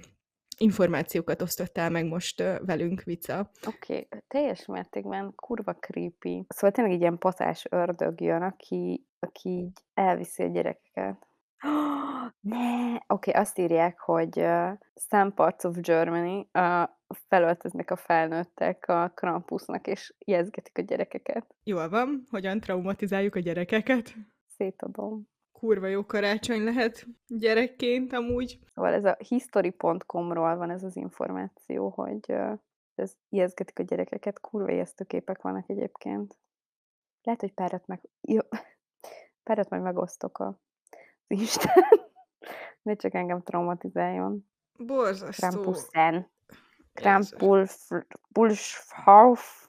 információkat 0.56 1.42
osztottál 1.42 1.90
meg 1.90 2.06
most 2.06 2.42
velünk, 2.64 3.02
Vica. 3.02 3.50
Oké, 3.66 3.94
okay. 3.94 4.20
teljes 4.28 4.66
mértékben 4.66 5.34
kurva 5.34 5.74
creepy. 5.74 6.44
Szóval 6.48 6.70
tényleg 6.70 6.94
egy 6.94 7.00
ilyen 7.00 7.18
patás 7.18 7.66
ördög 7.70 8.20
jön, 8.20 8.42
aki, 8.42 9.06
aki 9.18 9.48
így 9.48 9.78
elviszi 9.94 10.42
a 10.42 10.46
gyerekeket. 10.46 11.26
Oh, 11.64 12.30
ne! 12.50 12.94
Oké, 12.94 13.30
okay, 13.30 13.42
azt 13.42 13.58
írják, 13.58 13.98
hogy 13.98 14.38
uh, 14.38 14.70
some 14.94 15.30
parts 15.30 15.64
of 15.64 15.76
Germany 15.80 16.48
uh, 16.52 16.82
felöltöznek 17.28 17.90
a 17.90 17.96
felnőttek 17.96 18.88
a 18.88 19.08
Krampusnak, 19.14 19.86
és 19.86 20.14
jezgetik 20.18 20.78
a 20.78 20.82
gyerekeket. 20.82 21.54
Jól 21.64 21.88
van, 21.88 22.26
hogyan 22.30 22.60
traumatizáljuk 22.60 23.34
a 23.34 23.40
gyerekeket? 23.40 24.14
Szétadom 24.56 25.32
kurva 25.64 25.86
jó 25.86 26.06
karácsony 26.06 26.64
lehet 26.64 27.06
gyerekként 27.26 28.12
amúgy. 28.12 28.58
Szóval 28.74 28.92
ez 28.92 29.04
a 29.04 29.16
history.com-ról 29.28 30.56
van 30.56 30.70
ez 30.70 30.82
az 30.82 30.96
információ, 30.96 31.88
hogy 31.88 32.34
ez 32.94 33.16
ijeszgetik 33.28 33.78
a 33.78 33.82
gyerekeket, 33.82 34.40
kurva 34.40 34.70
ijesztő 34.70 35.04
képek 35.04 35.42
vannak 35.42 35.68
egyébként. 35.68 36.38
Lehet, 37.22 37.40
hogy 37.40 37.52
párat 37.52 37.86
meg... 37.86 38.00
Jó. 38.20 38.40
Párat 39.44 39.70
majd 39.70 39.82
megosztok 39.82 40.38
a... 40.38 40.46
az 41.26 41.40
Isten. 41.40 41.82
Ne 42.82 42.94
csak 42.94 43.14
engem 43.14 43.42
traumatizáljon. 43.42 44.48
Borzasztó. 44.78 45.48
Krampusen. 45.48 46.30
Krampulshauf. 46.92 49.68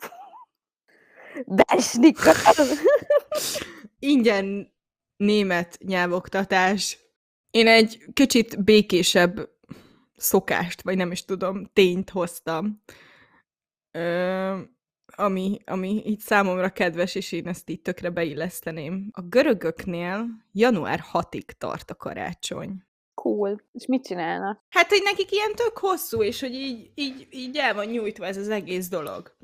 Besnikkel. 1.66 2.34
Ingyen 4.00 4.75
német 5.18 5.78
nyelvoktatás. 5.86 7.00
Én 7.52 7.68
egy 7.68 8.06
kicsit 8.14 8.64
békésebb 8.64 9.50
szokást, 10.16 10.82
vagy 10.82 10.98
nem 10.98 11.12
is 11.12 11.26
tudom, 11.26 11.70
tényt 11.74 12.10
hoztam, 12.10 12.82
ö, 13.92 14.58
ami, 15.16 15.60
ami 15.66 16.02
így 16.06 16.20
számomra 16.20 16.70
kedves, 16.70 17.16
és 17.16 17.32
én 17.32 17.48
ezt 17.48 17.70
így 17.70 17.82
tökre 17.82 18.10
beilleszteném. 18.10 19.10
A 19.12 19.22
görögöknél 19.22 20.28
január 20.52 21.04
6-ig 21.14 21.46
tart 21.58 21.92
a 21.92 21.96
karácsony. 21.96 22.84
Cool. 23.14 23.62
És 23.72 23.86
mit 23.86 24.06
csinálnak? 24.06 24.64
Hát, 24.70 24.90
hogy 24.90 25.02
nekik 25.04 25.32
ilyen 25.32 25.56
tök 25.56 25.78
hosszú, 25.78 26.24
és 26.24 26.40
hogy 26.40 26.54
így, 26.54 26.92
így, 26.96 27.28
így 27.32 27.58
el 27.58 27.74
van 27.74 27.86
nyújtva 27.86 28.26
ez 28.26 28.38
az 28.38 28.50
egész 28.50 28.88
dolog. 28.88 29.36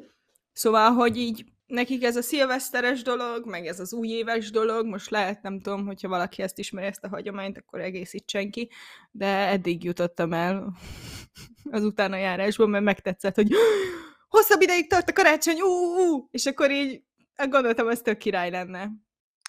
Szóval, 0.54 0.92
hogy 0.92 1.18
így 1.18 1.46
nekik 1.72 2.04
ez 2.04 2.16
a 2.16 2.22
szilveszteres 2.22 3.02
dolog, 3.02 3.46
meg 3.46 3.66
ez 3.66 3.80
az 3.80 3.94
újéves 3.94 4.52
dolog, 4.52 4.86
most 4.86 5.10
lehet, 5.10 5.42
nem 5.42 5.60
tudom, 5.60 5.86
hogyha 5.86 6.08
valaki 6.08 6.42
ezt 6.42 6.60
ismeri, 6.60 6.88
ezt 6.88 7.04
a 7.04 7.10
hagyományt, 7.10 7.58
akkor 7.58 7.82
egészítsen 7.82 8.52
ki, 8.52 8.70
de 9.12 9.48
eddig 9.48 9.84
jutottam 9.84 10.34
el 10.34 10.74
az 11.72 11.84
utána 11.84 12.18
járásban, 12.18 12.70
mert 12.70 12.84
megtetszett, 12.84 13.36
hogy 13.36 13.52
hosszabb 14.36 14.62
ideig 14.62 14.90
tart 14.90 15.10
a 15.10 15.14
karácsony, 15.14 15.62
ú, 15.62 15.68
ú, 15.68 16.28
és 16.32 16.46
akkor 16.46 16.72
így 16.72 17.04
gondoltam, 17.50 17.88
ez 17.88 18.02
tök 18.02 18.18
király 18.18 18.50
lenne. 18.50 18.90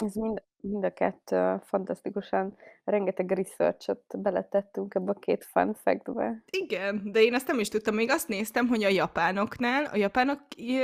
Ez 0.05 0.14
mind, 0.14 0.43
mind 0.62 0.84
a 0.84 0.92
kettő 0.92 1.60
fantasztikusan, 1.62 2.56
rengeteg 2.84 3.30
research-ot 3.30 4.20
beletettünk 4.20 4.94
ebbe 4.94 5.10
a 5.10 5.18
két 5.18 5.44
fun 5.44 5.74
fact-be. 5.74 6.42
Igen, 6.50 7.02
de 7.12 7.22
én 7.22 7.34
ezt 7.34 7.46
nem 7.46 7.58
is 7.58 7.68
tudtam, 7.68 7.94
még 7.94 8.10
azt 8.10 8.28
néztem, 8.28 8.66
hogy 8.66 8.84
a 8.84 8.88
japánoknál, 8.88 9.84
a 9.84 9.96
japánok 9.96 10.40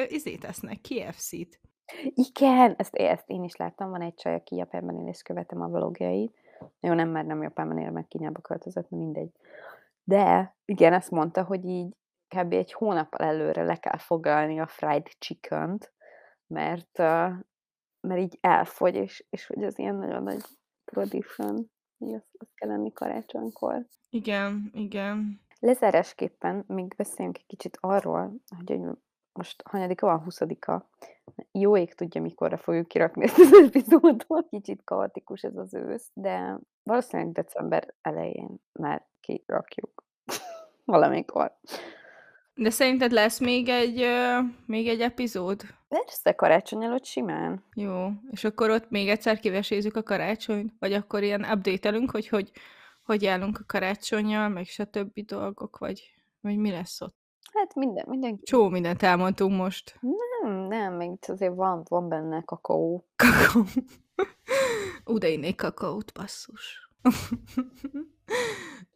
izét 0.08 0.44
esznek, 0.44 0.80
KFC-t. 0.80 1.60
Igen, 2.14 2.74
ezt, 2.76 2.94
ezt 2.94 3.28
én 3.28 3.42
is 3.42 3.56
láttam, 3.56 3.90
van 3.90 4.02
egy 4.02 4.14
csaj, 4.14 4.34
aki 4.34 4.56
Japánban 4.56 4.96
él, 4.96 5.08
és 5.08 5.22
követem 5.22 5.60
a 5.60 5.68
vlogjait. 5.68 6.34
Jó, 6.80 6.92
nem, 6.92 7.08
már 7.08 7.24
nem 7.24 7.42
Japánban 7.42 7.78
él, 7.78 7.90
meg 7.90 8.06
Kínába 8.08 8.40
költözött, 8.40 8.90
mindegy. 8.90 9.30
De 10.04 10.56
igen, 10.64 10.92
ezt 10.92 11.10
mondta, 11.10 11.44
hogy 11.44 11.64
így 11.64 11.96
kb. 12.28 12.52
egy 12.52 12.72
hónappal 12.72 13.26
előre 13.26 13.62
le 13.62 13.76
kell 13.76 13.98
foglalni 13.98 14.60
a 14.60 14.66
fried 14.66 15.06
chicken-t, 15.18 15.92
mert, 16.46 17.02
mert 18.00 18.20
így 18.20 18.38
elfogy, 18.40 18.94
és, 18.94 19.24
és 19.30 19.46
hogy 19.46 19.62
ez 19.62 19.78
ilyen 19.78 19.94
nagyon 19.94 20.22
nagy 20.22 20.42
tradition. 20.84 21.70
hogy 21.98 22.14
az, 22.14 22.22
az 22.38 22.48
kell 22.54 22.68
lenni 22.68 22.92
karácsonykor. 22.92 23.86
Igen, 24.10 24.70
igen. 24.74 25.40
Lezárásképpen 25.60 26.64
még 26.66 26.94
beszéljünk 26.96 27.38
egy 27.38 27.46
kicsit 27.46 27.78
arról, 27.80 28.34
hogy 28.56 28.80
most 29.32 29.62
hanyadika 29.64 30.06
van, 30.06 30.22
huszadika. 30.22 30.88
Jó 31.52 31.76
ég 31.76 31.94
tudja, 31.94 32.20
mikorra 32.20 32.56
fogjuk 32.56 32.88
kirakni 32.88 33.24
ezt 33.24 33.38
az 33.38 33.52
epizódot. 33.52 34.48
Kicsit 34.48 34.84
kaotikus 34.84 35.42
ez 35.42 35.56
az 35.56 35.74
ősz, 35.74 36.10
de 36.14 36.58
valószínűleg 36.82 37.32
december 37.32 37.94
elején 38.00 38.56
már 38.72 39.06
kirakjuk. 39.20 40.04
Valamikor. 40.84 41.58
De 42.60 42.70
szerinted 42.70 43.12
lesz 43.12 43.38
még 43.38 43.68
egy, 43.68 44.00
uh, 44.00 44.50
még 44.66 44.88
egy 44.88 45.00
epizód? 45.00 45.62
Persze, 45.88 46.32
karácsony 46.32 46.82
előtt 46.82 47.04
simán. 47.04 47.64
Jó, 47.74 48.08
és 48.30 48.44
akkor 48.44 48.70
ott 48.70 48.90
még 48.90 49.08
egyszer 49.08 49.38
kivesézzük 49.38 49.96
a 49.96 50.02
karácsonyt? 50.02 50.72
Vagy 50.78 50.92
akkor 50.92 51.22
ilyen 51.22 51.44
update-elünk, 51.44 52.10
hogy 52.10 52.28
hogy, 52.28 52.50
hogy 53.04 53.26
állunk 53.26 53.58
a 53.58 53.64
karácsonyjal, 53.66 54.48
meg 54.48 54.64
stb. 54.64 55.24
dolgok, 55.26 55.78
vagy, 55.78 56.14
vagy 56.40 56.56
mi 56.56 56.70
lesz 56.70 57.00
ott? 57.00 57.16
Hát 57.52 57.74
minden, 57.74 58.04
minden. 58.08 58.38
Csó 58.42 58.68
mindent 58.68 59.02
elmondtunk 59.02 59.56
most. 59.56 59.98
Nem, 60.00 60.54
nem, 60.54 60.94
még 60.94 61.10
azért 61.28 61.54
van, 61.54 61.82
van 61.88 62.08
benne 62.08 62.42
kakaó. 62.44 63.04
Kakaó. 63.16 63.64
Ú, 65.04 65.18
de 65.18 65.28
innék 65.28 65.56
kakaót, 65.56 66.12
basszus. 66.12 66.90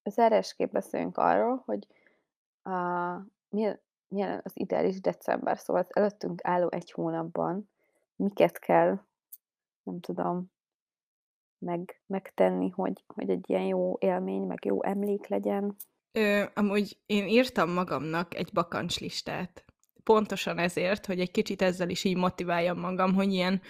Zárásképp 0.04 0.72
beszélünk 0.72 1.16
arról, 1.16 1.62
hogy 1.66 1.86
a, 2.62 2.70
milyen, 3.52 4.40
az 4.42 4.52
ideális 4.54 5.00
december, 5.00 5.58
szóval 5.58 5.82
az 5.82 5.96
előttünk 5.96 6.40
álló 6.42 6.68
egy 6.70 6.90
hónapban 6.90 7.70
miket 8.16 8.58
kell, 8.58 9.00
nem 9.82 10.00
tudom, 10.00 10.52
meg, 11.58 12.00
megtenni, 12.06 12.68
hogy, 12.68 13.04
hogy 13.06 13.30
egy 13.30 13.50
ilyen 13.50 13.62
jó 13.62 13.96
élmény, 14.00 14.42
meg 14.42 14.64
jó 14.64 14.82
emlék 14.82 15.26
legyen. 15.26 15.76
Ö, 16.12 16.44
amúgy 16.54 16.98
én 17.06 17.26
írtam 17.26 17.70
magamnak 17.70 18.34
egy 18.34 18.52
bakancslistát. 18.52 19.64
Pontosan 20.04 20.58
ezért, 20.58 21.06
hogy 21.06 21.20
egy 21.20 21.30
kicsit 21.30 21.62
ezzel 21.62 21.88
is 21.88 22.04
így 22.04 22.16
motiváljam 22.16 22.78
magam, 22.78 23.14
hogy 23.14 23.32
ilyen 23.32 23.60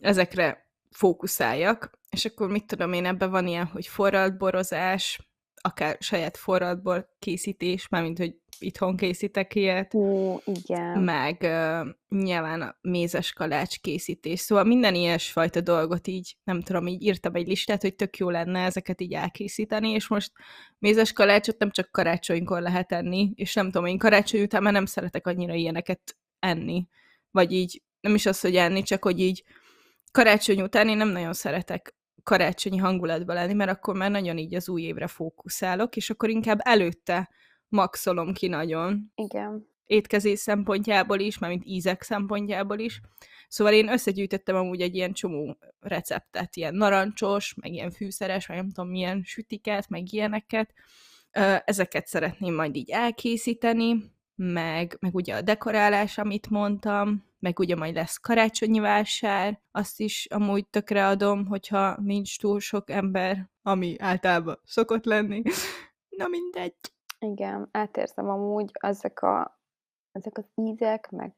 ezekre 0.00 0.70
fókuszáljak, 0.90 1.98
és 2.10 2.24
akkor 2.24 2.50
mit 2.50 2.66
tudom 2.66 2.92
én, 2.92 3.04
ebben 3.04 3.30
van 3.30 3.46
ilyen, 3.46 3.66
hogy 3.66 3.86
forralt 3.86 4.38
borozás, 4.38 5.29
akár 5.60 5.96
saját 6.00 6.36
forradból 6.36 7.08
készítés, 7.18 7.88
mármint, 7.88 8.18
hogy 8.18 8.34
itthon 8.58 8.96
készítek 8.96 9.54
ilyet. 9.54 9.94
Ó, 9.94 10.36
igen. 10.44 10.98
Meg 10.98 11.38
uh, 11.42 11.88
nyilván 12.08 12.62
a 12.62 12.76
mézes 12.80 13.32
kalács 13.32 13.78
készítés. 13.80 14.40
Szóval 14.40 14.64
minden 14.64 14.94
ilyesfajta 14.94 15.60
dolgot 15.60 16.06
így, 16.06 16.36
nem 16.44 16.62
tudom, 16.62 16.86
így 16.86 17.02
írtam 17.02 17.34
egy 17.34 17.46
listát, 17.46 17.82
hogy 17.82 17.94
tök 17.94 18.16
jó 18.16 18.30
lenne 18.30 18.64
ezeket 18.64 19.00
így 19.00 19.12
elkészíteni, 19.12 19.90
és 19.90 20.08
most 20.08 20.32
mézes 20.78 21.12
kalácsot 21.12 21.58
nem 21.58 21.70
csak 21.70 21.90
karácsonykor 21.90 22.62
lehet 22.62 22.92
enni, 22.92 23.32
és 23.34 23.54
nem 23.54 23.64
tudom, 23.64 23.86
én 23.86 23.98
karácsony 23.98 24.42
után 24.42 24.62
már 24.62 24.72
nem 24.72 24.86
szeretek 24.86 25.26
annyira 25.26 25.54
ilyeneket 25.54 26.16
enni. 26.38 26.86
Vagy 27.30 27.52
így, 27.52 27.82
nem 28.00 28.14
is 28.14 28.26
az, 28.26 28.40
hogy 28.40 28.56
enni, 28.56 28.82
csak 28.82 29.04
hogy 29.04 29.20
így 29.20 29.44
karácsony 30.12 30.60
után 30.60 30.88
én 30.88 30.96
nem 30.96 31.08
nagyon 31.08 31.32
szeretek 31.32 31.94
karácsonyi 32.22 32.76
hangulatban 32.76 33.34
lenni, 33.36 33.52
mert 33.52 33.70
akkor 33.70 33.94
már 33.94 34.10
nagyon 34.10 34.38
így 34.38 34.54
az 34.54 34.68
új 34.68 34.82
évre 34.82 35.06
fókuszálok, 35.06 35.96
és 35.96 36.10
akkor 36.10 36.28
inkább 36.28 36.58
előtte 36.62 37.30
maxolom 37.68 38.32
ki 38.32 38.46
nagyon. 38.46 39.12
Igen. 39.14 39.68
Étkezés 39.86 40.38
szempontjából 40.38 41.18
is, 41.18 41.38
mármint 41.38 41.62
ízek 41.66 42.02
szempontjából 42.02 42.78
is. 42.78 43.00
Szóval 43.48 43.72
én 43.72 43.88
összegyűjtöttem 43.88 44.56
amúgy 44.56 44.80
egy 44.80 44.94
ilyen 44.94 45.12
csomó 45.12 45.58
receptet, 45.80 46.56
ilyen 46.56 46.74
narancsos, 46.74 47.54
meg 47.54 47.72
ilyen 47.72 47.90
fűszeres, 47.90 48.46
vagy 48.46 48.56
nem 48.56 48.70
tudom 48.70 48.90
milyen 48.90 49.22
sütiket, 49.24 49.88
meg 49.88 50.12
ilyeneket. 50.12 50.74
Ezeket 51.64 52.06
szeretném 52.06 52.54
majd 52.54 52.76
így 52.76 52.90
elkészíteni, 52.90 54.12
meg, 54.34 54.96
meg 55.00 55.14
ugye 55.14 55.34
a 55.34 55.42
dekorálás, 55.42 56.18
amit 56.18 56.50
mondtam, 56.50 57.24
meg 57.40 57.58
ugye 57.58 57.76
majd 57.76 57.94
lesz 57.94 58.16
karácsonyi 58.16 58.78
vásár, 58.78 59.60
azt 59.70 60.00
is 60.00 60.26
amúgy 60.30 60.68
tökre 60.68 61.06
adom, 61.06 61.46
hogyha 61.46 61.96
nincs 62.00 62.38
túl 62.38 62.60
sok 62.60 62.90
ember, 62.90 63.50
ami 63.62 63.96
általában 63.98 64.60
szokott 64.64 65.04
lenni. 65.04 65.42
Na 66.18 66.28
mindegy. 66.28 66.74
Igen, 67.18 67.68
átérzem 67.70 68.28
amúgy 68.28 68.70
ezek, 68.72 69.22
a, 69.22 69.60
ezek 70.12 70.38
az 70.38 70.44
ízek, 70.54 71.10
meg 71.10 71.34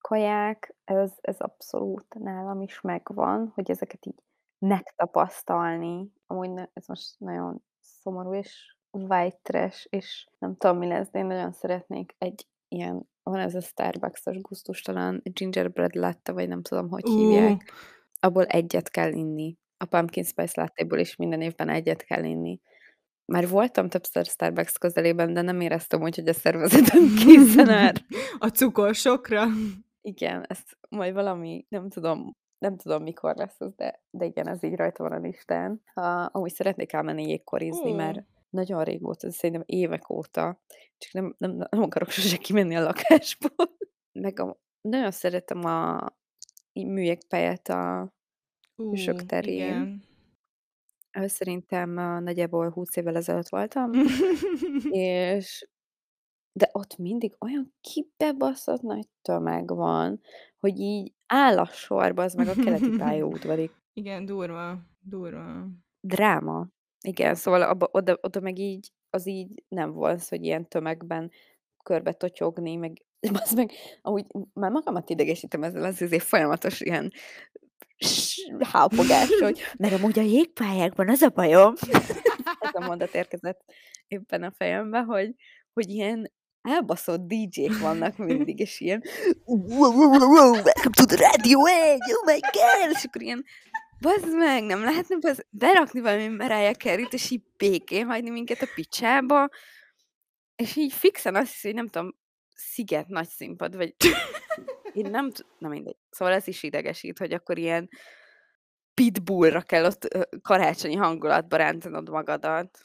kaják, 0.00 0.74
ez, 0.84 1.12
ez 1.20 1.40
abszolút 1.40 2.14
nálam 2.14 2.60
is 2.60 2.80
megvan, 2.80 3.52
hogy 3.54 3.70
ezeket 3.70 4.06
így 4.06 4.22
megtapasztalni. 4.58 6.12
Amúgy 6.26 6.68
ez 6.72 6.86
most 6.86 7.14
nagyon 7.18 7.62
szomorú 7.80 8.34
és 8.34 8.76
white 8.90 9.38
trash, 9.42 9.86
és 9.90 10.28
nem 10.38 10.56
tudom, 10.56 10.78
mi 10.78 10.86
lesz, 10.86 11.10
de 11.10 11.18
én 11.18 11.26
nagyon 11.26 11.52
szeretnék 11.52 12.14
egy 12.18 12.46
ilyen 12.72 13.10
van 13.22 13.40
ez 13.40 13.54
a 13.54 13.60
Starbucks-os 13.60 14.40
gusztustalan 14.40 15.20
gingerbread 15.24 15.94
latte, 15.94 16.32
vagy 16.32 16.48
nem 16.48 16.62
tudom, 16.62 16.88
hogy 16.88 17.04
hívják. 17.04 17.72
Abból 18.20 18.44
egyet 18.44 18.90
kell 18.90 19.12
inni. 19.12 19.56
A 19.76 19.84
pumpkin 19.84 20.24
spice 20.24 20.60
lattéból 20.60 20.98
is 20.98 21.16
minden 21.16 21.40
évben 21.40 21.68
egyet 21.68 22.02
kell 22.02 22.24
inni. 22.24 22.60
Már 23.24 23.48
voltam 23.48 23.88
többször 23.88 24.24
Starbucks 24.24 24.78
közelében, 24.78 25.34
de 25.34 25.42
nem 25.42 25.60
éreztem 25.60 26.02
úgy, 26.02 26.14
hogy 26.14 26.28
a 26.28 26.32
szervezetem 26.32 27.14
készen 27.24 27.68
áll. 27.68 27.94
a 28.38 28.48
cukorsokra? 28.48 29.44
Igen, 30.00 30.44
ezt 30.48 30.78
majd 30.88 31.14
valami, 31.14 31.66
nem 31.68 31.88
tudom, 31.88 32.36
nem 32.58 32.76
tudom 32.76 33.02
mikor 33.02 33.36
lesz 33.36 33.60
ez, 33.60 33.74
de, 33.76 34.02
de 34.10 34.24
igen, 34.24 34.48
ez 34.48 34.62
így 34.62 34.76
rajta 34.76 35.02
van 35.02 35.12
a 35.12 35.18
listán. 35.18 35.82
Uh, 35.94 36.36
amúgy 36.36 36.52
szeretnék 36.52 36.92
elmenni 36.92 37.28
jégkorizni, 37.28 37.90
uh. 37.90 37.96
mert 37.96 38.24
nagyon 38.52 38.84
régóta, 38.84 39.30
szerintem 39.30 39.62
évek 39.66 40.10
óta, 40.10 40.62
csak 40.98 41.12
nem, 41.12 41.34
nem, 41.38 41.50
nem 41.70 41.82
akarok 41.82 42.10
sose 42.10 42.36
kimenni 42.36 42.76
a 42.76 42.82
lakásból. 42.82 43.76
Meg 44.12 44.40
a, 44.40 44.60
nagyon 44.80 45.10
szeretem 45.10 45.64
a 45.64 46.08
műjegpályát 46.72 47.68
a 47.68 48.12
hősök 48.76 49.26
terén. 49.26 50.02
Igen. 51.10 51.28
Szerintem 51.28 51.90
nagyjából 52.22 52.70
20 52.70 52.96
évvel 52.96 53.16
ezelőtt 53.16 53.48
voltam, 53.48 53.90
és 54.90 55.68
de 56.52 56.68
ott 56.72 56.96
mindig 56.96 57.36
olyan 57.38 57.74
kibebaszott 57.80 58.80
nagy 58.80 59.08
tömeg 59.22 59.68
van, 59.68 60.20
hogy 60.58 60.78
így 60.78 61.12
áll 61.26 61.58
a 61.58 61.66
sorba, 61.66 62.22
az 62.22 62.34
meg 62.34 62.48
a 62.48 62.54
keleti 62.54 62.96
pályaudvarig. 62.98 63.70
Igen, 63.92 64.24
durva, 64.24 64.78
durva. 65.00 65.66
Dráma. 66.00 66.68
Igen, 67.02 67.34
szóval 67.34 67.62
abba, 67.62 67.88
oda, 67.92 68.18
oda 68.20 68.40
meg 68.40 68.58
így, 68.58 68.92
az 69.10 69.26
így 69.26 69.62
nem 69.68 69.92
volt, 69.92 70.28
hogy 70.28 70.44
ilyen 70.44 70.68
tömegben 70.68 71.30
körbe 71.82 72.12
totyogni, 72.12 72.76
meg 72.76 73.02
az 73.42 73.52
meg, 73.52 73.70
amúgy 74.02 74.26
már 74.52 74.70
magamat 74.70 75.10
idegesítem 75.10 75.62
ezzel 75.62 75.84
az 75.84 76.02
azért 76.02 76.22
folyamatos 76.22 76.80
ilyen 76.80 77.12
hápogás, 78.58 79.28
hogy 79.40 79.60
mert 79.78 79.94
amúgy 79.94 80.18
a 80.18 80.22
jégpályákban 80.22 81.08
az 81.08 81.22
a 81.22 81.28
bajom. 81.28 81.74
Ez 82.60 82.70
a 82.72 82.86
mondat 82.86 83.14
érkezett 83.14 83.60
éppen 84.08 84.42
a 84.42 84.52
fejembe, 84.56 85.00
hogy, 85.00 85.34
hogy 85.72 85.88
ilyen 85.88 86.32
elbaszott 86.62 87.20
DJ-k 87.20 87.78
vannak 87.78 88.16
mindig, 88.16 88.58
és 88.58 88.80
ilyen 88.80 89.02
welcome 89.44 90.62
to 90.90 91.04
the 91.04 91.16
radio 91.16 91.66
edge, 91.66 92.14
oh 92.14 92.24
my 92.24 92.40
god, 92.40 92.90
és 92.96 93.04
akkor 93.04 93.22
ilyen 93.22 93.44
Bazd 94.02 94.36
meg, 94.36 94.64
nem 94.64 94.84
lehetne 94.84 95.18
bazd, 95.18 95.46
berakni 95.50 96.00
valami 96.00 96.28
Mariah 96.28 96.74
carey 96.74 97.06
és 97.10 97.30
így 97.30 97.42
békén 97.56 98.06
hagyni 98.06 98.30
minket 98.30 98.62
a 98.62 98.68
picsába, 98.74 99.48
és 100.56 100.76
így 100.76 100.92
fixen 100.92 101.34
azt 101.34 101.52
hiszem, 101.52 101.70
hogy 101.70 101.80
nem 101.80 101.88
tudom, 101.88 102.16
sziget 102.54 103.08
nagy 103.08 103.28
színpad, 103.28 103.76
vagy 103.76 103.94
én 104.92 105.10
nem 105.10 105.30
tudom, 105.30 105.52
na 105.58 105.68
mindegy. 105.68 105.96
Szóval 106.10 106.34
ez 106.34 106.46
is 106.46 106.62
idegesít, 106.62 107.18
hogy 107.18 107.32
akkor 107.32 107.58
ilyen 107.58 107.88
pitbullra 108.94 109.60
kell 109.60 109.84
ott 109.84 110.08
karácsonyi 110.42 110.96
hangulatba 110.96 111.56
rántanod 111.56 112.08
magadat. 112.08 112.78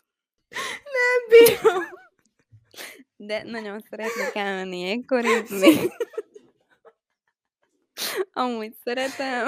Nem 0.83 1.27
bírom. 1.29 1.83
De 3.15 3.43
nagyon 3.43 3.79
szeretnék 3.89 4.35
elmenni 4.35 4.77
ilyenkorizni. 4.77 5.75
Amúgy 8.33 8.73
szeretem. 8.83 9.47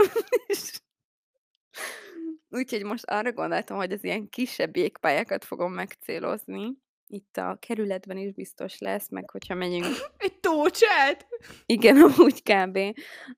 Úgyhogy 2.50 2.84
most 2.84 3.04
arra 3.06 3.32
gondoltam, 3.32 3.78
hogy 3.78 3.92
az 3.92 4.04
ilyen 4.04 4.30
kisebb 4.30 4.76
jégpályákat 4.76 5.46
fogom 5.46 5.74
megcélozni. 5.74 6.78
Itt 7.12 7.38
a 7.38 7.58
kerületben 7.60 8.18
is 8.18 8.34
biztos 8.34 8.78
lesz, 8.78 9.10
meg 9.10 9.30
hogyha 9.30 9.54
megyünk... 9.54 9.86
Egy 10.18 10.40
tócsát? 10.40 11.28
Igen, 11.66 11.96
amúgy 12.12 12.44
kb. 12.44 12.80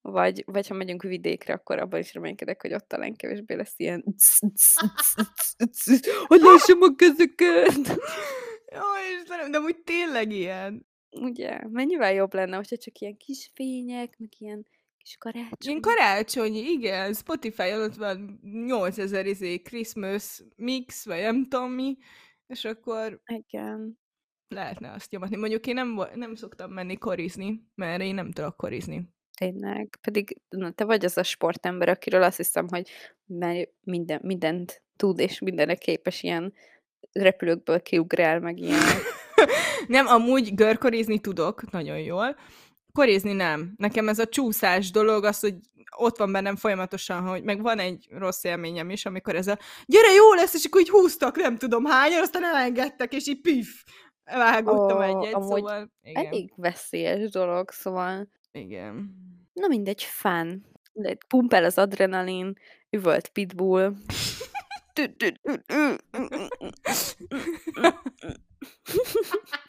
Vagy, 0.02 0.44
vagy 0.46 0.68
ha 0.68 0.74
megyünk 0.74 1.04
vidékre, 1.04 1.54
akkor 1.54 1.80
abban 1.80 2.00
is 2.00 2.14
reménykedek, 2.14 2.62
hogy 2.62 2.74
ott 2.74 2.88
talán 2.88 3.16
kevésbé 3.16 3.54
lesz 3.54 3.74
ilyen... 3.78 4.04
Hogy 6.28 6.42
lássam 6.42 6.82
a 6.82 6.96
kezüket! 6.96 7.88
Jó, 8.76 8.82
Istenem, 9.20 9.52
de 9.52 9.60
úgy 9.60 9.78
tényleg 9.78 10.32
ilyen. 10.32 10.86
Ugye, 11.20 11.60
mennyivel 11.70 12.14
jobb 12.14 12.34
lenne, 12.34 12.56
hogyha 12.56 12.78
csak 12.78 13.00
ilyen 13.00 13.18
kis 13.18 13.52
fények, 13.54 14.18
meg 14.18 14.30
ilyen 14.38 14.66
Kis 15.02 15.18
karácsony. 15.18 15.56
Ilyen 15.60 15.82
karácsonyi, 15.82 16.60
igen, 16.60 17.14
Spotify-on 17.14 17.82
ott 17.82 17.96
van 17.96 18.40
8000 18.44 19.26
izé 19.26 19.62
Christmas 19.62 20.42
mix, 20.56 21.06
vagy 21.06 21.22
nem 21.22 21.48
tudom 21.48 21.72
mi, 21.72 21.98
és 22.48 22.66
akkor 22.66 23.22
Igen. 23.26 24.00
lehetne 24.48 24.92
azt 24.92 25.12
nyomatni. 25.12 25.36
Mondjuk 25.36 25.68
én 25.68 25.74
nem, 25.74 26.02
nem 26.14 26.36
szoktam 26.36 26.72
menni 26.72 26.98
korizni, 26.98 27.68
mert 27.76 28.02
én 28.02 28.16
nem 28.16 28.32
tudok 28.32 28.58
korizni. 28.58 29.10
Tényleg. 29.38 29.98
Pedig 30.02 30.42
na, 30.50 30.72
te 30.72 30.86
vagy 30.86 31.06
az 31.06 31.18
a 31.18 31.24
sportember, 31.24 31.90
akiről 31.90 32.24
azt 32.24 32.38
hiszem, 32.38 32.68
hogy 32.68 32.90
már 33.26 33.68
minden, 33.82 34.20
mindent 34.24 34.84
tud, 34.96 35.20
és 35.20 35.40
mindenre 35.40 35.76
képes 35.76 36.24
ilyen 36.24 36.54
repülőkből 37.12 37.82
kiugrál, 37.82 38.40
meg 38.40 38.60
ilyen. 38.60 38.82
nem, 39.88 40.08
amúgy 40.08 40.56
görkorizni 40.56 41.20
tudok 41.20 41.72
nagyon 41.72 42.00
jól. 42.00 42.36
Korizni 42.94 43.34
nem. 43.34 43.74
Nekem 43.78 44.10
ez 44.10 44.20
a 44.20 44.28
csúszás 44.28 44.92
dolog, 44.92 45.24
az, 45.24 45.40
hogy 45.40 45.56
ott 45.98 46.18
van 46.18 46.32
bennem 46.32 46.56
folyamatosan, 46.56 47.22
hogy 47.22 47.44
meg 47.44 47.62
van 47.62 47.80
egy 47.80 48.08
rossz 48.10 48.44
élményem 48.44 48.90
is, 48.90 49.06
amikor 49.06 49.36
ez 49.36 49.48
a 49.48 49.58
gyere, 49.86 50.14
jó 50.14 50.34
lesz, 50.34 50.54
és 50.54 50.66
akkor 50.66 50.82
így 50.82 50.90
húztak, 50.90 51.36
nem 51.36 51.58
tudom 51.58 51.86
hányan, 51.86 52.22
aztán 52.22 52.44
elengedtek, 52.44 53.14
és 53.14 53.28
így 53.28 53.42
pif, 53.42 53.84
vágottam 54.24 54.98
Ó, 54.98 55.02
egyet, 55.02 55.34
amúgy 55.34 55.58
szóval 55.58 55.92
igen. 56.02 56.26
Elég 56.26 56.54
veszélyes 56.56 57.30
dolog, 57.30 57.72
szóval 57.72 58.28
Igen. 58.52 59.16
na 59.54 59.68
mindegy, 59.68 60.04
fán. 60.04 60.66
Pumpel 61.28 61.64
az 61.64 61.78
adrenalin, 61.78 62.54
üvölt 62.90 63.28
pitbull. 63.28 63.94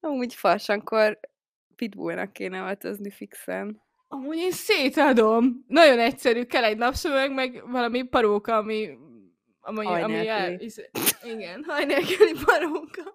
Amúgy 0.00 0.34
farsankor 0.34 1.20
pitbullnak 1.76 2.32
kéne 2.32 2.68
öltözni 2.68 3.10
fixen. 3.10 3.82
Amúgy 4.08 4.36
én 4.36 4.50
szétadom. 4.50 5.64
Nagyon 5.66 5.98
egyszerű, 5.98 6.44
kell 6.44 6.64
egy 6.64 6.76
napszöveg, 6.76 7.32
meg 7.32 7.62
valami 7.70 8.02
paróka, 8.02 8.56
ami... 8.56 8.98
ami, 9.60 9.84
Haj 9.84 10.02
ami 10.02 10.26
el, 10.28 10.60
is, 10.60 10.74
igen, 11.22 11.64
haj 11.66 11.84
nélküli 11.84 12.32
paróka. 12.44 13.12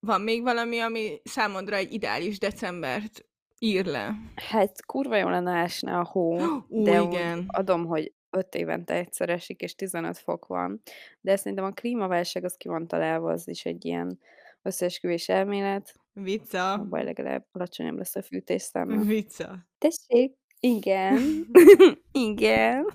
Van 0.00 0.20
még 0.20 0.42
valami, 0.42 0.78
ami 0.78 1.20
számodra 1.24 1.76
egy 1.76 1.92
ideális 1.92 2.38
decembert 2.38 3.24
ír 3.58 3.84
le? 3.84 4.14
Hát 4.34 4.86
kurva 4.86 5.16
jó 5.16 5.28
lenne 5.28 5.62
esne 5.62 5.98
a 5.98 6.04
hó, 6.04 6.38
Ú, 6.68 6.82
de 6.82 7.00
igen. 7.00 7.44
adom, 7.46 7.86
hogy 7.86 8.12
5 8.30 8.54
évente 8.54 8.94
egyszer 8.94 9.28
esik, 9.28 9.60
és 9.60 9.74
15 9.74 10.18
fok 10.18 10.46
van. 10.46 10.82
De 11.20 11.36
szerintem 11.36 11.64
a 11.64 11.70
klímaválság 11.70 12.44
az 12.44 12.56
ki 12.56 12.68
van 12.68 12.86
találva, 12.86 13.32
az 13.32 13.48
is 13.48 13.64
egy 13.64 13.84
ilyen 13.84 14.18
összeesküvés 14.64 15.28
elmélet. 15.28 15.94
Vicca. 16.12 16.72
Abban 16.72 17.04
legalább 17.04 17.46
alacsonyabb 17.52 17.96
lesz 17.96 18.16
a 18.16 18.22
fűtésszáma. 18.22 19.00
Vicca. 19.00 19.66
Tessék, 19.78 20.36
igen, 20.60 21.46
igen. 22.30 22.86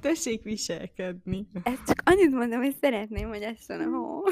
Tessék 0.00 0.42
viselkedni. 0.42 1.46
Ezt 1.62 1.84
csak 1.86 2.02
annyit 2.04 2.30
mondom, 2.30 2.62
hogy 2.62 2.76
szeretném, 2.80 3.28
hogy 3.28 3.42
essen 3.42 3.80
a 3.80 3.96
hó. 3.96 4.22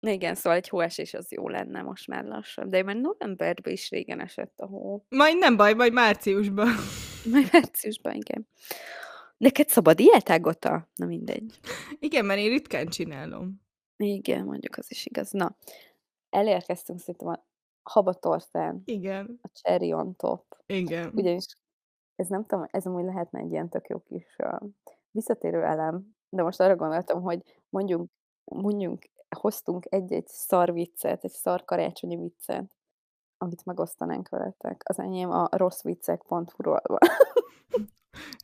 Na 0.00 0.10
igen, 0.10 0.34
szóval 0.34 0.58
egy 0.58 0.68
hóesés 0.68 1.14
az 1.14 1.32
jó 1.32 1.48
lenne 1.48 1.82
most 1.82 2.06
már 2.06 2.24
lassan. 2.24 2.70
De 2.70 2.82
már 2.82 2.96
novemberben 2.96 3.72
is 3.72 3.90
régen 3.90 4.20
esett 4.20 4.58
a 4.58 4.66
hó. 4.66 5.04
Majd 5.08 5.38
nem 5.38 5.56
baj, 5.56 5.74
majd 5.74 5.92
márciusban. 5.92 6.68
Majd 7.32 7.48
márciusban, 7.52 8.14
igen. 8.14 8.48
Neked 9.36 9.68
szabad 9.68 10.00
ilyet, 10.00 10.30
Ágota? 10.30 10.88
Na 10.94 11.06
mindegy. 11.06 11.58
Igen, 11.98 12.24
mert 12.24 12.40
én 12.40 12.48
ritkán 12.48 12.86
csinálom. 12.86 13.66
Igen, 13.98 14.44
mondjuk 14.44 14.76
az 14.76 14.90
is 14.90 15.06
igaz. 15.06 15.30
Na, 15.30 15.56
elérkeztünk 16.30 16.98
szerintem 16.98 17.28
a 17.28 17.44
habatortán, 17.82 18.82
Igen. 18.84 19.38
a 19.42 19.48
cherry 19.48 19.92
on 19.92 20.16
top. 20.16 20.56
Igen. 20.66 21.12
Ugyanis 21.14 21.46
ez 22.16 22.28
nem 22.28 22.46
tudom, 22.46 22.66
ez 22.70 22.86
amúgy 22.86 23.04
lehetne 23.04 23.40
egy 23.40 23.50
ilyen 23.50 23.68
tök 23.68 23.88
jó 23.88 23.98
kis 23.98 24.36
uh, 24.38 24.68
visszatérő 25.10 25.62
elem, 25.62 26.16
de 26.28 26.42
most 26.42 26.60
arra 26.60 26.76
gondoltam, 26.76 27.22
hogy 27.22 27.62
mondjunk, 27.68 28.10
mondjunk, 28.44 29.04
hoztunk 29.36 29.86
egy-egy 29.88 30.26
szar 30.26 30.72
viccet, 30.72 31.24
egy 31.24 31.30
szar 31.30 31.64
karácsonyi 31.64 32.16
viccet, 32.16 32.77
amit 33.38 33.64
megosztanánk 33.64 34.28
veletek. 34.28 34.82
Az 34.84 34.98
enyém 34.98 35.30
a 35.30 35.48
rosszviccek.hu-ról 35.50 36.80
van. 36.82 36.98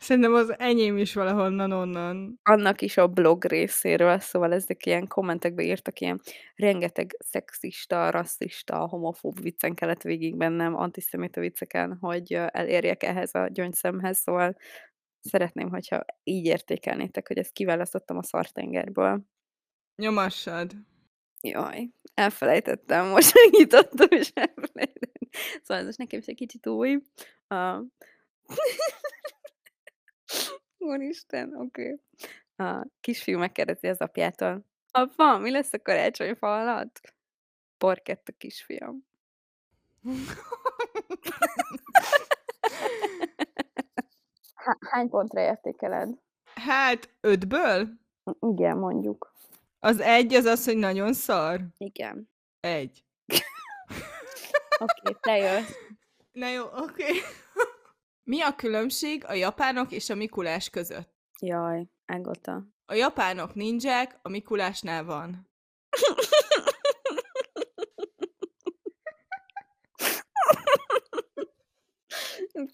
Szerintem 0.01 0.35
az 0.35 0.59
enyém 0.59 0.97
is 0.97 1.15
valahonnan 1.15 1.73
onnan. 1.73 2.41
Annak 2.43 2.81
is 2.81 2.97
a 2.97 3.09
blog 3.09 3.45
részéről, 3.45 4.19
szóval 4.19 4.53
ezek 4.53 4.87
ilyen 4.87 5.07
kommentekbe 5.07 5.62
írtak 5.62 6.01
ilyen 6.01 6.21
rengeteg 6.55 7.16
szexista, 7.19 8.11
rasszista, 8.11 8.87
homofób 8.87 9.41
viccen 9.41 9.75
kellett 9.75 10.03
végig 10.03 10.37
bennem, 10.37 10.75
antiszemita 10.75 11.41
vicceken, 11.41 11.97
hogy 12.01 12.33
elérjek 12.33 13.03
ehhez 13.03 13.35
a 13.35 13.49
gyöngyszemhez, 13.49 14.19
szóval 14.19 14.57
szeretném, 15.21 15.71
hogyha 15.71 16.05
így 16.23 16.45
értékelnétek, 16.45 17.29
hogy 17.29 17.39
ezt 17.39 17.53
kiválasztottam 17.53 18.16
a 18.16 18.23
szartengerből. 18.23 19.25
Nyomassad. 19.97 20.73
Jaj, 21.45 21.89
elfelejtettem, 22.15 23.07
most 23.07 23.35
megnyitottam, 23.45 24.07
és 24.11 24.31
elfelejtettem. 24.35 25.29
Szóval 25.62 25.77
ez 25.77 25.85
most 25.85 25.99
nekem 25.99 26.19
is 26.19 26.27
egy 26.27 26.35
kicsit 26.37 26.66
új. 26.66 27.03
Uh, 27.49 27.79
Úristen, 30.79 31.55
oké. 31.57 31.93
Okay. 32.57 32.69
A 32.69 32.87
kisfiú 33.01 33.39
megkérdezi 33.39 33.87
az 33.89 34.01
apjától. 34.01 34.65
Apa, 34.91 35.39
mi 35.39 35.51
lesz 35.51 35.73
a 35.73 35.83
karácsonyfa 35.83 36.61
alatt? 36.61 37.01
Porkett 37.79 38.29
a 38.29 38.33
kisfiam. 38.39 39.07
Há- 44.55 44.79
Hány 44.91 45.09
pontra 45.09 45.41
értékeled? 45.41 46.19
Hát, 46.55 47.09
ötből? 47.21 47.89
Igen, 48.41 48.77
mondjuk. 48.77 49.34
Az 49.85 50.01
egy 50.01 50.35
az 50.35 50.44
az, 50.44 50.65
hogy 50.65 50.77
nagyon 50.77 51.12
szar. 51.12 51.61
Igen. 51.78 52.31
Egy. 52.61 53.05
Oké, 54.78 55.01
okay, 55.01 55.16
te 55.20 55.36
jössz. 55.36 55.73
Na 56.32 56.48
jó, 56.48 56.65
oké. 56.65 56.82
Okay. 56.82 57.20
Mi 58.23 58.43
a 58.43 58.55
különbség 58.55 59.24
a 59.27 59.32
japánok 59.32 59.93
és 59.93 60.11
a 60.11 60.15
Mikulás 60.15 60.70
között? 60.70 61.15
Jaj, 61.40 61.86
Ágota. 62.06 62.66
A 62.86 62.94
japánok 62.94 63.55
ninják, 63.55 64.19
a 64.23 64.28
Mikulásnál 64.28 65.05
van. 65.05 65.51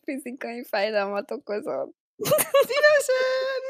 Fizikai 0.05 0.65
fájdalmat 0.65 1.31
okozott. 1.31 1.97
Szívesen! 2.69 3.63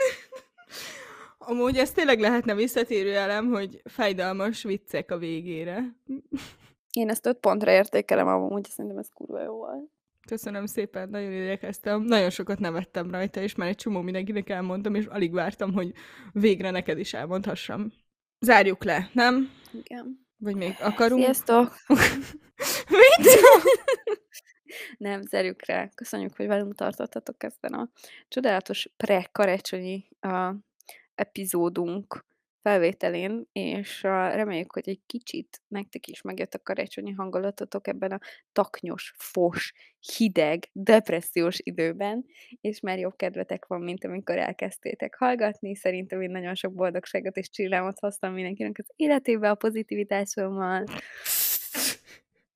Amúgy 1.44 1.76
ez 1.76 1.92
tényleg 1.92 2.20
lehetne 2.20 2.54
visszatérő 2.54 3.14
elem, 3.14 3.46
hogy 3.46 3.82
fájdalmas 3.84 4.62
viccek 4.62 5.10
a 5.10 5.18
végére. 5.18 5.96
Én 6.90 7.08
ezt 7.08 7.26
öt 7.26 7.38
pontra 7.38 7.70
értékelem, 7.70 8.26
amúgy 8.26 8.64
szerintem 8.64 8.98
ez 9.00 9.08
kurva 9.08 9.42
jó 9.42 9.56
volt. 9.56 9.90
Köszönöm 10.26 10.66
szépen, 10.66 11.08
nagyon 11.08 11.32
érdekeztem. 11.32 12.02
Nagyon 12.02 12.30
sokat 12.30 12.58
nevettem 12.58 13.10
rajta, 13.10 13.40
és 13.40 13.54
már 13.54 13.68
egy 13.68 13.76
csomó 13.76 14.00
mindenkinek 14.00 14.48
elmondtam, 14.48 14.94
és 14.94 15.06
alig 15.06 15.32
vártam, 15.32 15.72
hogy 15.72 15.92
végre 16.32 16.70
neked 16.70 16.98
is 16.98 17.14
elmondhassam. 17.14 17.92
Zárjuk 18.40 18.84
le, 18.84 19.10
nem? 19.12 19.50
Igen. 19.72 20.26
Vagy 20.36 20.56
még 20.56 20.76
akarunk? 20.80 21.22
Sziasztok! 21.22 21.74
Mit? 23.00 23.28
Nem, 24.98 25.22
zerjük 25.22 25.66
rá. 25.66 25.88
Köszönjük, 25.94 26.36
hogy 26.36 26.46
velünk 26.46 26.74
tartottatok 26.74 27.42
ezen 27.42 27.72
a 27.78 27.90
csodálatos 28.28 28.88
pre-karácsonyi 28.96 30.08
epizódunk 31.20 32.28
felvételén, 32.62 33.48
és 33.52 34.02
reméljük, 34.02 34.72
hogy 34.72 34.88
egy 34.88 35.00
kicsit 35.06 35.62
nektek 35.68 36.06
is 36.06 36.22
megjött 36.22 36.54
a 36.54 36.62
karácsonyi 36.62 37.12
hangulatotok 37.12 37.86
ebben 37.86 38.10
a 38.10 38.18
taknyos, 38.52 39.14
fos, 39.16 39.72
hideg, 40.16 40.68
depressziós 40.72 41.58
időben, 41.62 42.24
és 42.60 42.80
már 42.80 42.98
jobb 42.98 43.16
kedvetek 43.16 43.66
van, 43.66 43.80
mint 43.80 44.04
amikor 44.04 44.38
elkezdtétek 44.38 45.14
hallgatni. 45.14 45.74
Szerintem 45.74 46.22
én 46.22 46.30
nagyon 46.30 46.54
sok 46.54 46.74
boldogságot 46.74 47.36
és 47.36 47.50
csillámot 47.50 47.98
hoztam 47.98 48.32
mindenkinek 48.32 48.76
az 48.78 48.92
életébe 48.96 49.50
a 49.50 49.54
pozitivitásommal. 49.54 50.84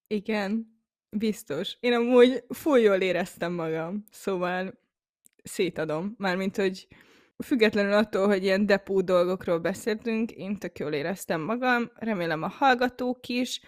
Igen, 0.06 0.78
biztos. 1.10 1.76
Én 1.80 1.92
amúgy 1.92 2.44
full 2.48 2.78
jól 2.78 3.00
éreztem 3.00 3.52
magam, 3.52 4.04
szóval 4.10 4.78
szétadom. 5.42 6.14
Mármint, 6.18 6.56
hogy 6.56 6.86
függetlenül 7.44 7.92
attól, 7.92 8.26
hogy 8.26 8.42
ilyen 8.42 8.66
depó 8.66 9.00
dolgokról 9.00 9.58
beszéltünk, 9.58 10.30
én 10.30 10.58
tök 10.58 10.78
jól 10.78 10.92
éreztem 10.92 11.40
magam, 11.40 11.90
remélem 11.94 12.42
a 12.42 12.48
hallgatók 12.48 13.28
is. 13.28 13.60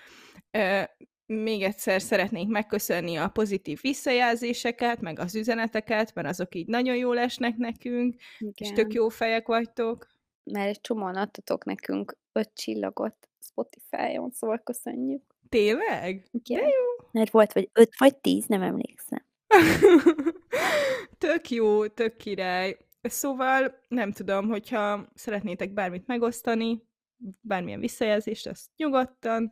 Még 1.26 1.62
egyszer 1.62 2.02
szeretnék 2.02 2.48
megköszönni 2.48 3.16
a 3.16 3.28
pozitív 3.28 3.78
visszajelzéseket, 3.80 5.00
meg 5.00 5.18
az 5.18 5.34
üzeneteket, 5.34 6.14
mert 6.14 6.28
azok 6.28 6.54
így 6.54 6.66
nagyon 6.66 6.96
jól 6.96 7.18
esnek 7.18 7.56
nekünk, 7.56 8.14
és 8.54 8.72
tök 8.72 8.92
jó 8.92 9.08
fejek 9.08 9.46
vagytok. 9.46 10.06
Mert 10.44 10.68
egy 10.68 10.80
csomóan 10.80 11.16
adtatok 11.16 11.64
nekünk 11.64 12.16
öt 12.32 12.50
csillagot 12.54 13.28
Spotify-on, 13.38 14.30
szóval 14.30 14.60
köszönjük. 14.64 15.22
Tényleg? 15.48 16.28
De 16.30 16.38
Igen. 16.42 16.62
jó. 16.62 17.06
Mert 17.10 17.30
volt 17.30 17.52
vagy 17.52 17.68
5 17.72 17.90
vagy 17.98 18.16
10, 18.16 18.46
nem 18.46 18.62
emlékszem. 18.62 19.24
Tök 21.18 21.50
jó, 21.50 21.86
tök 21.86 22.16
király. 22.16 22.76
Szóval 23.10 23.80
nem 23.88 24.12
tudom, 24.12 24.48
hogyha 24.48 25.08
szeretnétek 25.14 25.72
bármit 25.72 26.06
megosztani, 26.06 26.82
bármilyen 27.40 27.80
visszajelzést, 27.80 28.46
azt 28.46 28.66
nyugodtan, 28.76 29.50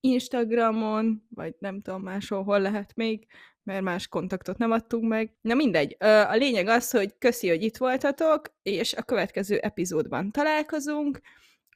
Instagramon, 0.00 1.26
vagy 1.28 1.54
nem 1.58 1.80
tudom 1.80 2.02
máshol, 2.02 2.42
hol 2.42 2.60
lehet 2.60 2.94
még, 2.94 3.26
mert 3.62 3.82
más 3.82 4.08
kontaktot 4.08 4.58
nem 4.58 4.70
adtunk 4.70 5.08
meg. 5.08 5.36
Na 5.40 5.54
mindegy, 5.54 5.96
a 5.98 6.34
lényeg 6.34 6.66
az, 6.66 6.90
hogy 6.90 7.18
köszi, 7.18 7.48
hogy 7.48 7.62
itt 7.62 7.76
voltatok, 7.76 8.54
és 8.62 8.94
a 8.94 9.02
következő 9.02 9.58
epizódban 9.58 10.30
találkozunk. 10.30 11.20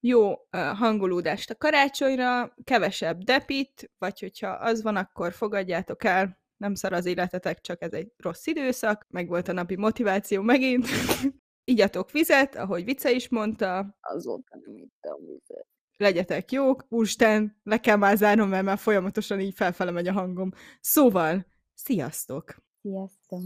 Jó 0.01 0.35
hangolódást 0.51 1.51
a 1.51 1.57
karácsonyra, 1.57 2.55
kevesebb 2.65 3.23
depit, 3.23 3.91
vagy 3.99 4.21
hogyha 4.21 4.49
az 4.49 4.83
van, 4.83 4.97
akkor 4.97 5.33
fogadjátok 5.33 6.05
el, 6.05 6.40
nem 6.61 6.75
szar 6.75 6.93
az 6.93 7.07
életetek, 7.07 7.61
csak 7.61 7.83
ez 7.83 7.93
egy 7.93 8.13
rossz 8.17 8.47
időszak, 8.47 9.07
meg 9.09 9.29
volt 9.29 9.49
a 9.49 9.53
napi 9.53 9.77
motiváció 9.77 10.43
megint. 10.43 10.87
Igyatok 11.65 12.11
vizet, 12.11 12.55
ahogy 12.55 12.85
Vice 12.85 13.11
is 13.11 13.29
mondta, 13.29 13.97
Azóta 14.01 14.59
nem 14.65 14.77
ittam 14.77 15.21
vizet. 15.21 15.67
legyetek 15.97 16.53
jók, 16.53 16.87
úristen, 16.89 17.61
le 17.63 17.81
kell 17.81 17.97
már 17.97 18.17
zárnom, 18.17 18.49
mert 18.49 18.65
már 18.65 18.79
folyamatosan 18.79 19.41
így 19.41 19.55
felfele 19.55 19.91
megy 19.91 20.09
a 20.09 20.13
hangom. 20.13 20.51
Szóval, 20.81 21.47
sziasztok! 21.75 22.55
Sziasztok! 22.83 23.43